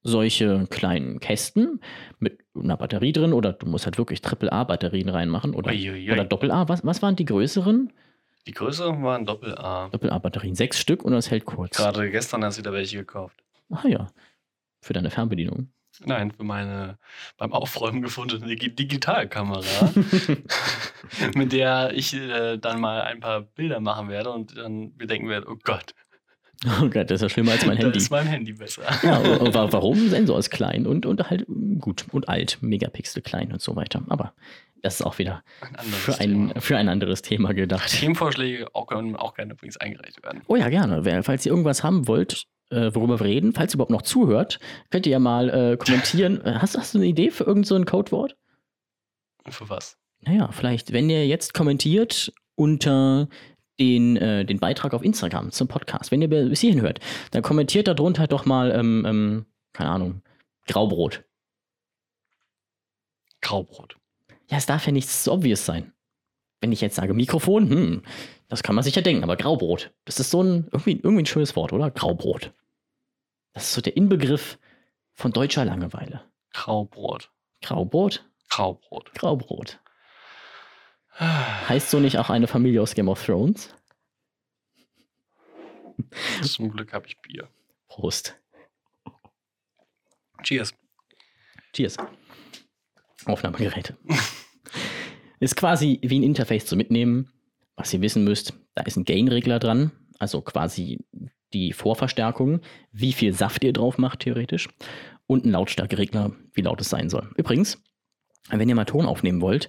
solche 0.03 0.67
kleinen 0.69 1.19
Kästen 1.19 1.81
mit 2.19 2.45
einer 2.55 2.77
Batterie 2.77 3.13
drin 3.13 3.33
oder 3.33 3.53
du 3.53 3.67
musst 3.67 3.87
halt 3.87 3.99
wirklich 3.99 4.21
AAA-Batterien 4.23 5.09
reinmachen 5.09 5.55
oder, 5.55 5.71
Uiuiui. 5.71 6.13
oder 6.13 6.25
Doppel-A. 6.25 6.69
Was, 6.69 6.85
was 6.85 7.03
waren 7.03 7.17
die 7.17 7.25
größeren? 7.25 7.91
Die 8.47 8.53
größeren 8.53 9.03
waren 9.03 9.25
Doppel-A. 9.25 9.89
Doppel-A-Batterien. 9.89 10.55
Sechs 10.55 10.79
Stück 10.79 11.03
und 11.05 11.13
das 11.13 11.31
hält 11.31 11.45
kurz. 11.45 11.77
Gerade 11.77 12.11
gestern 12.11 12.45
hast 12.45 12.57
du 12.57 12.61
wieder 12.61 12.73
welche 12.73 12.99
gekauft. 12.99 13.43
Ah 13.71 13.87
ja. 13.89 14.09
Für 14.83 14.93
deine 14.93 15.11
Fernbedienung. 15.11 15.71
Nein, 16.05 16.33
für 16.33 16.43
meine 16.43 16.99
beim 17.39 17.53
Aufräumen 17.53 18.03
gefundene 18.03 18.45
Digi- 18.47 18.75
Digitalkamera, 18.75 19.63
mit 21.35 21.53
der 21.53 21.93
ich 21.95 22.15
äh, 22.15 22.59
dann 22.59 22.81
mal 22.81 23.03
ein 23.03 23.21
paar 23.21 23.43
Bilder 23.43 23.81
machen 23.81 24.09
werde 24.09 24.31
und 24.31 24.57
dann 24.57 24.97
bedenken 24.97 25.29
werde, 25.29 25.47
oh 25.49 25.57
Gott, 25.63 25.95
Oh 26.81 26.89
Gott, 26.89 27.11
das 27.11 27.17
ist 27.17 27.23
ja 27.23 27.29
schlimmer 27.29 27.53
als 27.53 27.67
mein 27.67 27.77
Handy. 27.79 27.99
ist 27.99 28.11
mein 28.11 28.27
Handy 28.27 28.53
besser. 28.55 28.83
Ja, 29.03 29.23
wa- 29.23 29.53
wa- 29.55 29.73
warum? 29.73 30.09
Sensor 30.09 30.39
ist 30.39 30.51
klein 30.51 30.87
und, 30.87 31.05
und 31.05 31.29
halt 31.29 31.45
gut 31.79 32.07
und 32.13 32.29
alt, 32.29 32.59
Megapixel 32.63 33.23
klein 33.23 33.53
und 33.53 33.61
so 33.61 33.77
weiter. 33.77 34.03
Aber 34.09 34.33
das 34.85 35.01
ist 35.01 35.03
auch 35.03 35.19
wieder 35.19 35.43
Ein 35.61 35.85
für 35.87 36.21
ein, 36.21 36.49
Thema. 36.49 36.61
für 36.61 36.77
ein 36.77 36.89
anderes 36.91 37.23
Thema 37.23 37.55
gedacht. 37.55 37.91
Themenvorschläge 37.91 38.75
auch, 38.75 38.87
können 38.87 39.17
auch 39.17 39.35
gerne 39.35 39.55
übrigens 39.55 39.79
eingereicht 39.79 40.23
werden. 40.23 40.43
Oh 40.47 40.57
ja, 40.57 40.69
gerne. 40.69 41.23
Falls 41.23 41.47
ihr 41.47 41.53
irgendwas 41.53 41.83
haben 41.83 42.07
wollt, 42.07 42.45
äh, 42.69 42.95
worüber 42.95 43.19
wir 43.19 43.25
reden, 43.25 43.55
falls 43.55 43.73
ihr 43.73 43.77
überhaupt 43.77 43.91
noch 43.91 44.03
zuhört, 44.03 44.61
könnt 44.91 45.07
ihr 45.07 45.13
ja 45.13 45.19
mal 45.19 45.49
äh, 45.49 45.77
kommentieren. 45.79 46.41
Äh, 46.45 46.59
hast, 46.59 46.77
hast 46.77 46.93
du 46.93 46.99
eine 46.99 47.07
Idee 47.07 47.31
für 47.31 47.45
irgendein 47.45 47.65
so 47.65 47.75
ein 47.77 47.87
Codewort? 47.87 48.37
Für 49.49 49.71
was? 49.71 49.97
Naja, 50.21 50.51
vielleicht, 50.53 50.93
wenn 50.93 51.09
ihr 51.09 51.27
jetzt 51.27 51.55
kommentiert 51.55 52.33
unter 52.55 53.29
den, 53.81 54.19
äh, 54.19 54.45
den 54.45 54.59
Beitrag 54.59 54.93
auf 54.93 55.03
Instagram 55.03 55.51
zum 55.51 55.67
Podcast, 55.69 56.11
wenn 56.11 56.21
ihr 56.21 56.29
bis 56.29 56.61
hierhin 56.61 56.83
hört, 56.83 57.01
dann 57.31 57.43
kommentiert 57.43 57.89
darunter 57.89 58.27
doch 58.27 58.45
mal, 58.45 58.71
ähm, 58.73 59.05
ähm, 59.07 59.47
keine 59.73 59.91
Ahnung, 59.91 60.23
Graubrot. 60.67 61.25
Graubrot. 63.41 63.97
Ja, 64.49 64.59
es 64.59 64.67
darf 64.67 64.87
ja 64.87 64.93
nichts 64.93 65.25
so 65.25 65.33
obvious 65.33 65.65
sein. 65.65 65.93
Wenn 66.61 66.73
ich 66.73 66.81
jetzt 66.81 66.97
sage 66.97 67.15
Mikrofon, 67.15 67.69
hm, 67.69 68.03
das 68.49 68.63
kann 68.63 68.75
man 68.75 68.85
sich 68.85 68.95
ja 68.95 69.03
denken, 69.03 69.23
aber 69.23 69.37
Graubrot, 69.37 69.93
das 70.05 70.21
ist 70.21 70.31
so 70.31 70.43
ein 70.43 70.69
irgendwie, 70.73 70.93
irgendwie 70.93 71.23
ein 71.23 71.27
schönes 71.27 71.57
Wort, 71.57 71.73
oder? 71.73 71.91
Graubrot. 71.91 72.53
Das 73.53 73.65
ist 73.65 73.75
so 73.75 73.81
der 73.81 73.97
Inbegriff 73.97 74.59
von 75.13 75.33
deutscher 75.33 75.65
Langeweile. 75.65 76.23
Graubrot. 76.53 77.31
Graubrot, 77.63 78.25
Graubrot. 78.51 79.15
Graubrot. 79.15 79.81
Heißt 81.19 81.91
so 81.91 82.01
nicht 82.01 82.19
auch 82.19 82.29
eine 82.29 82.47
Familie 82.47 82.83
aus 82.83 82.95
Game 82.95 83.09
of 83.09 83.25
Thrones? 83.25 83.75
Zum 86.43 86.71
Glück 86.71 86.93
habe 86.93 87.07
ich 87.07 87.21
Bier. 87.21 87.49
Prost. 87.87 88.37
Cheers. 90.43 90.75
Cheers. 91.73 91.97
Aufnahmegeräte. 93.27 93.97
ist 95.41 95.57
quasi 95.57 95.99
wie 96.03 96.19
ein 96.19 96.23
Interface 96.23 96.67
zu 96.67 96.77
mitnehmen. 96.77 97.31
Was 97.77 97.93
ihr 97.93 98.01
wissen 98.01 98.25
müsst, 98.25 98.55
da 98.75 98.83
ist 98.85 98.97
ein 98.97 99.05
Gain-Regler 99.05 99.59
dran, 99.59 99.91
also 100.19 100.41
quasi 100.43 101.01
die 101.53 101.73
Vorverstärkung, 101.73 102.61
wie 102.93 103.13
viel 103.13 103.33
Saft 103.33 103.65
ihr 103.65 103.73
drauf 103.73 103.99
macht, 103.99 104.21
theoretisch. 104.21 104.69
Und 105.27 105.45
ein 105.45 105.51
Lautstärkeregler, 105.51 106.33
wie 106.53 106.61
laut 106.61 106.81
es 106.81 106.91
sein 106.91 107.09
soll. 107.09 107.31
Übrigens, 107.37 107.83
wenn 108.51 108.69
ihr 108.69 108.75
mal 108.75 108.85
Ton 108.85 109.07
aufnehmen 109.07 109.41
wollt, 109.41 109.69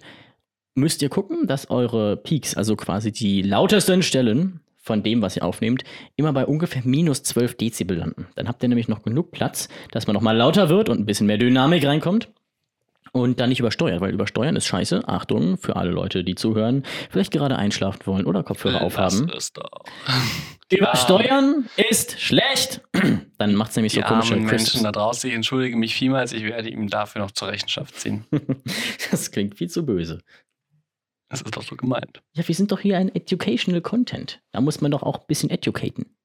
müsst 0.75 1.01
ihr 1.01 1.09
gucken, 1.09 1.47
dass 1.47 1.69
eure 1.69 2.17
Peaks, 2.17 2.55
also 2.55 2.75
quasi 2.75 3.11
die 3.11 3.41
lautesten 3.41 4.03
Stellen 4.03 4.59
von 4.75 5.01
dem, 5.01 5.21
was 5.21 5.35
ihr 5.35 5.43
aufnehmt, 5.43 5.83
immer 6.15 6.33
bei 6.33 6.45
ungefähr 6.45 6.83
minus 6.85 7.23
12 7.23 7.55
Dezibel 7.55 7.97
landen. 7.97 8.27
Dann 8.35 8.47
habt 8.47 8.61
ihr 8.61 8.69
nämlich 8.69 8.87
noch 8.87 9.01
genug 9.01 9.31
Platz, 9.31 9.67
dass 9.91 10.05
man 10.05 10.13
nochmal 10.13 10.37
lauter 10.37 10.69
wird 10.69 10.89
und 10.89 10.99
ein 10.99 11.05
bisschen 11.05 11.27
mehr 11.27 11.37
Dynamik 11.37 11.85
reinkommt. 11.85 12.29
Und 13.15 13.39
dann 13.39 13.47
nicht 13.47 13.61
übersteuert, 13.61 14.01
weil 14.01 14.13
übersteuern 14.13 14.57
ist 14.57 14.65
scheiße. 14.65 15.07
Achtung 15.07 15.57
für 15.57 15.77
alle 15.77 15.89
Leute, 15.89 16.25
die 16.25 16.35
zuhören, 16.35 16.83
vielleicht 17.09 17.31
gerade 17.31 17.55
einschlafen 17.55 18.05
wollen 18.07 18.25
oder 18.25 18.43
Kopfhörer 18.43 18.81
aufhaben. 18.81 19.27
Das 19.27 19.45
ist 19.45 19.57
doch. 19.57 19.85
Übersteuern 20.69 21.69
ist 21.77 22.19
schlecht. 22.19 22.81
Dann 23.37 23.55
macht 23.55 23.69
es 23.69 23.77
nämlich 23.77 23.93
so 23.93 24.01
Die 24.01 24.05
komische 24.05 24.33
armen. 24.33 24.47
Menschen 24.47 24.83
da 24.83 24.91
draußen, 24.91 25.29
ich 25.29 25.33
entschuldige 25.33 25.77
mich 25.77 25.95
vielmals, 25.95 26.33
ich 26.33 26.43
werde 26.43 26.67
ihm 26.67 26.89
dafür 26.89 27.21
noch 27.21 27.31
zur 27.31 27.47
Rechenschaft 27.47 27.97
ziehen. 27.97 28.25
Das 29.11 29.31
klingt 29.31 29.55
viel 29.55 29.69
zu 29.69 29.85
böse. 29.85 30.19
Das 31.29 31.41
ist 31.41 31.55
doch 31.55 31.63
so 31.63 31.77
gemeint. 31.77 32.21
Ja, 32.33 32.45
wir 32.45 32.53
sind 32.53 32.73
doch 32.73 32.81
hier 32.81 32.97
ein 32.97 33.15
Educational 33.15 33.79
Content. 33.79 34.41
Da 34.51 34.59
muss 34.59 34.81
man 34.81 34.91
doch 34.91 35.03
auch 35.03 35.19
ein 35.19 35.27
bisschen 35.27 35.49
educaten. 35.49 36.17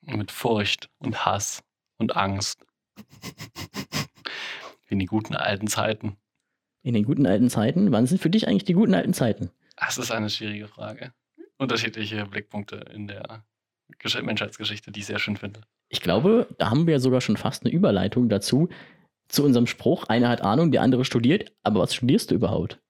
Mit 0.00 0.30
Furcht 0.30 0.88
und 0.96 1.26
Hass 1.26 1.62
und 1.98 2.16
Angst. 2.16 2.64
In 4.88 4.98
die 4.98 5.06
guten 5.06 5.34
alten 5.34 5.66
Zeiten. 5.66 6.16
In 6.82 6.94
den 6.94 7.04
guten 7.04 7.26
alten 7.26 7.50
Zeiten, 7.50 7.90
wann 7.92 8.06
sind 8.06 8.20
für 8.20 8.30
dich 8.30 8.46
eigentlich 8.46 8.64
die 8.64 8.74
guten 8.74 8.94
alten 8.94 9.12
Zeiten? 9.12 9.50
Das 9.76 9.98
ist 9.98 10.10
eine 10.10 10.30
schwierige 10.30 10.68
Frage. 10.68 11.12
Unterschiedliche 11.58 12.24
Blickpunkte 12.26 12.76
in 12.76 13.08
der 13.08 13.44
Gesch 13.98 14.20
Menschheitsgeschichte, 14.20 14.92
die 14.92 15.00
ich 15.00 15.06
sehr 15.06 15.18
schön 15.18 15.36
finde. 15.36 15.62
Ich 15.88 16.00
glaube, 16.00 16.48
da 16.58 16.70
haben 16.70 16.86
wir 16.86 16.94
ja 16.94 17.00
sogar 17.00 17.20
schon 17.20 17.36
fast 17.36 17.64
eine 17.64 17.72
Überleitung 17.72 18.28
dazu, 18.28 18.68
zu 19.28 19.44
unserem 19.44 19.66
Spruch, 19.66 20.04
einer 20.04 20.28
hat 20.28 20.42
Ahnung, 20.42 20.70
der 20.70 20.82
andere 20.82 21.04
studiert, 21.04 21.52
aber 21.62 21.80
was 21.80 21.94
studierst 21.94 22.30
du 22.30 22.34
überhaupt? 22.34 22.80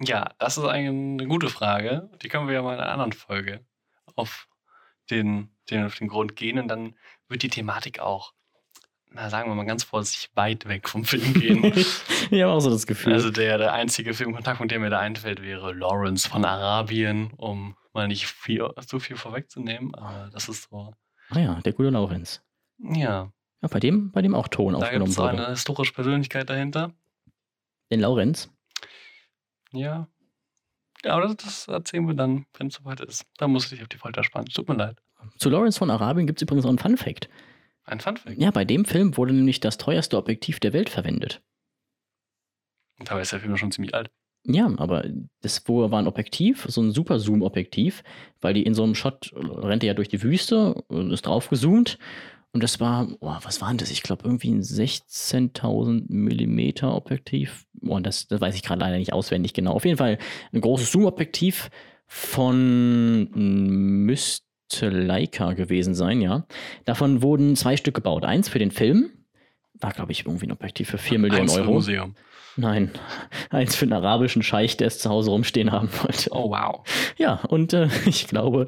Ja, 0.00 0.32
das 0.38 0.58
ist 0.58 0.64
eigentlich 0.64 1.20
eine 1.20 1.28
gute 1.28 1.48
Frage. 1.48 2.10
Die 2.22 2.28
können 2.28 2.46
wir 2.46 2.54
ja 2.54 2.62
mal 2.62 2.74
in 2.74 2.80
einer 2.80 2.92
anderen 2.92 3.12
Folge 3.12 3.64
auf 4.16 4.48
den, 5.10 5.54
den, 5.70 5.84
auf 5.84 5.96
den 5.96 6.08
Grund 6.08 6.36
gehen 6.36 6.58
und 6.58 6.68
dann 6.68 6.96
wird 7.28 7.42
die 7.42 7.48
Thematik 7.48 8.00
auch, 8.00 8.32
na 9.14 9.30
sagen 9.30 9.50
wir 9.50 9.54
mal 9.54 9.64
ganz 9.64 9.84
vorsichtig, 9.84 10.30
weit 10.34 10.66
weg 10.68 10.88
vom 10.88 11.04
Film 11.04 11.34
gehen. 11.34 11.64
ich 12.30 12.42
habe 12.42 12.48
auch 12.52 12.60
so 12.60 12.70
das 12.70 12.86
Gefühl. 12.86 13.12
also 13.12 13.30
der, 13.30 13.58
der 13.58 13.72
einzige 13.72 14.12
Filmkontaktpunkt, 14.14 14.70
der 14.72 14.80
mir 14.80 14.90
da 14.90 14.98
einfällt, 14.98 15.42
wäre 15.42 15.72
Lawrence 15.72 16.28
von 16.28 16.44
Arabien, 16.44 17.32
um 17.36 17.76
mal 17.92 18.08
nicht 18.08 18.26
viel, 18.26 18.68
so 18.86 18.98
viel 18.98 19.16
vorwegzunehmen, 19.16 19.94
aber 19.94 20.28
das 20.32 20.48
ist 20.48 20.68
so, 20.68 20.92
ah 21.30 21.38
ja, 21.38 21.60
der 21.60 21.72
gute 21.72 21.90
Laurenz. 21.90 22.42
ja, 22.78 23.30
Ja, 23.62 23.68
bei 23.68 23.78
dem, 23.80 24.10
bei 24.10 24.20
dem 24.20 24.34
auch 24.34 24.48
Ton 24.48 24.72
da 24.72 24.80
aufgenommen 24.80 25.16
wurde. 25.16 25.30
eine 25.30 25.48
historische 25.50 25.92
Persönlichkeit 25.92 26.50
dahinter. 26.50 26.92
Den 27.92 28.00
Laurenz. 28.00 28.50
Ja. 29.72 30.08
Ja, 31.04 31.12
aber 31.14 31.26
das, 31.28 31.36
das 31.36 31.68
erzählen 31.68 32.06
wir 32.06 32.14
dann, 32.14 32.46
wenn 32.58 32.68
es 32.68 32.74
soweit 32.74 33.00
ist. 33.00 33.26
Da 33.36 33.46
muss 33.46 33.64
ich 33.64 33.70
dich 33.70 33.82
auf 33.82 33.88
die 33.88 33.98
Folter 33.98 34.24
spannen. 34.24 34.48
Tut 34.48 34.68
mir 34.68 34.74
leid. 34.76 34.96
Zu 35.38 35.50
Lawrence 35.50 35.78
von 35.78 35.90
Arabien 35.90 36.26
gibt 36.26 36.38
es 36.38 36.42
übrigens 36.42 36.64
auch 36.64 36.70
einen 36.70 36.78
Fun-Fact. 36.78 37.28
Ein 37.84 38.00
Funfact. 38.00 38.40
Ja, 38.40 38.50
bei 38.50 38.64
dem 38.64 38.84
Film 38.84 39.16
wurde 39.16 39.34
nämlich 39.34 39.60
das 39.60 39.78
teuerste 39.78 40.16
Objektiv 40.16 40.60
der 40.60 40.72
Welt 40.72 40.88
verwendet. 40.88 41.42
Dabei 42.98 43.22
ist 43.22 43.32
der 43.32 43.40
Film 43.40 43.56
schon 43.56 43.72
ziemlich 43.72 43.94
alt. 43.94 44.10
Ja, 44.46 44.70
aber 44.76 45.04
das 45.40 45.66
war 45.66 45.98
ein 45.98 46.06
Objektiv, 46.06 46.66
so 46.68 46.82
ein 46.82 46.92
Super-Zoom-Objektiv, 46.92 48.02
weil 48.40 48.52
die 48.52 48.62
in 48.62 48.74
so 48.74 48.82
einem 48.82 48.94
Shot 48.94 49.32
rennt 49.34 49.82
er 49.82 49.88
ja 49.88 49.94
durch 49.94 50.08
die 50.08 50.22
Wüste, 50.22 50.74
und 50.88 51.10
ist 51.10 51.26
draufgezoomt 51.26 51.98
und 52.54 52.62
das 52.62 52.78
war, 52.78 53.08
oh, 53.18 53.34
was 53.42 53.60
war 53.60 53.68
denn 53.68 53.78
das? 53.78 53.90
Ich 53.90 54.04
glaube 54.04 54.22
irgendwie 54.24 54.52
ein 54.52 54.62
16.000 54.62 56.04
Millimeter 56.08 56.94
Objektiv. 56.94 57.66
Oh, 57.84 57.98
das, 57.98 58.28
das 58.28 58.40
weiß 58.40 58.54
ich 58.54 58.62
gerade 58.62 58.80
leider 58.80 58.96
nicht 58.96 59.12
auswendig 59.12 59.54
genau. 59.54 59.72
Auf 59.72 59.84
jeden 59.84 59.96
Fall 59.96 60.18
ein 60.52 60.60
großes 60.60 60.92
Zoom-Objektiv 60.92 61.68
von 62.06 63.28
müsste 63.34 64.46
Leica 64.80 65.52
gewesen 65.52 65.94
sein, 65.94 66.20
ja. 66.20 66.46
Davon 66.84 67.22
wurden 67.22 67.56
zwei 67.56 67.76
Stück 67.76 67.94
gebaut. 67.94 68.24
Eins 68.24 68.48
für 68.48 68.58
den 68.58 68.70
Film, 68.70 69.10
war 69.74 69.92
glaube 69.92 70.12
ich 70.12 70.26
irgendwie 70.26 70.46
ein 70.46 70.52
Objektiv 70.52 70.88
für 70.90 70.98
4 70.98 71.18
Millionen 71.18 71.42
Eins 71.42 71.56
Euro. 71.56 71.72
Museum. 71.72 72.14
Nein, 72.56 72.90
eins 73.50 73.74
für 73.74 73.84
einen 73.84 73.94
arabischen 73.94 74.42
Scheich, 74.42 74.76
der 74.76 74.86
es 74.86 75.00
zu 75.00 75.10
Hause 75.10 75.30
rumstehen 75.30 75.72
haben 75.72 75.88
wollte. 76.02 76.30
Oh, 76.30 76.50
wow. 76.50 76.86
Ja, 77.16 77.40
und 77.48 77.72
äh, 77.72 77.88
ich 78.06 78.28
glaube, 78.28 78.66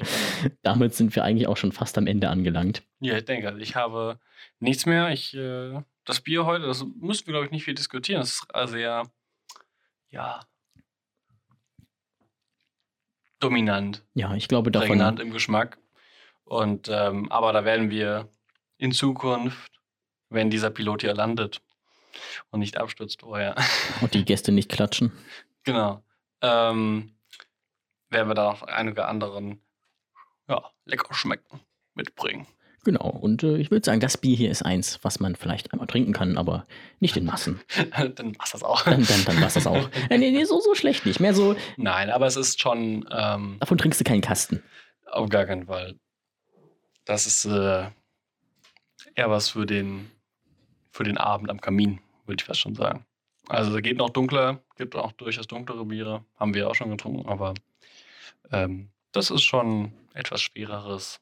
damit 0.61 0.93
sind 0.93 1.15
wir 1.15 1.23
eigentlich 1.23 1.47
auch 1.47 1.57
schon 1.57 1.71
fast 1.71 1.97
am 1.97 2.05
Ende 2.07 2.29
angelangt. 2.29 2.83
Ja, 2.99 3.17
ich 3.17 3.25
denke, 3.25 3.47
also 3.47 3.59
ich 3.59 3.75
habe 3.75 4.19
nichts 4.59 4.85
mehr. 4.85 5.11
Ich, 5.11 5.33
äh, 5.35 5.79
das 6.05 6.21
Bier 6.21 6.45
heute, 6.45 6.65
das 6.65 6.85
müssten 6.99 7.27
wir, 7.27 7.33
glaube 7.33 7.45
ich, 7.45 7.51
nicht 7.51 7.63
viel 7.63 7.75
diskutieren. 7.75 8.19
Das 8.19 8.29
ist 8.31 8.45
also 8.53 8.75
ja, 8.77 9.03
ja. 10.09 10.41
dominant, 13.39 14.03
Ja, 14.13 14.35
ich 14.35 14.47
glaube 14.47 14.71
davon. 14.71 14.89
prägnant 14.89 15.19
im 15.19 15.31
Geschmack. 15.31 15.77
Und 16.47 16.87
ähm, 16.89 17.29
aber 17.31 17.51
da 17.51 17.65
werden 17.65 17.89
wir 17.89 18.29
in 18.77 18.93
Zukunft, 18.93 19.71
wenn 20.29 20.49
dieser 20.49 20.69
Pilot 20.69 21.01
hier 21.01 21.13
landet 21.13 21.61
und 22.51 22.61
nicht 22.61 22.77
abstürzt 22.77 23.21
vorher, 23.21 23.55
Und 24.01 24.13
die 24.13 24.23
Gäste 24.25 24.51
nicht 24.51 24.71
klatschen. 24.71 25.11
genau, 25.63 26.03
ähm, 26.41 27.13
werden 28.09 28.29
wir 28.29 28.35
da 28.35 28.51
noch 28.51 28.61
einige 28.63 29.05
anderen 29.05 29.61
ja, 30.47 30.71
lecker 30.85 31.13
schmecken 31.13 31.59
mitbringen. 31.95 32.47
Genau. 32.85 33.09
Und 33.09 33.43
äh, 33.43 33.57
ich 33.57 33.69
würde 33.69 33.83
sagen, 33.83 33.99
das 33.99 34.15
Bier 34.17 34.37
hier 34.37 34.49
ist 34.49 34.61
eins, 34.63 34.99
was 35.01 35.19
man 35.19 35.35
vielleicht 35.35 35.73
einmal 35.73 35.87
trinken 35.87 36.13
kann, 36.13 36.37
aber 36.37 36.65
nicht 37.01 37.17
in 37.17 37.25
Massen. 37.25 37.59
Dann 38.15 38.31
passt 38.35 38.53
das 38.53 38.63
auch. 38.63 38.83
Dann, 38.83 39.05
dann, 39.05 39.25
dann 39.25 39.41
war 39.41 39.49
das 39.49 39.67
auch. 39.67 39.89
Äh, 40.09 40.17
nee, 40.17 40.31
nee, 40.31 40.45
so, 40.45 40.61
so 40.61 40.73
schlecht 40.73 41.05
nicht. 41.05 41.19
Mehr 41.19 41.33
so, 41.33 41.57
Nein, 41.75 42.09
aber 42.09 42.27
es 42.27 42.37
ist 42.37 42.61
schon 42.61 43.05
ähm, 43.11 43.57
davon 43.59 43.77
trinkst 43.77 43.99
du 43.99 44.05
keinen 44.05 44.21
Kasten. 44.21 44.63
auf 45.11 45.27
gar 45.27 45.45
keinen 45.45 45.65
Fall. 45.65 45.99
Das 47.07 47.25
ist 47.25 47.45
äh, 47.45 47.89
eher 49.15 49.29
was 49.29 49.49
für 49.49 49.65
den, 49.65 50.11
für 50.91 51.05
den 51.05 51.17
Abend 51.17 51.49
am 51.49 51.61
Kamin, 51.61 52.01
würde 52.25 52.41
ich 52.41 52.45
fast 52.45 52.59
schon 52.59 52.75
sagen. 52.75 53.05
Also 53.47 53.75
es 53.77 53.81
geht 53.81 53.97
noch 53.97 54.09
dunkler, 54.09 54.59
gibt 54.75 54.93
auch 54.93 55.13
durchaus 55.13 55.47
dunklere 55.47 55.85
Biere, 55.85 56.25
haben 56.35 56.53
wir 56.53 56.69
auch 56.69 56.75
schon 56.75 56.89
getrunken, 56.89 57.25
aber 57.29 57.53
ähm, 58.51 58.89
das 59.13 59.31
ist 59.31 59.43
schon 59.43 59.93
etwas 60.13 60.41
schwereres. 60.41 61.21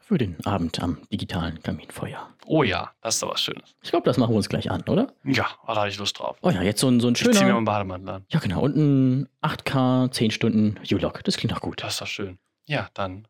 Für 0.00 0.18
den 0.18 0.44
Abend 0.44 0.80
am 0.82 0.98
digitalen 1.12 1.62
Kaminfeuer. 1.62 2.28
Oh 2.44 2.64
ja, 2.64 2.92
das 3.00 3.14
ist 3.14 3.22
doch 3.22 3.30
was 3.32 3.42
Schönes. 3.42 3.76
Ich 3.82 3.90
glaube, 3.90 4.04
das 4.06 4.16
machen 4.18 4.32
wir 4.32 4.36
uns 4.36 4.48
gleich 4.48 4.70
an, 4.70 4.82
oder? 4.88 5.12
Ja, 5.24 5.46
da 5.66 5.76
habe 5.76 5.88
ich 5.88 5.98
Lust 5.98 6.18
drauf. 6.18 6.36
Oh 6.42 6.50
ja, 6.50 6.62
jetzt 6.62 6.80
so 6.80 6.88
ein, 6.88 6.98
so 6.98 7.08
ein 7.08 7.14
Ich 7.14 7.20
ziehe 7.22 7.30
mir 7.30 7.34
mal 7.34 7.40
schöner. 7.40 7.56
einen 7.56 7.64
Bademantel 7.64 8.08
an. 8.10 8.24
Ja, 8.28 8.38
genau. 8.40 8.62
Und 8.62 8.76
ein 8.76 9.28
8K, 9.42 10.10
10 10.10 10.30
Stunden 10.32 10.80
U-Log. 10.92 11.22
Das 11.24 11.36
klingt 11.36 11.54
auch 11.56 11.60
gut. 11.60 11.82
Das 11.82 11.94
ist 11.94 12.00
doch 12.00 12.06
schön. 12.06 12.38
Ja, 12.66 12.88
dann. 12.94 13.26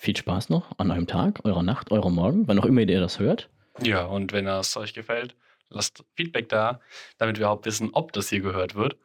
Viel 0.00 0.16
Spaß 0.16 0.48
noch 0.48 0.78
an 0.78 0.92
eurem 0.92 1.08
Tag, 1.08 1.40
eurer 1.44 1.64
Nacht, 1.64 1.90
eurem 1.90 2.14
Morgen, 2.14 2.46
wann 2.46 2.56
auch 2.60 2.64
immer 2.64 2.82
ihr 2.82 3.00
das 3.00 3.18
hört. 3.18 3.50
Ja, 3.82 4.04
und 4.04 4.32
wenn 4.32 4.46
es 4.46 4.76
euch 4.76 4.94
gefällt, 4.94 5.34
lasst 5.70 6.04
Feedback 6.14 6.48
da, 6.48 6.78
damit 7.18 7.36
wir 7.36 7.46
überhaupt 7.46 7.66
wissen, 7.66 7.90
ob 7.92 8.12
das 8.12 8.28
hier 8.28 8.40
gehört 8.40 8.76
wird. 8.76 8.96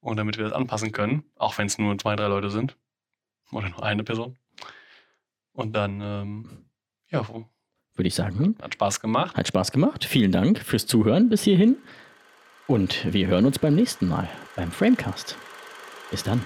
Und 0.00 0.16
damit 0.16 0.38
wir 0.38 0.44
das 0.44 0.52
anpassen 0.52 0.92
können, 0.92 1.24
auch 1.36 1.58
wenn 1.58 1.66
es 1.66 1.76
nur 1.76 1.98
zwei, 1.98 2.14
drei 2.14 2.28
Leute 2.28 2.50
sind. 2.50 2.76
Oder 3.50 3.68
nur 3.68 3.82
eine 3.82 4.04
Person. 4.04 4.38
Und 5.54 5.72
dann, 5.74 6.00
ähm, 6.00 6.66
ja, 7.10 7.26
Würde 7.28 8.06
ich 8.06 8.14
sagen. 8.14 8.54
hat 8.62 8.74
Spaß 8.74 9.00
gemacht. 9.00 9.36
Hat 9.36 9.48
Spaß 9.48 9.72
gemacht. 9.72 10.04
Vielen 10.04 10.30
Dank 10.30 10.60
fürs 10.60 10.86
Zuhören 10.86 11.28
bis 11.28 11.42
hierhin. 11.42 11.78
Und 12.68 13.12
wir 13.12 13.26
hören 13.26 13.44
uns 13.44 13.58
beim 13.58 13.74
nächsten 13.74 14.06
Mal 14.06 14.28
beim 14.54 14.70
Framecast. 14.70 15.36
Bis 16.12 16.22
dann. 16.22 16.44